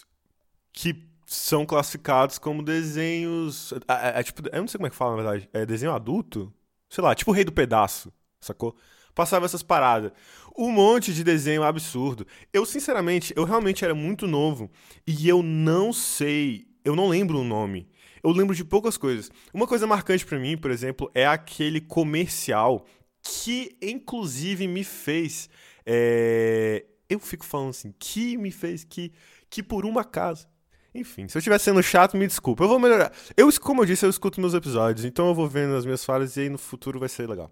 que 0.73 1.07
são 1.25 1.65
classificados 1.65 2.37
como 2.37 2.63
desenhos. 2.63 3.71
É, 3.87 4.17
é, 4.17 4.19
é, 4.19 4.23
tipo, 4.23 4.41
eu 4.51 4.61
não 4.61 4.67
sei 4.67 4.77
como 4.77 4.87
é 4.87 4.89
que 4.89 4.95
fala, 4.95 5.15
na 5.15 5.23
verdade. 5.23 5.49
É 5.53 5.65
desenho 5.65 5.93
adulto? 5.93 6.51
Sei 6.89 7.03
lá, 7.03 7.15
tipo 7.15 7.31
o 7.31 7.33
Rei 7.33 7.43
do 7.43 7.51
Pedaço, 7.51 8.11
sacou? 8.41 8.75
Passava 9.15 9.45
essas 9.45 9.63
paradas 9.63 10.11
um 10.57 10.71
monte 10.71 11.13
de 11.13 11.23
desenho 11.23 11.63
absurdo. 11.63 12.27
Eu, 12.51 12.65
sinceramente, 12.65 13.33
eu 13.35 13.43
realmente 13.43 13.83
era 13.83 13.95
muito 13.95 14.27
novo 14.27 14.69
e 15.05 15.27
eu 15.27 15.41
não 15.41 15.91
sei, 15.91 16.67
eu 16.85 16.95
não 16.95 17.07
lembro 17.07 17.39
o 17.39 17.43
nome. 17.43 17.87
Eu 18.23 18.31
lembro 18.31 18.55
de 18.55 18.63
poucas 18.63 18.95
coisas. 18.95 19.31
Uma 19.53 19.67
coisa 19.67 19.87
marcante 19.87 20.25
para 20.25 20.39
mim, 20.39 20.55
por 20.57 20.71
exemplo, 20.71 21.11
é 21.13 21.25
aquele 21.25 21.81
comercial 21.81 22.85
que, 23.21 23.75
inclusive, 23.81 24.67
me 24.67 24.83
fez 24.83 25.49
é, 25.85 26.85
eu 27.09 27.19
fico 27.19 27.45
falando 27.45 27.69
assim, 27.69 27.93
que 27.99 28.37
me 28.37 28.51
fez 28.51 28.83
que, 28.83 29.11
que 29.49 29.61
por 29.61 29.85
uma 29.85 30.03
casa. 30.03 30.47
Enfim, 30.93 31.27
se 31.27 31.37
eu 31.37 31.39
estiver 31.39 31.57
sendo 31.59 31.81
chato, 31.81 32.15
me 32.15 32.27
desculpa. 32.27 32.63
Eu 32.63 32.67
vou 32.67 32.79
melhorar. 32.79 33.11
Eu, 33.35 33.49
como 33.59 33.81
eu 33.81 33.85
disse, 33.85 34.05
eu 34.05 34.09
escuto 34.09 34.39
meus 34.39 34.53
episódios, 34.53 35.05
então 35.05 35.27
eu 35.27 35.33
vou 35.33 35.47
vendo 35.47 35.75
as 35.75 35.85
minhas 35.85 36.05
falhas 36.05 36.37
e 36.37 36.41
aí 36.41 36.49
no 36.49 36.57
futuro 36.57 36.99
vai 36.99 37.09
ser 37.09 37.27
legal. 37.27 37.51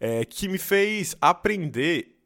É, 0.00 0.24
que 0.24 0.48
me 0.48 0.58
fez 0.58 1.16
aprender 1.20 2.16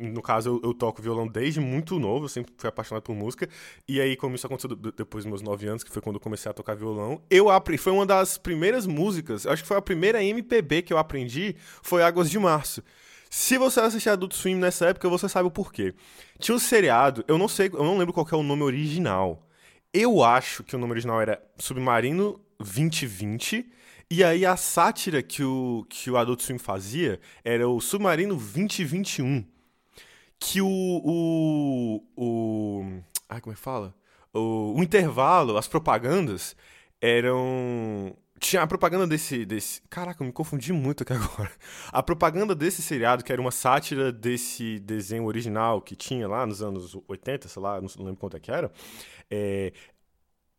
no 0.00 0.20
caso, 0.20 0.48
eu, 0.50 0.70
eu, 0.70 0.74
toco 0.74 1.00
violão 1.00 1.26
desde 1.26 1.60
muito 1.60 1.98
novo, 1.98 2.24
eu 2.24 2.28
sempre 2.28 2.52
fui 2.56 2.68
apaixonado 2.68 3.02
por 3.04 3.14
música. 3.14 3.48
E 3.88 4.00
aí, 4.00 4.16
como 4.16 4.34
isso 4.34 4.46
aconteceu 4.46 4.74
depois 4.74 5.24
dos 5.24 5.30
meus 5.30 5.42
nove 5.42 5.66
anos, 5.66 5.84
que 5.84 5.90
foi 5.90 6.02
quando 6.02 6.16
eu 6.16 6.20
comecei 6.20 6.50
a 6.50 6.54
tocar 6.54 6.74
violão, 6.74 7.22
eu 7.30 7.48
aprendi. 7.48 7.80
Foi 7.80 7.92
uma 7.92 8.04
das 8.04 8.36
primeiras 8.36 8.86
músicas, 8.86 9.46
acho 9.46 9.62
que 9.62 9.68
foi 9.68 9.76
a 9.76 9.82
primeira 9.82 10.22
MPB 10.22 10.82
que 10.82 10.92
eu 10.92 10.98
aprendi, 10.98 11.54
foi 11.80 12.02
Águas 12.02 12.28
de 12.28 12.38
Março. 12.38 12.82
Se 13.30 13.56
você 13.56 13.80
assistir 13.80 14.10
Adult 14.10 14.34
Swim 14.34 14.56
nessa 14.56 14.86
época, 14.86 15.08
você 15.08 15.28
sabe 15.28 15.46
o 15.46 15.50
porquê. 15.50 15.94
Tinha 16.38 16.54
um 16.54 16.58
seriado, 16.58 17.24
eu 17.26 17.38
não 17.38 17.48
sei, 17.48 17.68
eu 17.68 17.84
não 17.84 17.96
lembro 17.96 18.12
qual 18.12 18.26
é 18.30 18.36
o 18.36 18.42
nome 18.42 18.62
original. 18.62 19.48
Eu 19.92 20.24
acho 20.24 20.64
que 20.64 20.74
o 20.74 20.78
nome 20.78 20.92
original 20.92 21.20
era 21.20 21.42
Submarino 21.58 22.40
2020. 22.58 23.70
E 24.10 24.22
aí 24.22 24.44
a 24.44 24.56
sátira 24.56 25.22
que 25.22 25.42
o, 25.42 25.86
que 25.88 26.10
o 26.10 26.16
Adult 26.16 26.40
Swim 26.42 26.58
fazia 26.58 27.20
era 27.44 27.68
o 27.68 27.80
Submarino 27.80 28.34
2021 28.34 29.44
que 30.42 30.60
o. 30.60 30.68
o, 30.68 32.02
o 32.16 33.02
ai, 33.28 33.40
como 33.40 33.52
é 33.52 33.56
que 33.56 33.62
fala? 33.62 33.94
O, 34.34 34.74
o 34.76 34.82
intervalo, 34.82 35.56
as 35.56 35.68
propagandas 35.68 36.56
eram. 37.00 38.16
Tinha 38.40 38.62
a 38.62 38.66
propaganda 38.66 39.06
desse, 39.06 39.44
desse. 39.46 39.80
Caraca, 39.88 40.20
eu 40.20 40.26
me 40.26 40.32
confundi 40.32 40.72
muito 40.72 41.04
aqui 41.04 41.12
agora. 41.14 41.52
A 41.92 42.02
propaganda 42.02 42.56
desse 42.56 42.82
seriado, 42.82 43.22
que 43.22 43.32
era 43.32 43.40
uma 43.40 43.52
sátira 43.52 44.10
desse 44.10 44.80
desenho 44.80 45.26
original 45.26 45.80
que 45.80 45.94
tinha 45.94 46.26
lá 46.26 46.44
nos 46.44 46.60
anos 46.60 46.96
80, 47.06 47.46
sei 47.46 47.62
lá, 47.62 47.80
não 47.80 47.88
lembro 47.98 48.16
quanto 48.16 48.36
é 48.36 48.40
que 48.40 48.50
era. 48.50 48.72
É... 49.32 49.72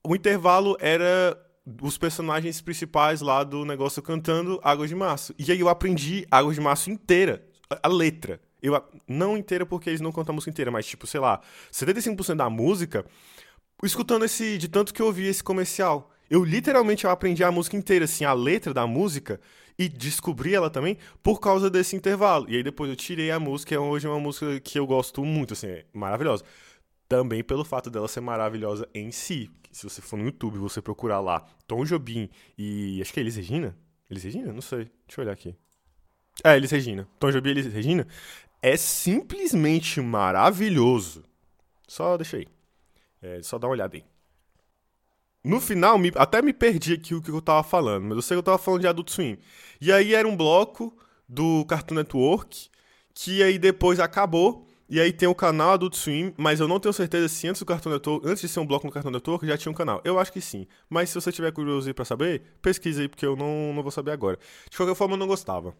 O 0.03 0.15
intervalo 0.15 0.75
era 0.79 1.37
os 1.81 1.97
personagens 1.97 2.59
principais 2.59 3.21
lá 3.21 3.43
do 3.43 3.63
negócio 3.63 4.01
cantando 4.01 4.59
Águas 4.63 4.89
de 4.89 4.95
Março. 4.95 5.33
E 5.37 5.51
aí 5.51 5.59
eu 5.59 5.69
aprendi 5.69 6.25
Águas 6.29 6.55
de 6.55 6.61
Março 6.61 6.89
inteira, 6.89 7.45
a 7.81 7.87
letra. 7.87 8.41
Eu, 8.61 8.81
não 9.07 9.37
inteira 9.37 9.65
porque 9.65 9.89
eles 9.89 10.01
não 10.01 10.11
cantam 10.11 10.33
a 10.33 10.35
música 10.35 10.49
inteira, 10.49 10.71
mas 10.71 10.85
tipo, 10.85 11.05
sei 11.05 11.19
lá, 11.19 11.39
75% 11.71 12.35
da 12.35 12.49
música, 12.49 13.05
escutando 13.83 14.25
esse. 14.25 14.57
De 14.57 14.67
tanto 14.67 14.93
que 14.93 15.01
eu 15.01 15.05
ouvi 15.05 15.27
esse 15.27 15.43
comercial. 15.43 16.09
Eu 16.29 16.43
literalmente 16.43 17.05
eu 17.05 17.11
aprendi 17.11 17.43
a 17.43 17.51
música 17.51 17.77
inteira, 17.77 18.05
assim, 18.05 18.25
a 18.25 18.33
letra 18.33 18.73
da 18.73 18.87
música, 18.87 19.39
e 19.77 19.87
descobri 19.87 20.55
ela 20.55 20.69
também 20.69 20.97
por 21.21 21.39
causa 21.39 21.69
desse 21.69 21.95
intervalo. 21.95 22.49
E 22.49 22.55
aí 22.55 22.63
depois 22.63 22.89
eu 22.89 22.95
tirei 22.95 23.29
a 23.29 23.39
música, 23.39 23.75
e 23.75 23.77
hoje 23.77 24.07
é 24.07 24.09
uma 24.09 24.19
música 24.19 24.59
que 24.59 24.79
eu 24.79 24.87
gosto 24.87 25.23
muito, 25.23 25.53
assim, 25.53 25.67
é 25.67 25.85
maravilhosa. 25.93 26.43
Também 27.07 27.43
pelo 27.43 27.63
fato 27.63 27.89
dela 27.89 28.07
ser 28.07 28.21
maravilhosa 28.21 28.87
em 28.93 29.11
si. 29.11 29.49
Se 29.71 29.83
você 29.83 30.01
for 30.01 30.17
no 30.17 30.25
YouTube 30.25 30.57
você 30.57 30.81
procurar 30.81 31.19
lá 31.19 31.45
Tom 31.67 31.83
Jobim 31.83 32.29
e. 32.57 33.01
Acho 33.01 33.13
que 33.13 33.19
é 33.19 33.23
Elis 33.23 33.35
Regina? 33.35 33.77
Elis 34.09 34.23
Regina? 34.23 34.53
Não 34.53 34.61
sei. 34.61 34.89
Deixa 35.07 35.19
eu 35.19 35.23
olhar 35.23 35.33
aqui. 35.33 35.55
É, 36.43 36.55
Elis 36.55 36.71
Regina. 36.71 37.07
Tom 37.19 37.31
Jobim 37.31 37.49
e 37.49 37.51
Elis 37.51 37.73
Regina 37.73 38.07
é 38.61 38.77
simplesmente 38.77 39.99
maravilhoso. 39.99 41.23
Só 41.87 42.17
deixa 42.17 42.37
aí. 42.37 42.47
É, 43.21 43.41
só 43.41 43.57
dá 43.57 43.67
uma 43.67 43.73
olhada 43.73 43.97
aí. 43.97 44.05
No 45.43 45.59
final, 45.59 45.97
me, 45.97 46.11
até 46.15 46.41
me 46.41 46.53
perdi 46.53 46.93
aqui 46.93 47.13
o 47.13 47.21
que 47.21 47.29
eu 47.29 47.41
tava 47.41 47.63
falando, 47.63 48.05
mas 48.05 48.15
eu 48.15 48.21
sei 48.21 48.35
que 48.35 48.39
eu 48.39 48.43
tava 48.43 48.57
falando 48.57 48.81
de 48.81 48.87
Adult 48.87 49.09
Swim. 49.09 49.37
E 49.81 49.91
aí 49.91 50.13
era 50.13 50.25
um 50.25 50.37
bloco 50.37 50.97
do 51.27 51.65
Cartoon 51.65 51.95
Network, 51.95 52.69
que 53.13 53.43
aí 53.43 53.59
depois 53.59 53.99
acabou, 53.99 54.65
e 54.93 55.01
aí 55.01 55.11
tem 55.11 55.27
o 55.27 55.33
canal 55.33 55.71
Adult 55.71 55.95
Swim, 55.95 56.35
mas 56.37 56.59
eu 56.59 56.67
não 56.67 56.79
tenho 56.79 56.93
certeza 56.93 57.27
se 57.27 57.47
antes 57.47 57.59
do 57.59 57.65
Cartoon 57.65 57.89
Network, 57.89 58.27
antes 58.27 58.41
de 58.41 58.47
ser 58.47 58.59
um 58.59 58.67
bloco 58.67 58.85
no 58.85 58.93
Cartoon 58.93 59.09
Network, 59.09 59.47
já 59.47 59.57
tinha 59.57 59.71
um 59.71 59.73
canal. 59.73 59.99
Eu 60.05 60.19
acho 60.19 60.31
que 60.31 60.39
sim. 60.39 60.67
Mas 60.87 61.09
se 61.09 61.15
você 61.15 61.31
tiver 61.31 61.51
curioso 61.51 61.91
para 61.95 62.05
saber, 62.05 62.43
pesquisa 62.61 63.01
aí, 63.01 63.09
porque 63.09 63.25
eu 63.25 63.35
não, 63.35 63.73
não 63.73 63.81
vou 63.81 63.91
saber 63.91 64.11
agora. 64.11 64.37
De 64.69 64.77
qualquer 64.77 64.93
forma, 64.93 65.15
eu 65.15 65.17
não 65.17 65.25
gostava. 65.25 65.75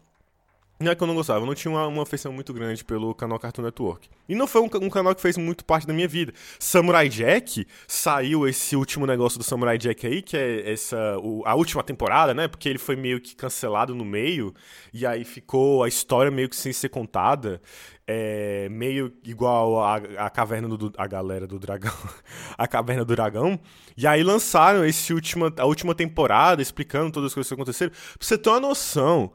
Não 0.80 0.90
é 0.90 0.94
que 0.94 1.02
eu 1.02 1.06
não 1.06 1.14
gostava, 1.14 1.38
eu 1.38 1.46
não 1.46 1.54
tinha 1.54 1.70
uma, 1.70 1.86
uma 1.86 2.02
afeição 2.02 2.32
muito 2.32 2.52
grande 2.52 2.84
pelo 2.84 3.14
canal 3.14 3.38
Cartoon 3.38 3.62
Network. 3.62 4.08
E 4.28 4.34
não 4.34 4.44
foi 4.46 4.60
um, 4.60 4.68
um, 4.82 4.90
canal 4.90 5.14
que 5.14 5.22
fez 5.22 5.36
muito 5.36 5.64
parte 5.64 5.86
da 5.86 5.94
minha 5.94 6.08
vida. 6.08 6.32
Samurai 6.58 7.08
Jack, 7.08 7.64
saiu 7.86 8.48
esse 8.48 8.74
último 8.74 9.06
negócio 9.06 9.38
do 9.38 9.44
Samurai 9.44 9.78
Jack 9.78 10.04
aí, 10.04 10.20
que 10.20 10.36
é 10.36 10.72
essa 10.72 11.16
o, 11.18 11.44
a 11.46 11.54
última 11.54 11.84
temporada, 11.84 12.34
né? 12.34 12.48
Porque 12.48 12.68
ele 12.68 12.78
foi 12.78 12.96
meio 12.96 13.20
que 13.20 13.36
cancelado 13.36 13.94
no 13.94 14.04
meio, 14.04 14.52
e 14.92 15.06
aí 15.06 15.24
ficou 15.24 15.84
a 15.84 15.88
história 15.88 16.30
meio 16.30 16.48
que 16.48 16.56
sem 16.56 16.72
ser 16.72 16.88
contada. 16.88 17.62
É, 18.06 18.68
meio 18.68 19.14
igual 19.24 19.82
a, 19.82 19.96
a 19.96 20.28
caverna 20.28 20.68
do 20.68 20.92
a 20.98 21.06
galera 21.06 21.46
do 21.46 21.58
dragão 21.58 21.94
a 22.58 22.68
caverna 22.68 23.02
do 23.02 23.16
dragão 23.16 23.58
e 23.96 24.06
aí 24.06 24.22
lançaram 24.22 24.84
esse 24.84 25.14
última 25.14 25.50
a 25.56 25.64
última 25.64 25.94
temporada 25.94 26.60
explicando 26.60 27.10
todas 27.10 27.28
as 27.28 27.34
coisas 27.34 27.48
que 27.48 27.54
aconteceram 27.54 27.90
pra 27.90 28.00
você 28.20 28.36
ter 28.36 28.50
uma 28.50 28.60
noção 28.60 29.32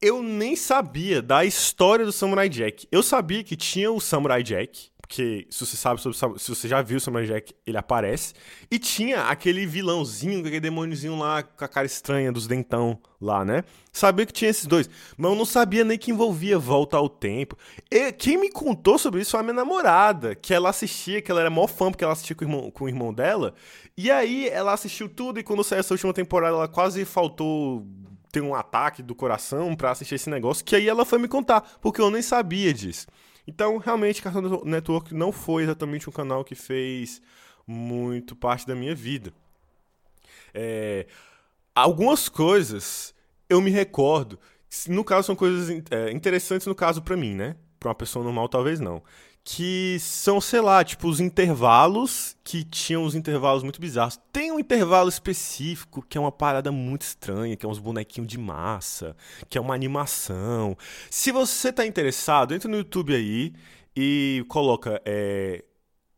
eu 0.00 0.22
nem 0.22 0.54
sabia 0.56 1.22
da 1.22 1.44
história 1.44 2.04
do 2.04 2.12
Samurai 2.12 2.48
Jack. 2.48 2.86
Eu 2.90 3.02
sabia 3.02 3.42
que 3.42 3.56
tinha 3.56 3.90
o 3.90 4.00
Samurai 4.00 4.42
Jack, 4.42 4.90
porque 5.00 5.46
se 5.50 5.64
você 5.64 5.76
sabe 5.76 6.00
sobre 6.00 6.38
se 6.38 6.48
você 6.48 6.66
já 6.66 6.80
viu 6.80 6.96
o 6.96 7.00
Samurai 7.00 7.26
Jack, 7.26 7.54
ele 7.66 7.76
aparece. 7.76 8.32
E 8.70 8.78
tinha 8.78 9.24
aquele 9.24 9.66
vilãozinho, 9.66 10.40
aquele 10.40 10.60
demôniozinho 10.60 11.18
lá 11.18 11.42
com 11.42 11.64
a 11.64 11.68
cara 11.68 11.86
estranha 11.86 12.32
dos 12.32 12.46
dentão 12.46 12.98
lá, 13.20 13.44
né? 13.44 13.64
Sabia 13.92 14.26
que 14.26 14.32
tinha 14.32 14.50
esses 14.50 14.66
dois, 14.66 14.90
mas 15.16 15.30
eu 15.30 15.36
não 15.36 15.44
sabia 15.44 15.84
nem 15.84 15.96
que 15.96 16.10
envolvia 16.10 16.58
volta 16.58 16.96
ao 16.96 17.08
tempo. 17.08 17.56
E 17.90 18.12
quem 18.12 18.36
me 18.36 18.50
contou 18.50 18.98
sobre 18.98 19.20
isso 19.20 19.32
foi 19.32 19.40
a 19.40 19.42
minha 19.42 19.54
namorada, 19.54 20.34
que 20.34 20.52
ela 20.52 20.70
assistia, 20.70 21.22
que 21.22 21.30
ela 21.30 21.40
era 21.40 21.50
mó 21.50 21.66
fã 21.66 21.90
porque 21.90 22.02
ela 22.02 22.12
assistia 22.12 22.34
com 22.34 22.44
o 22.44 22.48
irmão, 22.48 22.70
com 22.70 22.84
o 22.84 22.88
irmão 22.88 23.14
dela. 23.14 23.54
E 23.96 24.10
aí 24.10 24.48
ela 24.48 24.72
assistiu 24.72 25.08
tudo 25.08 25.38
e 25.38 25.42
quando 25.42 25.62
saiu 25.62 25.80
essa 25.80 25.94
última 25.94 26.12
temporada 26.12 26.56
ela 26.56 26.68
quase 26.68 27.04
faltou 27.04 27.86
ter 28.34 28.42
um 28.42 28.52
ataque 28.52 29.00
do 29.00 29.14
coração 29.14 29.76
para 29.76 29.92
assistir 29.92 30.16
esse 30.16 30.28
negócio, 30.28 30.64
que 30.64 30.74
aí 30.74 30.88
ela 30.88 31.04
foi 31.04 31.20
me 31.20 31.28
contar, 31.28 31.60
porque 31.80 32.00
eu 32.00 32.10
nem 32.10 32.20
sabia 32.20 32.74
disso. 32.74 33.06
Então, 33.46 33.78
realmente, 33.78 34.20
Cartoon 34.20 34.64
Network 34.64 35.14
não 35.14 35.30
foi 35.30 35.62
exatamente 35.62 36.08
um 36.10 36.12
canal 36.12 36.42
que 36.42 36.56
fez 36.56 37.22
muito 37.64 38.34
parte 38.34 38.66
da 38.66 38.74
minha 38.74 38.92
vida. 38.92 39.32
É, 40.52 41.06
algumas 41.72 42.28
coisas 42.28 43.14
eu 43.48 43.60
me 43.60 43.70
recordo, 43.70 44.36
no 44.88 45.04
caso 45.04 45.26
são 45.26 45.36
coisas 45.36 45.70
é, 45.92 46.10
interessantes 46.10 46.66
no 46.66 46.74
caso 46.74 47.02
para 47.02 47.16
mim, 47.16 47.36
né? 47.36 47.54
Para 47.78 47.90
uma 47.90 47.94
pessoa 47.94 48.24
normal 48.24 48.48
talvez 48.48 48.80
não 48.80 49.00
que 49.44 49.98
são, 50.00 50.40
sei 50.40 50.62
lá, 50.62 50.82
tipo 50.82 51.06
os 51.06 51.20
intervalos 51.20 52.34
que 52.42 52.64
tinham 52.64 53.04
os 53.04 53.14
intervalos 53.14 53.62
muito 53.62 53.78
bizarros. 53.78 54.18
Tem 54.32 54.50
um 54.50 54.58
intervalo 54.58 55.10
específico 55.10 56.00
que 56.00 56.16
é 56.16 56.20
uma 56.20 56.32
parada 56.32 56.72
muito 56.72 57.02
estranha, 57.02 57.54
que 57.54 57.66
é 57.66 57.68
uns 57.68 57.78
bonequinhos 57.78 58.26
de 58.26 58.38
massa, 58.38 59.14
que 59.50 59.58
é 59.58 59.60
uma 59.60 59.74
animação. 59.74 60.74
Se 61.10 61.30
você 61.30 61.70
tá 61.70 61.84
interessado, 61.86 62.54
entra 62.54 62.70
no 62.70 62.78
YouTube 62.78 63.14
aí 63.14 63.52
e 63.94 64.46
coloca 64.48 65.00
é, 65.04 65.62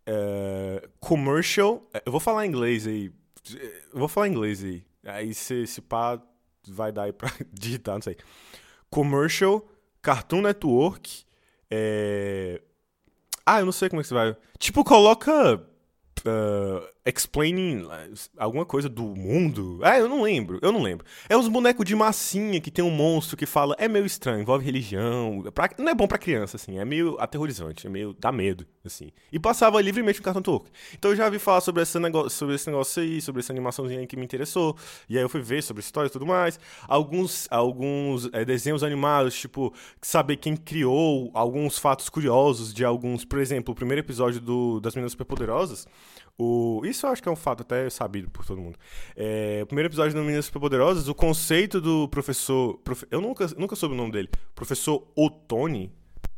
é, 0.07 0.89
commercial. 1.01 1.85
É, 1.93 2.03
eu 2.07 2.13
vou 2.13 2.21
falar 2.21 2.47
em 2.47 2.49
inglês 2.49 2.87
aí. 2.87 3.13
Eu 3.93 3.99
vou 3.99 4.09
falar 4.09 4.29
em 4.29 4.31
inglês 4.31 4.63
aí. 4.63 4.85
Aí 5.05 5.35
se, 5.35 5.67
se 5.67 5.81
pá, 5.83 6.23
vai 6.69 6.93
dar 6.93 7.05
aí 7.05 7.13
pra 7.13 7.31
digitar, 7.53 7.97
não 7.97 8.03
sei. 8.03 8.17
Commercial, 8.89 9.67
Cartoon 10.01 10.43
Network, 10.43 11.25
é, 11.69 12.63
ah, 13.47 13.61
eu 13.61 13.65
não 13.65 13.73
sei 13.73 13.89
como 13.89 14.01
é 14.01 14.03
que 14.03 14.09
você 14.09 14.15
vai. 14.15 14.37
Tipo, 14.59 14.83
coloca 14.85 15.55
uh, 15.55 16.96
explaining 17.07 17.87
alguma 18.37 18.67
coisa 18.67 18.89
do 18.89 19.03
mundo. 19.03 19.79
É, 19.85 20.01
eu 20.01 20.09
não 20.09 20.23
lembro, 20.23 20.59
eu 20.61 20.73
não 20.73 20.83
lembro. 20.83 21.07
É 21.29 21.37
uns 21.37 21.47
bonecos 21.47 21.85
de 21.85 21.95
massinha 21.95 22.61
que 22.61 22.71
tem 22.71 22.85
um 22.85 22.91
monstro 22.91 23.37
que 23.37 23.47
fala. 23.47 23.77
É 23.79 23.87
meio 23.87 24.05
estranho, 24.05 24.41
envolve 24.41 24.65
religião. 24.65 25.45
Pra, 25.55 25.71
não 25.79 25.89
é 25.89 25.95
bom 25.95 26.09
pra 26.09 26.19
criança, 26.19 26.57
assim. 26.57 26.79
É 26.79 26.85
meio 26.85 27.17
aterrorizante, 27.21 27.87
é 27.87 27.91
meio. 27.91 28.15
dá 28.19 28.33
medo, 28.33 28.67
assim. 28.85 29.11
E 29.31 29.39
passava 29.39 29.81
livremente 29.81 30.19
no 30.19 30.25
Cartoon 30.25 30.43
Talk. 30.43 30.71
Então 30.95 31.13
eu 31.13 31.17
já 31.17 31.31
vi 31.31 31.39
falar 31.39 31.61
sobre 31.61 31.83
esse, 31.83 31.99
negócio, 32.01 32.31
sobre 32.31 32.57
esse 32.57 32.67
negócio 32.69 33.01
aí, 33.01 33.21
sobre 33.21 33.41
essa 33.41 33.53
animaçãozinha 33.53 34.01
aí 34.01 34.07
que 34.07 34.17
me 34.17 34.25
interessou. 34.25 34.77
E 35.09 35.17
aí 35.17 35.23
eu 35.23 35.29
fui 35.29 35.41
ver 35.41 35.63
sobre 35.63 35.81
história 35.81 36.09
e 36.09 36.11
tudo 36.11 36.27
mais. 36.27 36.59
Alguns, 36.89 37.47
alguns 37.51 38.29
é, 38.33 38.45
desenhos 38.45 38.83
animados, 38.83 39.39
tipo, 39.39 39.73
saber 40.03 40.37
quem 40.37 40.57
criou, 40.57 41.31
alguns 41.35 41.79
fatos 41.79 42.09
curiosos 42.09 42.75
de 42.75 42.85
alguns. 42.85 43.25
Por 43.25 43.39
exemplo, 43.39 43.73
o 43.73 43.75
primeiro 43.77 44.01
episódio 44.01 44.41
do, 44.41 44.81
das 44.81 44.95
Meninas 44.95 45.13
Superpoderosas. 45.13 45.87
O, 46.39 46.83
isso 46.97 47.07
eu 47.07 47.11
acho 47.11 47.23
que 47.23 47.29
é 47.29 47.33
um 47.33 47.37
fato 47.37 47.63
até 47.63 47.89
sabido 47.91 48.31
por 48.31 48.45
todo 48.45 48.61
mundo. 48.61 48.79
É, 49.15 49.61
o 49.63 49.67
primeiro 49.67 49.89
episódio 49.89 50.15
do 50.15 50.21
Meninas 50.23 50.47
Superpoderosas, 50.47 51.09
o 51.09 51.15
conceito 51.15 51.81
do 51.81 52.09
professor. 52.09 52.79
Profe, 52.79 53.07
eu 53.11 53.21
nunca, 53.21 53.47
nunca 53.57 53.77
soube 53.77 53.95
o 53.95 53.99
nome 53.99 54.13
dele. 54.13 54.29
Professor 54.55 55.07
Otoni? 55.15 55.93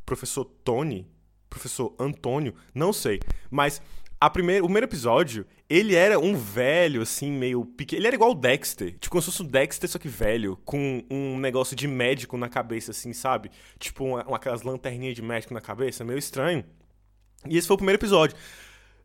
Professor 0.05 0.45
Tony? 0.45 1.07
Professor 1.49 1.95
Antônio? 1.99 2.55
Não 2.75 2.93
sei. 2.93 3.21
Mas 3.51 3.81
a 4.21 4.29
primeira, 4.29 4.65
o 4.65 4.67
primeiro 4.67 4.87
episódio, 4.87 5.47
ele 5.69 5.95
era 5.95 6.19
um 6.19 6.35
velho, 6.35 7.03
assim, 7.03 7.31
meio 7.31 7.65
pequeno. 7.65 8.01
Ele 8.01 8.07
era 8.09 8.17
igual 8.17 8.33
o 8.33 8.35
Dexter. 8.35 8.93
Tipo, 8.93 9.11
como 9.11 9.23
se 9.23 9.27
fosse 9.27 9.43
o 9.43 9.45
Dexter, 9.45 9.89
só 9.89 9.99
que 9.99 10.09
velho. 10.09 10.59
Com 10.65 11.05
um 11.11 11.39
negócio 11.39 11.77
de 11.77 11.87
médico 11.87 12.37
na 12.37 12.49
cabeça, 12.49 12.91
assim, 12.91 13.13
sabe? 13.13 13.51
Tipo, 13.79 14.05
uma, 14.05 14.21
aquelas 14.35 14.63
lanterninhas 14.63 15.15
de 15.15 15.23
médico 15.23 15.55
na 15.55 15.61
cabeça. 15.61 16.05
Meio 16.05 16.19
estranho. 16.19 16.65
E 17.47 17.57
esse 17.57 17.67
foi 17.69 17.75
o 17.75 17.79
primeiro 17.79 17.99
episódio. 17.99 18.37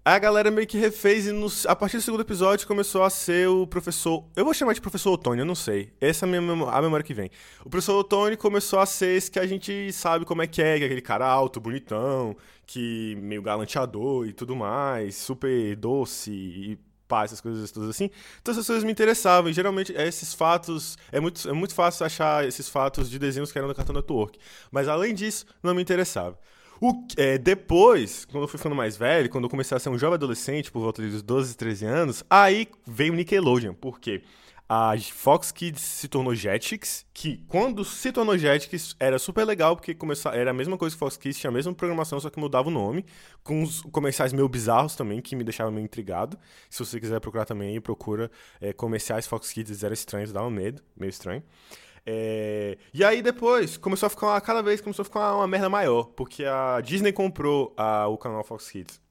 A 0.05 0.19
galera 0.19 0.51
meio 0.51 0.67
que 0.67 0.77
refez 0.77 1.27
e 1.27 1.31
no, 1.31 1.47
a 1.65 1.73
partir 1.73 1.95
do 1.95 2.03
segundo 2.03 2.19
episódio 2.19 2.67
começou 2.67 3.03
a 3.03 3.09
ser 3.09 3.47
o 3.47 3.65
professor. 3.65 4.25
Eu 4.35 4.43
vou 4.43 4.53
chamar 4.53 4.73
de 4.73 4.81
professor 4.81 5.13
Otônio, 5.13 5.43
eu 5.43 5.45
não 5.45 5.55
sei. 5.55 5.93
Essa 6.01 6.25
é 6.25 6.27
a, 6.27 6.41
minha, 6.41 6.69
a 6.71 6.81
memória 6.81 7.05
que 7.05 7.13
vem. 7.13 7.31
O 7.63 7.69
professor 7.69 7.97
Otônio 7.97 8.37
começou 8.37 8.79
a 8.79 8.85
ser 8.85 9.15
esse 9.15 9.31
que 9.31 9.39
a 9.39 9.47
gente 9.47 9.93
sabe 9.93 10.25
como 10.25 10.41
é 10.41 10.47
que 10.47 10.61
é, 10.61 10.77
que 10.77 10.83
é 10.83 10.85
aquele 10.87 11.01
cara 11.01 11.25
alto, 11.25 11.61
bonitão, 11.61 12.35
que 12.67 13.15
meio 13.21 13.41
galanteador 13.41 14.27
e 14.27 14.33
tudo 14.33 14.57
mais, 14.57 15.15
super 15.15 15.73
doce 15.77 16.31
e 16.31 16.79
pá, 17.07 17.23
essas 17.23 17.39
coisas 17.39 17.71
todas 17.71 17.89
assim. 17.89 18.09
Então 18.41 18.51
essas 18.51 18.67
coisas 18.67 18.83
me 18.83 18.91
interessavam. 18.91 19.49
E 19.49 19.53
geralmente 19.53 19.93
esses 19.93 20.33
fatos. 20.33 20.97
É 21.13 21.21
muito, 21.21 21.47
é 21.47 21.53
muito 21.53 21.73
fácil 21.73 22.05
achar 22.05 22.45
esses 22.45 22.67
fatos 22.67 23.09
de 23.09 23.17
desenhos 23.17 23.53
que 23.53 23.57
eram 23.57 23.69
da 23.69 23.73
Cartoon 23.73 23.93
Network. 23.93 24.37
Mas 24.69 24.89
além 24.89 25.13
disso, 25.13 25.45
não 25.63 25.73
me 25.73 25.81
interessava. 25.81 26.37
O, 26.85 27.01
é, 27.15 27.37
depois, 27.37 28.25
quando 28.25 28.43
eu 28.43 28.47
fui 28.49 28.57
ficando 28.57 28.75
mais 28.75 28.97
velho, 28.97 29.29
quando 29.29 29.45
eu 29.45 29.49
comecei 29.49 29.73
a 29.73 29.79
ser 29.79 29.87
um 29.87 29.97
jovem 29.97 30.15
adolescente, 30.15 30.69
por 30.69 30.81
volta 30.81 31.01
dos 31.01 31.21
12, 31.21 31.55
13 31.55 31.85
anos, 31.85 32.25
aí 32.29 32.67
veio 32.85 33.13
Nickelodeon. 33.13 33.73
Por 33.73 34.01
quê? 34.01 34.21
A 34.67 34.93
Fox 35.13 35.49
Kids 35.49 35.81
se 35.81 36.09
tornou 36.09 36.35
Jetix, 36.35 37.05
que 37.13 37.37
quando 37.47 37.85
se 37.85 38.11
tornou 38.11 38.37
Jetix 38.37 38.97
era 38.99 39.17
super 39.17 39.45
legal, 39.45 39.77
porque 39.77 39.95
começou, 39.95 40.33
era 40.33 40.51
a 40.51 40.53
mesma 40.53 40.77
coisa 40.77 40.93
que 40.93 40.99
Fox 40.99 41.15
Kids, 41.15 41.39
tinha 41.39 41.49
a 41.49 41.53
mesma 41.53 41.73
programação, 41.73 42.19
só 42.19 42.29
que 42.29 42.37
mudava 42.37 42.67
o 42.67 42.71
nome, 42.71 43.05
com 43.45 43.63
os 43.63 43.79
comerciais 43.83 44.33
meio 44.33 44.49
bizarros 44.49 44.93
também, 44.93 45.21
que 45.21 45.37
me 45.37 45.45
deixavam 45.45 45.71
meio 45.71 45.85
intrigado. 45.85 46.37
Se 46.69 46.79
você 46.79 46.99
quiser 46.99 47.21
procurar 47.21 47.45
também, 47.45 47.79
procura 47.79 48.29
é, 48.59 48.73
comerciais 48.73 49.25
Fox 49.25 49.53
Kids, 49.53 49.85
era 49.85 49.93
estranhos, 49.93 50.33
dava 50.33 50.49
medo, 50.49 50.81
meio 50.97 51.11
estranho. 51.11 51.43
É... 52.05 52.77
E 52.93 53.03
aí 53.03 53.21
depois 53.21 53.77
começou 53.77 54.07
a 54.07 54.09
ficar 54.09 54.27
uma, 54.27 54.41
cada 54.41 54.61
vez 54.61 54.81
começou 54.81 55.03
a 55.03 55.05
ficar 55.05 55.19
uma, 55.19 55.35
uma 55.37 55.47
merda 55.47 55.69
maior, 55.69 56.05
porque 56.15 56.43
a 56.43 56.81
Disney 56.81 57.13
comprou 57.13 57.73
a, 57.77 58.07
o 58.07 58.17
canal 58.17 58.43
Fox 58.43 58.69
Kids. 58.69 59.01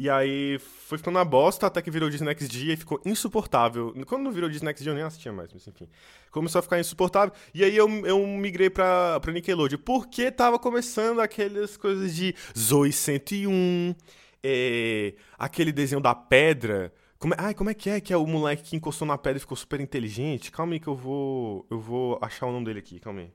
E 0.00 0.08
aí 0.08 0.58
foi 0.58 0.96
ficando 0.96 1.16
uma 1.16 1.24
bosta 1.26 1.66
até 1.66 1.82
que 1.82 1.90
virou 1.90 2.08
Disney 2.08 2.34
XD 2.34 2.72
e 2.72 2.76
ficou 2.76 2.98
insuportável. 3.04 3.94
Quando 4.06 4.22
não 4.22 4.32
virou 4.32 4.48
Disney 4.48 4.74
XD 4.74 4.88
eu 4.88 4.94
nem 4.94 5.02
assistia 5.02 5.30
mais, 5.30 5.52
mas 5.52 5.66
enfim. 5.68 5.86
Começou 6.30 6.58
a 6.58 6.62
ficar 6.62 6.80
insuportável. 6.80 7.34
E 7.52 7.62
aí 7.62 7.76
eu, 7.76 7.86
eu 8.06 8.26
migrei 8.26 8.70
pra, 8.70 9.20
pra 9.20 9.30
Nickelodeon. 9.30 9.78
Porque 9.78 10.30
tava 10.30 10.58
começando 10.58 11.20
aquelas 11.20 11.76
coisas 11.76 12.14
de 12.14 12.34
Zoe 12.58 12.90
101, 12.90 13.94
é, 14.42 15.14
aquele 15.38 15.70
desenho 15.70 16.00
da 16.00 16.14
pedra 16.14 16.90
como 17.20 17.34
ai, 17.36 17.52
como 17.52 17.68
é 17.68 17.74
que 17.74 17.90
é 17.90 18.00
que 18.00 18.14
é 18.14 18.16
o 18.16 18.26
moleque 18.26 18.62
que 18.62 18.76
encostou 18.76 19.06
na 19.06 19.18
pedra 19.18 19.36
e 19.36 19.40
ficou 19.40 19.56
super 19.56 19.78
inteligente? 19.78 20.50
Calma 20.50 20.72
aí 20.72 20.80
que 20.80 20.88
eu 20.88 20.96
vou. 20.96 21.66
Eu 21.70 21.78
vou 21.78 22.18
achar 22.22 22.46
o 22.46 22.52
nome 22.52 22.64
dele 22.64 22.78
aqui, 22.78 22.98
calma 22.98 23.20
aí. 23.20 23.30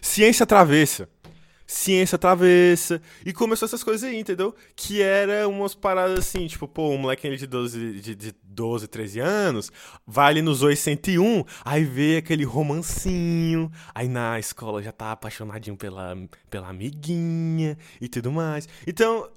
Ciência 0.00 0.46
Travessa. 0.46 1.06
Ciência 1.66 2.16
Travessa. 2.16 3.02
E 3.26 3.34
começou 3.34 3.66
essas 3.66 3.84
coisas 3.84 4.08
aí, 4.08 4.18
entendeu? 4.18 4.54
Que 4.74 5.02
era 5.02 5.46
umas 5.46 5.74
paradas 5.74 6.20
assim, 6.20 6.46
tipo, 6.46 6.66
pô, 6.66 6.88
um 6.88 6.96
moleque 6.96 7.36
de 7.36 7.46
12, 7.46 8.00
de, 8.00 8.14
de 8.14 8.34
12 8.42 8.88
13 8.88 9.20
anos, 9.20 9.70
vai 10.06 10.30
ali 10.30 10.40
nos 10.40 10.62
801, 10.62 11.44
aí 11.66 11.84
vê 11.84 12.16
aquele 12.16 12.44
romancinho, 12.44 13.70
aí 13.94 14.08
na 14.08 14.38
escola 14.38 14.82
já 14.82 14.90
tá 14.90 15.12
apaixonadinho 15.12 15.76
pela, 15.76 16.16
pela 16.48 16.68
amiguinha 16.70 17.76
e 18.00 18.08
tudo 18.08 18.32
mais. 18.32 18.66
Então, 18.86 19.28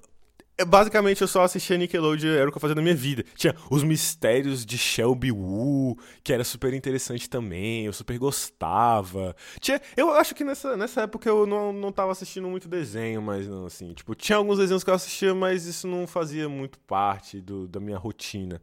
basicamente, 0.64 1.20
eu 1.20 1.28
só 1.28 1.42
assistia 1.42 1.76
Nickelodeon, 1.76 2.32
era 2.32 2.48
o 2.48 2.52
que 2.52 2.56
eu 2.56 2.60
fazia 2.60 2.74
na 2.74 2.80
minha 2.80 2.94
vida. 2.94 3.24
Tinha 3.34 3.54
os 3.70 3.82
mistérios 3.82 4.64
de 4.64 4.78
Shelby 4.78 5.30
Woo, 5.30 5.98
que 6.24 6.32
era 6.32 6.44
super 6.44 6.72
interessante 6.72 7.28
também, 7.28 7.84
eu 7.84 7.92
super 7.92 8.18
gostava. 8.18 9.36
Tinha, 9.60 9.80
eu 9.96 10.10
acho 10.12 10.34
que 10.34 10.44
nessa, 10.44 10.76
nessa 10.76 11.02
época 11.02 11.28
eu 11.28 11.46
não, 11.46 11.72
não 11.72 11.92
tava 11.92 12.12
assistindo 12.12 12.48
muito 12.48 12.68
desenho, 12.68 13.20
mas 13.20 13.46
não, 13.46 13.66
assim. 13.66 13.92
Tipo, 13.92 14.14
tinha 14.14 14.36
alguns 14.36 14.58
desenhos 14.58 14.82
que 14.82 14.88
eu 14.88 14.94
assistia, 14.94 15.34
mas 15.34 15.66
isso 15.66 15.86
não 15.86 16.06
fazia 16.06 16.48
muito 16.48 16.78
parte 16.80 17.40
do, 17.40 17.68
da 17.68 17.78
minha 17.78 17.98
rotina. 17.98 18.60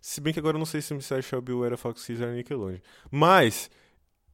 Se 0.00 0.20
bem 0.20 0.32
que 0.32 0.38
agora 0.38 0.56
eu 0.56 0.58
não 0.60 0.66
sei 0.66 0.80
se 0.80 0.92
o 0.92 0.96
mistério 0.96 1.22
de 1.22 1.28
Shelby 1.28 1.52
Woo 1.52 1.64
era 1.64 1.76
Fox 1.76 2.04
Kids 2.04 2.22
ou 2.22 2.32
Nickelodeon. 2.32 2.80
Mas... 3.10 3.70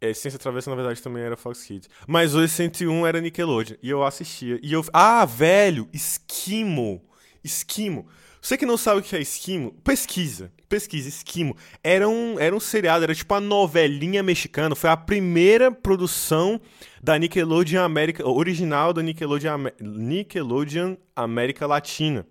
É, 0.02 0.12
Ciência 0.12 0.36
Travessa, 0.36 0.68
na 0.68 0.74
verdade, 0.74 1.00
também 1.00 1.22
era 1.22 1.36
Fox 1.36 1.62
Kids. 1.62 1.88
Mas 2.08 2.34
o 2.34 2.46
101 2.46 3.06
era 3.06 3.20
Nickelodeon. 3.20 3.76
E 3.80 3.88
eu 3.88 4.02
assistia. 4.02 4.58
E 4.60 4.72
eu. 4.72 4.84
Ah, 4.92 5.24
velho! 5.24 5.88
Esquimo! 5.92 7.00
Esquimo. 7.44 8.08
Você 8.40 8.58
que 8.58 8.66
não 8.66 8.76
sabe 8.76 8.98
o 8.98 9.02
que 9.04 9.14
é 9.14 9.20
Esquimo, 9.20 9.70
pesquisa. 9.84 10.52
Pesquisa, 10.68 11.08
Esquimo. 11.08 11.56
Era 11.84 12.08
um, 12.08 12.36
era 12.36 12.56
um 12.56 12.58
seriado, 12.58 13.04
era 13.04 13.14
tipo 13.14 13.32
a 13.32 13.40
novelinha 13.40 14.24
mexicana. 14.24 14.74
Foi 14.74 14.90
a 14.90 14.96
primeira 14.96 15.70
produção 15.70 16.60
da 17.00 17.16
Nickelodeon 17.16 17.84
América. 17.84 18.28
Original 18.28 18.92
da 18.92 19.02
Nickelodeon, 19.02 19.68
Nickelodeon 19.80 20.96
América 21.14 21.64
Latina 21.64 22.26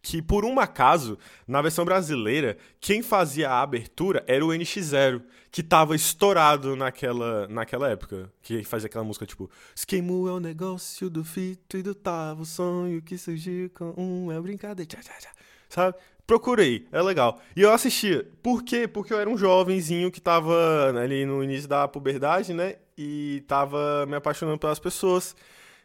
que 0.00 0.20
por 0.20 0.44
um 0.44 0.58
acaso, 0.58 1.18
na 1.46 1.62
versão 1.62 1.84
brasileira, 1.84 2.56
quem 2.80 3.02
fazia 3.02 3.50
a 3.50 3.62
abertura 3.62 4.24
era 4.26 4.44
o 4.44 4.48
NX0, 4.48 5.22
que 5.50 5.62
tava 5.62 5.94
estourado 5.94 6.74
naquela, 6.74 7.46
naquela 7.48 7.90
época, 7.90 8.32
que 8.42 8.64
fazia 8.64 8.86
aquela 8.86 9.04
música 9.04 9.26
tipo 9.26 9.50
Esquemo 9.74 10.28
é 10.28 10.32
o 10.32 10.40
negócio 10.40 11.10
do 11.10 11.24
fito 11.24 11.76
e 11.76 11.82
do 11.82 11.94
tavo, 11.94 12.44
sonho 12.44 13.02
que 13.02 13.18
surgiu 13.18 13.70
com 13.70 13.94
um 13.96 14.32
é 14.32 14.40
brincadeira, 14.40 14.88
tchá, 14.88 15.00
tchá, 15.02 15.18
tchá. 15.18 15.30
sabe? 15.68 15.96
Procurei, 16.26 16.86
é 16.92 17.02
legal. 17.02 17.40
E 17.54 17.62
eu 17.62 17.72
assistia. 17.72 18.26
Por 18.42 18.62
quê? 18.62 18.86
Porque 18.86 19.12
eu 19.12 19.18
era 19.18 19.28
um 19.28 19.36
jovenzinho 19.36 20.10
que 20.10 20.20
tava 20.20 20.54
ali 21.02 21.26
no 21.26 21.42
início 21.42 21.68
da 21.68 21.88
puberdade, 21.88 22.54
né? 22.54 22.76
E 22.96 23.42
tava 23.48 24.06
me 24.06 24.14
apaixonando 24.14 24.58
pelas 24.58 24.78
pessoas. 24.78 25.34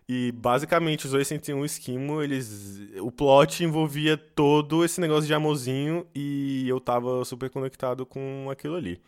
E 0.09 0.31
basicamente 0.31 1.05
os 1.05 1.13
801 1.13 1.65
Esquimo, 1.65 2.21
eles. 2.21 2.81
O 3.01 3.11
plot 3.11 3.63
envolvia 3.63 4.17
todo 4.17 4.85
esse 4.85 5.01
negócio 5.01 5.27
de 5.27 5.33
amorzinho 5.33 6.07
e 6.15 6.67
eu 6.67 6.79
tava 6.79 7.25
super 7.25 7.49
conectado 7.49 8.05
com 8.05 8.47
aquilo 8.49 8.75
ali. 8.75 9.01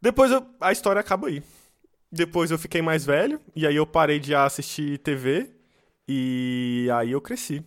Depois 0.00 0.30
eu, 0.30 0.46
a 0.60 0.72
história 0.72 1.00
acaba 1.00 1.28
aí. 1.28 1.42
Depois 2.12 2.50
eu 2.50 2.58
fiquei 2.58 2.82
mais 2.82 3.04
velho, 3.04 3.40
e 3.54 3.66
aí 3.66 3.76
eu 3.76 3.86
parei 3.86 4.18
de 4.18 4.34
assistir 4.34 4.98
TV, 4.98 5.50
e 6.08 6.88
aí 6.92 7.12
eu 7.12 7.20
cresci. 7.20 7.64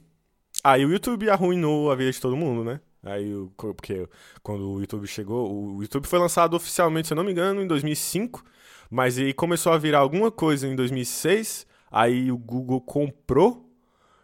Aí 0.64 0.86
o 0.86 0.92
YouTube 0.92 1.30
arruinou 1.30 1.92
a 1.92 1.96
vida 1.96 2.12
de 2.12 2.20
todo 2.20 2.36
mundo, 2.36 2.64
né? 2.64 2.82
Aí, 3.04 3.34
porque 3.58 4.08
quando 4.42 4.70
o 4.70 4.80
YouTube 4.80 5.08
chegou, 5.08 5.76
o 5.76 5.82
YouTube 5.82 6.08
foi 6.08 6.20
lançado 6.20 6.56
oficialmente, 6.56 7.08
se 7.08 7.14
eu 7.14 7.18
não 7.18 7.24
me 7.24 7.32
engano, 7.32 7.62
em 7.62 7.68
2005, 7.68 8.44
mas 8.90 9.18
aí 9.18 9.34
começou 9.34 9.74
a 9.74 9.78
virar 9.78 10.00
alguma 10.00 10.32
coisa 10.32 10.68
em 10.68 10.76
2006, 10.76 11.68
Aí 11.94 12.32
o 12.32 12.38
Google 12.38 12.82
comprou. 12.82 13.70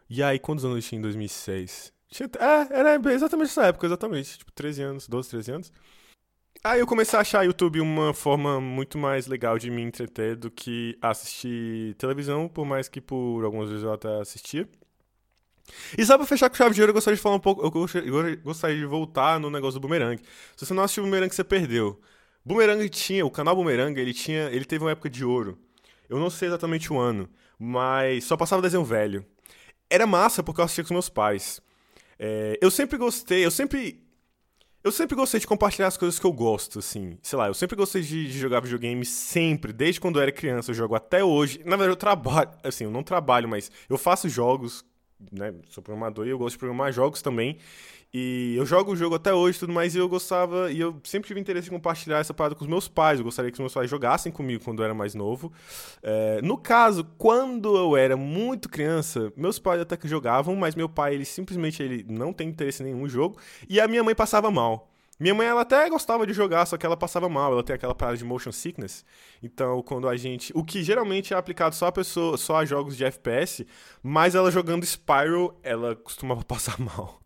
E 0.10 0.24
aí, 0.24 0.40
quantos 0.40 0.66
anos 0.66 0.78
eu 0.78 0.90
tinha 0.90 0.98
em 0.98 1.02
2006? 1.04 1.94
Tinha, 2.10 2.28
é, 2.40 2.80
era 2.80 3.14
exatamente 3.14 3.52
essa 3.52 3.68
época, 3.68 3.86
exatamente. 3.86 4.40
Tipo, 4.40 4.52
13 4.52 4.82
anos, 4.82 5.08
12, 5.08 5.30
13 5.30 5.52
anos. 5.52 5.72
Aí 6.64 6.80
eu 6.80 6.88
comecei 6.88 7.18
a 7.18 7.22
achar 7.22 7.46
YouTube 7.46 7.80
uma 7.80 8.14
forma 8.14 8.60
muito 8.60 8.98
mais 8.98 9.28
legal 9.28 9.58
de 9.60 9.70
me 9.70 9.84
entreter 9.84 10.36
do 10.36 10.50
que 10.52 10.98
assistir 11.02 11.94
televisão, 11.96 12.50
por 12.50 12.66
mais 12.66 12.90
que 12.90 13.00
por 13.00 13.46
algumas 13.46 13.70
vezes 13.70 13.84
eu 13.84 13.94
até 13.94 14.20
assistia. 14.20 14.68
E 15.98 16.04
só 16.04 16.18
pra 16.18 16.26
fechar 16.26 16.50
com 16.50 16.56
chave 16.56 16.74
de 16.74 16.82
ouro, 16.82 16.90
eu 16.90 16.96
gostaria 16.96 17.16
de 17.16 17.22
falar 17.22 17.36
um 17.36 17.40
pouco. 17.40 17.62
Eu 17.64 17.72
gostaria 18.44 18.78
de 18.78 18.86
voltar 18.86 19.40
no 19.40 19.52
negócio 19.52 19.80
do 19.80 19.88
Boomerang. 19.88 20.22
Se 20.58 20.66
você 20.66 20.74
não 20.74 20.84
assistiu 20.84 21.04
o 21.04 21.06
Boomerang, 21.06 21.34
você 21.34 21.44
perdeu. 21.44 22.02
Boomerang 22.44 22.90
tinha, 22.90 23.24
o 23.26 23.32
canal 23.32 23.56
Boomerang, 23.56 24.00
ele 24.00 24.14
tinha. 24.14 24.50
Ele 24.50 24.66
teve 24.66 24.84
uma 24.84 24.92
época 24.92 25.10
de 25.10 25.24
ouro. 25.24 25.58
Eu 26.10 26.18
não 26.20 26.30
sei 26.30 26.48
exatamente 26.48 26.92
o 26.92 26.98
ano, 26.98 27.30
mas 27.58 28.24
só 28.24 28.36
passava 28.36 28.62
desenho 28.62 28.84
velho. 28.84 29.26
Era 29.90 30.08
massa 30.08 30.42
porque 30.44 30.60
eu 30.60 30.66
assistia 30.66 30.84
com 30.84 30.94
meus 30.94 31.10
pais. 31.10 31.62
É, 32.18 32.58
eu 32.62 32.70
sempre 32.72 32.98
gostei, 32.98 33.46
eu 33.46 33.52
sempre. 33.52 34.04
Eu 34.82 34.94
sempre 34.94 35.16
gostei 35.16 35.40
de 35.42 35.48
compartilhar 35.48 35.88
as 35.88 35.98
coisas 35.98 36.18
que 36.18 36.26
eu 36.26 36.32
gosto, 36.32 36.80
assim. 36.80 37.18
Sei 37.22 37.38
lá, 37.38 37.48
eu 37.48 37.54
sempre 37.54 37.76
gostei 37.76 38.02
de, 38.02 38.32
de 38.32 38.40
jogar 38.40 38.62
videogame, 38.62 39.06
sempre. 39.06 39.74
Desde 39.74 40.00
quando 40.00 40.18
eu 40.18 40.24
era 40.24 40.32
criança, 40.32 40.72
eu 40.72 40.76
jogo 40.76 40.96
até 40.96 41.22
hoje. 41.22 41.60
Na 41.66 41.76
verdade, 41.76 41.92
eu 41.92 41.96
trabalho. 41.98 42.50
Assim, 42.64 42.86
eu 42.86 42.92
não 42.92 43.04
trabalho, 43.04 43.48
mas 43.50 43.70
eu 43.90 43.98
faço 43.98 44.30
jogos, 44.30 44.86
né? 45.32 45.54
Sou 45.70 45.84
programador 45.84 46.26
e 46.26 46.30
eu 46.30 46.38
gosto 46.38 46.56
de 46.56 46.60
programar 46.60 46.94
jogos 46.94 47.22
também. 47.22 47.58
E 48.12 48.56
eu 48.58 48.66
jogo 48.66 48.94
o 48.94 48.96
jogo 48.96 49.16
até 49.16 49.32
hoje 49.34 49.58
e 49.58 49.60
tudo 49.60 49.72
mais, 49.72 49.94
e 49.94 50.00
eu 50.00 50.10
gostava, 50.10 50.72
e 50.72 50.80
eu 50.80 51.00
sempre 51.04 51.28
tive 51.28 51.40
interesse 51.40 51.68
em 51.68 51.72
compartilhar 51.72 52.18
essa 52.18 52.34
parada 52.34 52.56
com 52.56 52.64
os 52.64 52.70
meus 52.70 52.88
pais. 52.88 53.20
Eu 53.20 53.26
gostaria 53.26 53.52
que 53.52 53.56
os 53.56 53.60
meus 53.60 53.74
pais 53.74 53.90
jogassem 53.90 54.32
comigo 54.32 54.64
quando 54.64 54.80
eu 54.80 54.86
era 54.86 54.96
mais 54.96 55.14
novo. 55.14 55.54
É, 56.02 56.42
no 56.42 56.58
caso, 56.58 57.04
quando 57.18 57.78
eu 57.78 57.96
era 57.96 58.18
muito 58.18 58.68
criança, 58.68 59.32
meus 59.38 59.60
pais 59.60 59.80
até 59.80 59.96
que 59.96 60.08
jogavam, 60.08 60.56
mas 60.56 60.74
meu 60.74 60.90
pai, 60.90 61.14
ele 61.14 61.26
simplesmente 61.26 61.84
ele 61.84 62.04
não 62.10 62.34
tem 62.34 62.50
interesse 62.50 62.82
em 62.82 62.88
nenhum 62.88 63.08
jogo, 63.08 63.38
e 63.68 63.80
a 63.80 63.88
minha 63.88 64.04
mãe 64.04 64.16
passava 64.16 64.50
mal. 64.50 64.90
Minha 65.20 65.36
mãe, 65.36 65.46
ela 65.46 65.62
até 65.62 65.90
gostava 65.90 66.26
de 66.26 66.32
jogar, 66.32 66.66
só 66.66 66.78
que 66.78 66.86
ela 66.86 66.96
passava 66.96 67.28
mal, 67.28 67.52
ela 67.52 67.62
tem 67.62 67.76
aquela 67.76 67.94
parada 67.94 68.18
de 68.18 68.24
motion 68.24 68.54
sickness. 68.54 69.04
Então, 69.44 69.84
quando 69.84 70.08
a 70.08 70.16
gente. 70.16 70.54
O 70.56 70.64
que 70.64 70.82
geralmente 70.82 71.34
é 71.34 71.38
aplicado 71.38 71.76
só 71.76 71.88
a 71.88 71.92
pessoa, 71.92 72.38
só 72.38 72.56
a 72.56 72.66
jogos 72.66 72.96
de 72.96 73.04
FPS, 73.04 73.68
mas 74.02 74.34
ela 74.34 74.50
jogando 74.50 74.86
Spyro, 74.86 75.54
ela 75.62 75.94
costumava 75.94 76.42
passar 76.46 76.80
mal. 76.80 77.20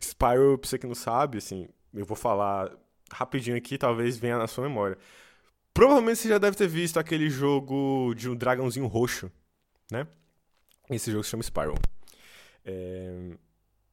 Spyro, 0.00 0.58
pra 0.58 0.68
você 0.68 0.78
que 0.78 0.86
não 0.86 0.94
sabe, 0.94 1.38
assim, 1.38 1.68
eu 1.92 2.04
vou 2.04 2.16
falar 2.16 2.70
rapidinho 3.12 3.56
aqui, 3.56 3.76
talvez 3.76 4.16
venha 4.16 4.38
na 4.38 4.46
sua 4.46 4.68
memória. 4.68 4.96
Provavelmente 5.72 6.18
você 6.18 6.28
já 6.28 6.38
deve 6.38 6.56
ter 6.56 6.68
visto 6.68 6.98
aquele 6.98 7.28
jogo 7.30 8.14
de 8.14 8.28
um 8.28 8.36
dragãozinho 8.36 8.86
roxo, 8.86 9.30
né? 9.90 10.06
Esse 10.90 11.10
jogo 11.12 11.24
se 11.24 11.30
chama 11.30 11.42
Spyro. 11.42 11.74
É... 12.64 13.36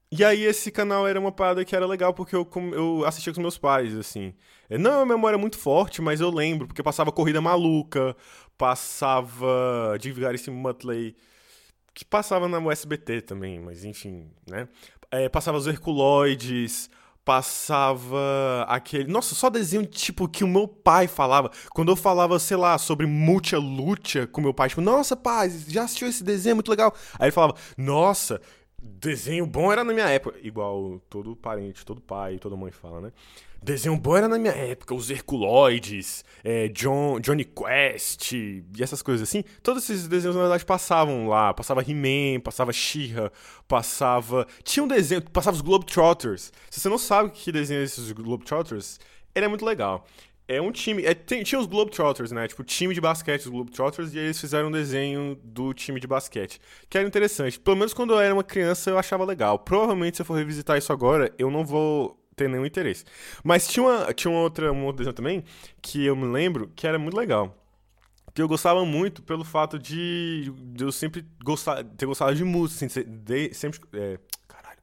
E 0.10 0.24
aí 0.24 0.44
esse 0.44 0.72
canal 0.72 1.06
era 1.06 1.20
uma 1.20 1.32
parada 1.32 1.66
que 1.66 1.76
era 1.76 1.86
legal 1.86 2.14
porque 2.14 2.36
eu, 2.36 2.50
eu 2.74 3.06
assistia 3.06 3.34
com 3.34 3.42
meus 3.42 3.58
pais, 3.58 3.96
assim. 3.96 4.34
É, 4.70 4.78
não 4.78 4.92
é 4.92 4.98
uma 4.98 5.06
memória 5.06 5.38
muito 5.38 5.58
forte, 5.58 6.02
mas 6.02 6.22
eu 6.22 6.30
lembro, 6.30 6.66
porque 6.66 6.82
passava 6.82 7.12
Corrida 7.12 7.42
Maluca, 7.42 8.16
passava 8.58 9.98
de 10.00 10.12
Vigarissimo 10.12 10.58
Muttley, 10.58 11.16
que 11.98 12.06
passava 12.06 12.48
na 12.48 12.60
USBT 12.60 13.22
também, 13.22 13.60
mas 13.60 13.84
enfim, 13.84 14.30
né? 14.46 14.68
É, 15.10 15.28
passava 15.28 15.58
os 15.58 15.66
Herculoides, 15.66 16.92
passava 17.26 18.64
aquele. 18.68 19.12
Nossa, 19.12 19.34
só 19.34 19.50
desenho 19.50 19.84
tipo 19.84 20.30
que 20.30 20.44
o 20.44 20.48
meu 20.48 20.68
pai 20.68 21.08
falava. 21.08 21.50
Quando 21.74 21.92
eu 21.92 21.96
falava, 21.96 22.38
sei 22.38 22.56
lá, 22.56 22.78
sobre 22.78 23.08
Mucha 23.08 23.58
Lucha 23.58 24.28
com 24.28 24.42
meu 24.42 24.54
pai, 24.54 24.70
tipo, 24.70 24.80
nossa, 24.80 25.16
pai, 25.16 25.50
já 25.50 25.86
assistiu 25.86 26.08
esse 26.08 26.24
desenho? 26.24 26.58
Muito 26.58 26.70
legal. 26.70 26.94
Aí 27.18 27.26
ele 27.26 27.32
falava, 27.32 27.56
nossa, 27.76 28.40
desenho 28.80 29.48
bom 29.48 29.72
era 29.72 29.84
na 29.84 29.92
minha 29.92 30.08
época. 30.08 30.38
Igual 30.44 31.02
todo 31.10 31.36
parente, 31.36 31.84
todo 31.84 32.00
pai, 32.00 32.38
toda 32.38 32.56
mãe 32.56 32.72
fala, 32.72 33.02
né? 33.02 33.12
Desenho 33.62 33.98
bom 33.98 34.16
era 34.16 34.28
na 34.28 34.38
minha 34.38 34.54
época, 34.54 34.96
os 34.96 35.10
Herculoides, 35.10 36.24
é, 36.44 36.68
John, 36.70 37.20
Johnny 37.20 37.44
Quest 37.44 38.32
e 38.32 38.64
essas 38.80 39.02
coisas 39.02 39.28
assim. 39.28 39.44
Todos 39.62 39.84
esses 39.84 40.08
desenhos, 40.08 40.36
na 40.36 40.44
verdade, 40.44 40.66
passavam 40.66 41.28
lá. 41.28 41.54
Passava 41.54 41.82
He-Man, 41.82 42.40
passava 42.40 42.72
She-Ra, 42.72 43.32
passava... 43.68 44.48
Tinha 44.64 44.84
um 44.84 44.88
desenho, 44.88 45.22
passava 45.30 45.56
os 45.56 45.62
Globetrotters. 45.62 46.54
Se 46.70 46.80
você 46.80 46.88
não 46.88 46.98
sabe 46.98 47.32
que 47.32 47.52
desenha 47.52 47.84
esses 47.84 48.12
Globetrotters, 48.12 49.00
ele 49.36 49.46
é 49.46 49.50
muito 49.50 49.66
legal. 49.66 50.06
É 50.48 50.62
um 50.62 50.72
time. 50.72 51.04
É, 51.04 51.14
tem, 51.14 51.44
tinha 51.44 51.60
os 51.60 51.68
Globetrotters, 51.68 52.32
né? 52.32 52.48
Tipo, 52.48 52.64
time 52.64 52.94
de 52.94 53.02
basquete, 53.02 53.42
os 53.42 53.48
Globetrotters, 53.48 54.14
e 54.14 54.20
aí 54.20 54.26
eles 54.26 54.40
fizeram 54.40 54.70
um 54.70 54.72
desenho 54.72 55.38
do 55.44 55.74
time 55.74 56.00
de 56.00 56.08
basquete. 56.08 56.62
Que 56.90 56.98
era 56.98 57.06
interessante. 57.06 57.60
Pelo 57.60 57.76
menos 57.76 57.94
quando 57.94 58.14
eu 58.14 58.20
era 58.20 58.34
uma 58.34 58.46
criança 58.46 58.90
eu 58.90 58.98
achava 58.98 59.26
legal. 59.26 59.60
Provavelmente, 59.60 60.16
se 60.16 60.22
eu 60.22 60.26
for 60.26 60.36
revisitar 60.38 60.78
isso 60.78 60.94
agora, 60.94 61.34
eu 61.38 61.52
não 61.52 61.66
vou 61.66 62.18
ter 62.38 62.48
nenhum 62.48 62.66
interesse. 62.66 63.04
Mas 63.44 63.68
tinha 63.68 63.84
uma, 63.84 64.14
tinha 64.14 64.32
uma 64.32 64.42
outra, 64.42 64.72
um 64.72 64.86
outro 64.86 65.00
desenho 65.00 65.14
também, 65.14 65.44
que 65.82 66.06
eu 66.06 66.16
me 66.16 66.26
lembro, 66.26 66.72
que 66.76 66.88
era 66.88 66.98
muito 66.98 67.18
legal. 67.18 67.58
Que 68.34 68.42
eu 68.42 68.48
gostava 68.48 68.86
muito 68.86 69.24
pelo 69.24 69.44
fato 69.44 69.80
de, 69.80 70.54
de 70.74 70.84
eu 70.84 70.92
sempre 70.92 71.26
gostar, 71.44 71.84
ter 71.84 72.06
gostado 72.06 72.36
de 72.36 72.44
música, 72.44 72.86
assim, 72.86 73.04
de, 73.04 73.54
sempre. 73.54 73.82
É, 73.94 74.20
caralho. 74.48 74.80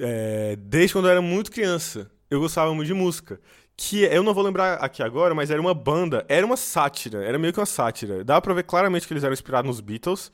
É, 0.00 0.56
desde 0.56 0.94
quando 0.94 1.04
eu 1.04 1.10
era 1.12 1.20
muito 1.20 1.52
criança, 1.52 2.10
eu 2.30 2.40
gostava 2.40 2.74
muito 2.74 2.88
de 2.88 2.94
música 2.94 3.38
que 3.76 4.04
eu 4.04 4.22
não 4.22 4.32
vou 4.32 4.42
lembrar 4.42 4.74
aqui 4.76 5.02
agora, 5.02 5.34
mas 5.34 5.50
era 5.50 5.60
uma 5.60 5.74
banda, 5.74 6.24
era 6.30 6.46
uma 6.46 6.56
sátira, 6.56 7.22
era 7.22 7.38
meio 7.38 7.52
que 7.52 7.60
uma 7.60 7.66
sátira. 7.66 8.24
Dá 8.24 8.40
pra 8.40 8.54
ver 8.54 8.62
claramente 8.62 9.06
que 9.06 9.12
eles 9.12 9.22
eram 9.22 9.34
inspirados 9.34 9.68
nos 9.68 9.80
Beatles. 9.80 10.32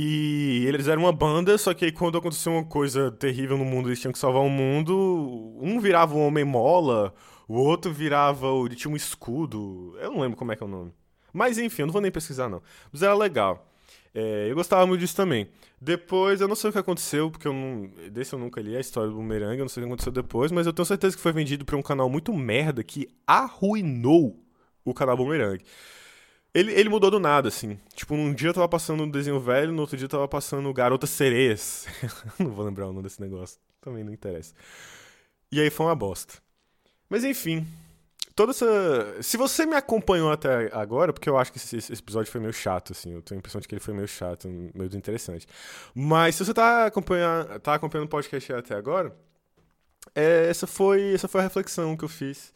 E 0.00 0.64
eles 0.64 0.86
eram 0.86 1.02
uma 1.02 1.12
banda, 1.12 1.58
só 1.58 1.74
que 1.74 1.84
aí 1.84 1.90
quando 1.90 2.16
aconteceu 2.16 2.52
uma 2.52 2.64
coisa 2.64 3.10
terrível 3.10 3.58
no 3.58 3.64
mundo, 3.64 3.88
eles 3.88 4.00
tinham 4.00 4.12
que 4.12 4.18
salvar 4.18 4.42
o 4.42 4.48
mundo. 4.48 5.56
Um 5.60 5.80
virava 5.80 6.14
um 6.14 6.24
homem 6.24 6.44
mola, 6.44 7.12
o 7.48 7.54
outro 7.54 7.92
virava. 7.92 8.46
Ele 8.64 8.76
tinha 8.76 8.92
um 8.92 8.94
escudo. 8.94 9.96
Eu 10.00 10.12
não 10.12 10.20
lembro 10.20 10.36
como 10.36 10.52
é 10.52 10.56
que 10.56 10.62
é 10.62 10.66
o 10.66 10.68
nome. 10.68 10.92
Mas 11.32 11.58
enfim, 11.58 11.82
eu 11.82 11.86
não 11.86 11.92
vou 11.92 12.00
nem 12.00 12.12
pesquisar, 12.12 12.48
não. 12.48 12.62
Mas 12.92 13.02
era 13.02 13.12
legal. 13.12 13.68
É, 14.14 14.46
eu 14.48 14.54
gostava 14.54 14.86
muito 14.86 15.00
disso 15.00 15.16
também. 15.16 15.48
Depois, 15.80 16.40
eu 16.40 16.46
não 16.46 16.54
sei 16.54 16.70
o 16.70 16.72
que 16.72 16.78
aconteceu, 16.78 17.28
porque 17.28 17.48
eu 17.48 17.52
não. 17.52 17.90
Desse 18.12 18.32
eu 18.32 18.38
nunca 18.38 18.60
li 18.60 18.76
a 18.76 18.80
história 18.80 19.10
do 19.10 19.16
Boomerang, 19.16 19.58
eu 19.58 19.64
não 19.64 19.68
sei 19.68 19.82
o 19.82 19.86
que 19.86 19.92
aconteceu 19.92 20.12
depois, 20.12 20.52
mas 20.52 20.64
eu 20.64 20.72
tenho 20.72 20.86
certeza 20.86 21.16
que 21.16 21.22
foi 21.22 21.32
vendido 21.32 21.64
pra 21.64 21.76
um 21.76 21.82
canal 21.82 22.08
muito 22.08 22.32
merda 22.32 22.84
que 22.84 23.08
arruinou 23.26 24.38
o 24.84 24.94
canal 24.94 25.16
Boomerang. 25.16 25.60
Ele, 26.54 26.72
ele 26.72 26.88
mudou 26.88 27.10
do 27.10 27.20
nada, 27.20 27.48
assim. 27.48 27.78
Tipo, 27.94 28.14
um 28.14 28.32
dia 28.32 28.48
eu 28.48 28.54
tava 28.54 28.68
passando 28.68 29.02
um 29.02 29.10
desenho 29.10 29.38
velho, 29.38 29.72
no 29.72 29.82
outro 29.82 29.96
dia 29.96 30.06
eu 30.06 30.08
tava 30.10 30.26
passando 30.26 30.72
Garotas 30.72 31.10
Sereias. 31.10 31.86
não 32.38 32.50
vou 32.50 32.64
lembrar 32.64 32.86
o 32.86 32.92
nome 32.92 33.02
desse 33.02 33.20
negócio. 33.20 33.58
Também 33.80 34.02
não 34.02 34.12
interessa. 34.12 34.54
E 35.52 35.60
aí 35.60 35.70
foi 35.70 35.86
uma 35.86 35.94
bosta. 35.94 36.34
Mas 37.08 37.24
enfim, 37.24 37.66
toda 38.34 38.52
essa. 38.52 39.22
Se 39.22 39.36
você 39.36 39.66
me 39.66 39.74
acompanhou 39.74 40.30
até 40.30 40.70
agora, 40.72 41.12
porque 41.12 41.28
eu 41.28 41.36
acho 41.36 41.50
que 41.50 41.58
esse, 41.58 41.76
esse, 41.76 41.92
episódio 41.92 42.30
foi 42.30 42.40
meio 42.40 42.52
chato, 42.52 42.92
assim. 42.92 43.12
Eu 43.12 43.22
tenho 43.22 43.38
a 43.38 43.40
impressão 43.40 43.60
de 43.60 43.66
que 43.66 43.74
ele 43.74 43.80
foi 43.80 43.94
meio 43.94 44.06
chato, 44.06 44.48
meio 44.48 44.88
desinteressante. 44.88 45.46
Mas 45.94 46.36
se 46.36 46.44
você 46.44 46.54
tá 46.54 46.86
acompanhando, 46.86 47.58
tá 47.60 47.74
acompanhando 47.74 48.06
o 48.06 48.10
podcast 48.10 48.52
até 48.52 48.74
agora, 48.74 49.16
é, 50.14 50.48
essa, 50.48 50.66
foi, 50.66 51.14
essa 51.14 51.28
foi 51.28 51.40
a 51.40 51.44
reflexão 51.44 51.96
que 51.96 52.04
eu 52.04 52.08
fiz. 52.08 52.52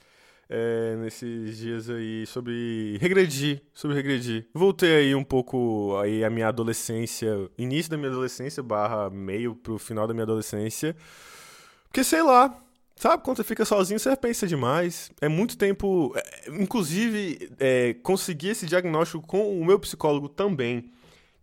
É, 0.55 0.97
nesses 0.97 1.57
dias 1.57 1.89
aí 1.89 2.27
sobre 2.27 2.99
regredir, 3.01 3.63
sobre 3.73 3.97
regredir. 3.97 4.47
Voltei 4.53 4.97
aí 4.97 5.15
um 5.15 5.25
pouco 5.25 5.97
aí 5.97 6.23
a 6.23 6.29
minha 6.29 6.49
adolescência, 6.49 7.49
início 7.57 7.91
da 7.91 7.97
minha 7.97 8.11
adolescência, 8.11 8.63
barra 8.63 9.09
meio 9.09 9.55
pro 9.55 9.79
final 9.79 10.07
da 10.07 10.13
minha 10.13 10.25
adolescência. 10.25 10.95
Porque 11.85 12.05
sei 12.05 12.23
lá, 12.23 12.55
Sabe, 12.95 13.23
quando 13.25 13.39
você 13.39 13.45
fica 13.45 13.65
sozinho, 13.65 13.99
você 13.99 14.15
pensa 14.15 14.47
demais. 14.47 15.11
É 15.21 15.29
muito 15.29 15.57
tempo. 15.57 16.13
É, 16.15 16.51
inclusive, 16.51 17.51
é, 17.59 17.95
conseguir 17.95 18.51
esse 18.51 18.67
diagnóstico 18.67 19.27
com 19.27 19.59
o 19.59 19.65
meu 19.65 19.79
psicólogo 19.79 20.29
também. 20.29 20.91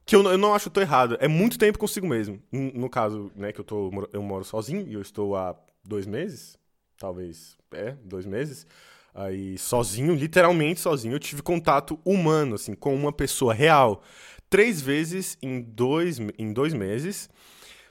Que 0.05 0.15
eu, 0.15 0.23
eu 0.23 0.37
não 0.37 0.53
acho 0.53 0.65
que 0.65 0.69
eu 0.69 0.73
tô 0.73 0.81
errado. 0.81 1.17
É 1.19 1.27
muito 1.27 1.57
tempo 1.57 1.77
consigo 1.77 2.07
mesmo. 2.07 2.41
No 2.51 2.89
caso, 2.89 3.31
né, 3.35 3.51
que 3.51 3.59
eu, 3.59 3.65
tô, 3.65 3.91
eu 4.13 4.21
moro 4.21 4.45
sozinho 4.45 4.87
e 4.87 4.93
eu 4.93 5.01
estou 5.01 5.35
há 5.35 5.55
dois 5.83 6.05
meses. 6.05 6.57
Talvez, 6.97 7.57
é, 7.71 7.91
dois 8.03 8.25
meses. 8.25 8.65
Aí, 9.13 9.57
sozinho, 9.57 10.13
literalmente 10.13 10.79
sozinho, 10.79 11.15
eu 11.15 11.19
tive 11.19 11.41
contato 11.41 11.99
humano, 12.05 12.55
assim, 12.55 12.73
com 12.73 12.95
uma 12.95 13.11
pessoa 13.11 13.53
real. 13.53 14.03
Três 14.49 14.81
vezes 14.81 15.37
em 15.41 15.61
dois, 15.61 16.19
em 16.37 16.53
dois 16.53 16.73
meses. 16.73 17.29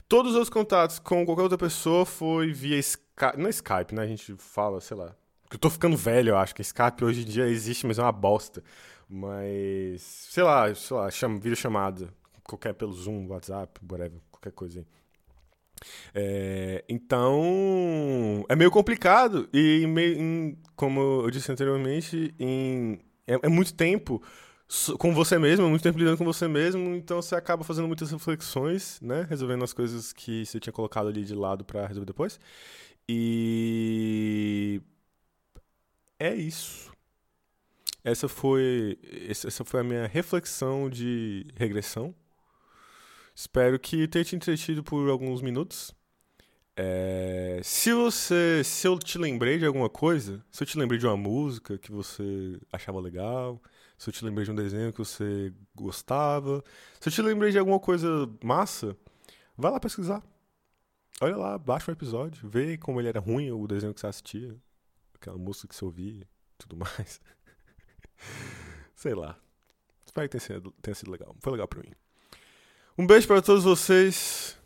Todos 0.08 0.34
os 0.34 0.48
contatos 0.48 0.98
com 0.98 1.24
qualquer 1.26 1.42
outra 1.42 1.58
pessoa 1.58 2.06
foi 2.06 2.52
via 2.52 2.78
Skype. 2.78 3.36
Não 3.36 3.46
é 3.46 3.50
Skype, 3.50 3.94
né? 3.94 4.02
A 4.02 4.06
gente 4.06 4.34
fala, 4.38 4.80
sei 4.80 4.96
lá. 4.96 5.14
Eu 5.50 5.58
tô 5.58 5.70
ficando 5.70 5.96
velho, 5.96 6.30
eu 6.30 6.36
acho 6.36 6.54
que 6.54 6.62
Skype 6.62 7.04
hoje 7.04 7.22
em 7.22 7.24
dia 7.24 7.46
existe, 7.46 7.86
mas 7.86 7.98
é 7.98 8.02
uma 8.02 8.12
bosta. 8.12 8.62
Mas, 9.08 10.02
sei 10.02 10.42
lá, 10.42 10.74
sei 10.74 10.96
lá, 10.96 11.10
chama, 11.10 11.38
vira 11.38 11.54
chamada. 11.54 12.08
Qualquer 12.42 12.74
pelo 12.74 12.92
Zoom, 12.92 13.26
WhatsApp, 13.28 13.80
whatever, 13.90 14.20
qualquer 14.30 14.52
coisa 14.52 14.80
aí. 14.80 14.86
É, 16.14 16.84
então, 16.88 18.44
é 18.48 18.56
meio 18.56 18.70
complicado 18.70 19.48
e, 19.52 19.84
em, 19.84 20.58
como 20.76 21.22
eu 21.24 21.30
disse 21.30 21.50
anteriormente, 21.52 22.34
em, 22.38 22.98
é, 23.26 23.38
é 23.42 23.48
muito 23.48 23.74
tempo 23.74 24.22
com 24.98 25.14
você 25.14 25.38
mesmo, 25.38 25.68
muito 25.68 25.82
tempo 25.82 25.98
lidando 25.98 26.18
com 26.18 26.24
você 26.24 26.46
mesmo, 26.46 26.94
então 26.94 27.22
você 27.22 27.34
acaba 27.34 27.64
fazendo 27.64 27.88
muitas 27.88 28.10
reflexões, 28.10 29.00
né? 29.00 29.26
Resolvendo 29.28 29.64
as 29.64 29.72
coisas 29.72 30.12
que 30.12 30.44
você 30.44 30.60
tinha 30.60 30.72
colocado 30.72 31.08
ali 31.08 31.24
de 31.24 31.34
lado 31.34 31.64
para 31.64 31.86
resolver 31.86 32.06
depois. 32.06 32.38
E 33.08 34.82
é 36.18 36.34
isso. 36.34 36.92
Essa 38.04 38.28
foi 38.28 38.98
essa 39.28 39.64
foi 39.64 39.80
a 39.80 39.84
minha 39.84 40.06
reflexão 40.06 40.88
de 40.90 41.46
regressão. 41.56 42.14
Espero 43.38 43.78
que 43.78 44.08
tenha 44.08 44.24
te 44.24 44.34
entretido 44.34 44.82
por 44.82 45.08
alguns 45.08 45.40
minutos. 45.40 45.94
É, 46.74 47.60
se 47.62 47.92
você, 47.92 48.64
se 48.64 48.88
eu 48.88 48.98
te 48.98 49.16
lembrei 49.16 49.58
de 49.58 49.64
alguma 49.64 49.88
coisa, 49.88 50.44
se 50.50 50.64
eu 50.64 50.66
te 50.66 50.76
lembrei 50.76 50.98
de 50.98 51.06
uma 51.06 51.16
música 51.16 51.78
que 51.78 51.92
você 51.92 52.60
achava 52.72 52.98
legal, 52.98 53.62
se 53.96 54.10
eu 54.10 54.12
te 54.12 54.24
lembrei 54.24 54.44
de 54.44 54.50
um 54.50 54.56
desenho 54.56 54.92
que 54.92 54.98
você 54.98 55.52
gostava, 55.72 56.64
se 56.98 57.08
eu 57.08 57.12
te 57.12 57.22
lembrei 57.22 57.52
de 57.52 57.60
alguma 57.60 57.78
coisa 57.78 58.28
massa, 58.42 58.96
vai 59.56 59.70
lá 59.70 59.78
pesquisar. 59.78 60.20
Olha 61.20 61.36
lá, 61.36 61.56
baixa 61.56 61.92
o 61.92 61.94
episódio, 61.94 62.48
vê 62.48 62.76
como 62.76 63.00
ele 63.00 63.08
era 63.08 63.20
ruim, 63.20 63.52
o 63.52 63.68
desenho 63.68 63.94
que 63.94 64.00
você 64.00 64.08
assistia, 64.08 64.56
aquela 65.14 65.38
música 65.38 65.68
que 65.68 65.76
você 65.76 65.84
ouvia, 65.84 66.28
tudo 66.58 66.76
mais. 66.76 67.20
Sei 68.96 69.14
lá. 69.14 69.38
Espero 70.04 70.28
que 70.28 70.38
tenha 70.38 70.40
sido, 70.40 70.72
tenha 70.82 70.94
sido 70.96 71.12
legal. 71.12 71.36
Foi 71.38 71.52
legal 71.52 71.68
pra 71.68 71.80
mim. 71.80 71.92
Um 72.98 73.06
beijo 73.06 73.28
para 73.28 73.40
todos 73.40 73.62
vocês. 73.62 74.58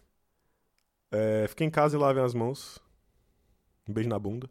É, 1.11 1.47
fiquem 1.49 1.69
em 1.69 1.71
casa 1.71 1.95
e 1.95 2.01
lavem 2.01 2.25
as 2.25 2.33
mãos. 2.33 2.79
Um 3.87 3.93
beijo 3.93 4.09
na 4.09 4.19
bunda. 4.19 4.49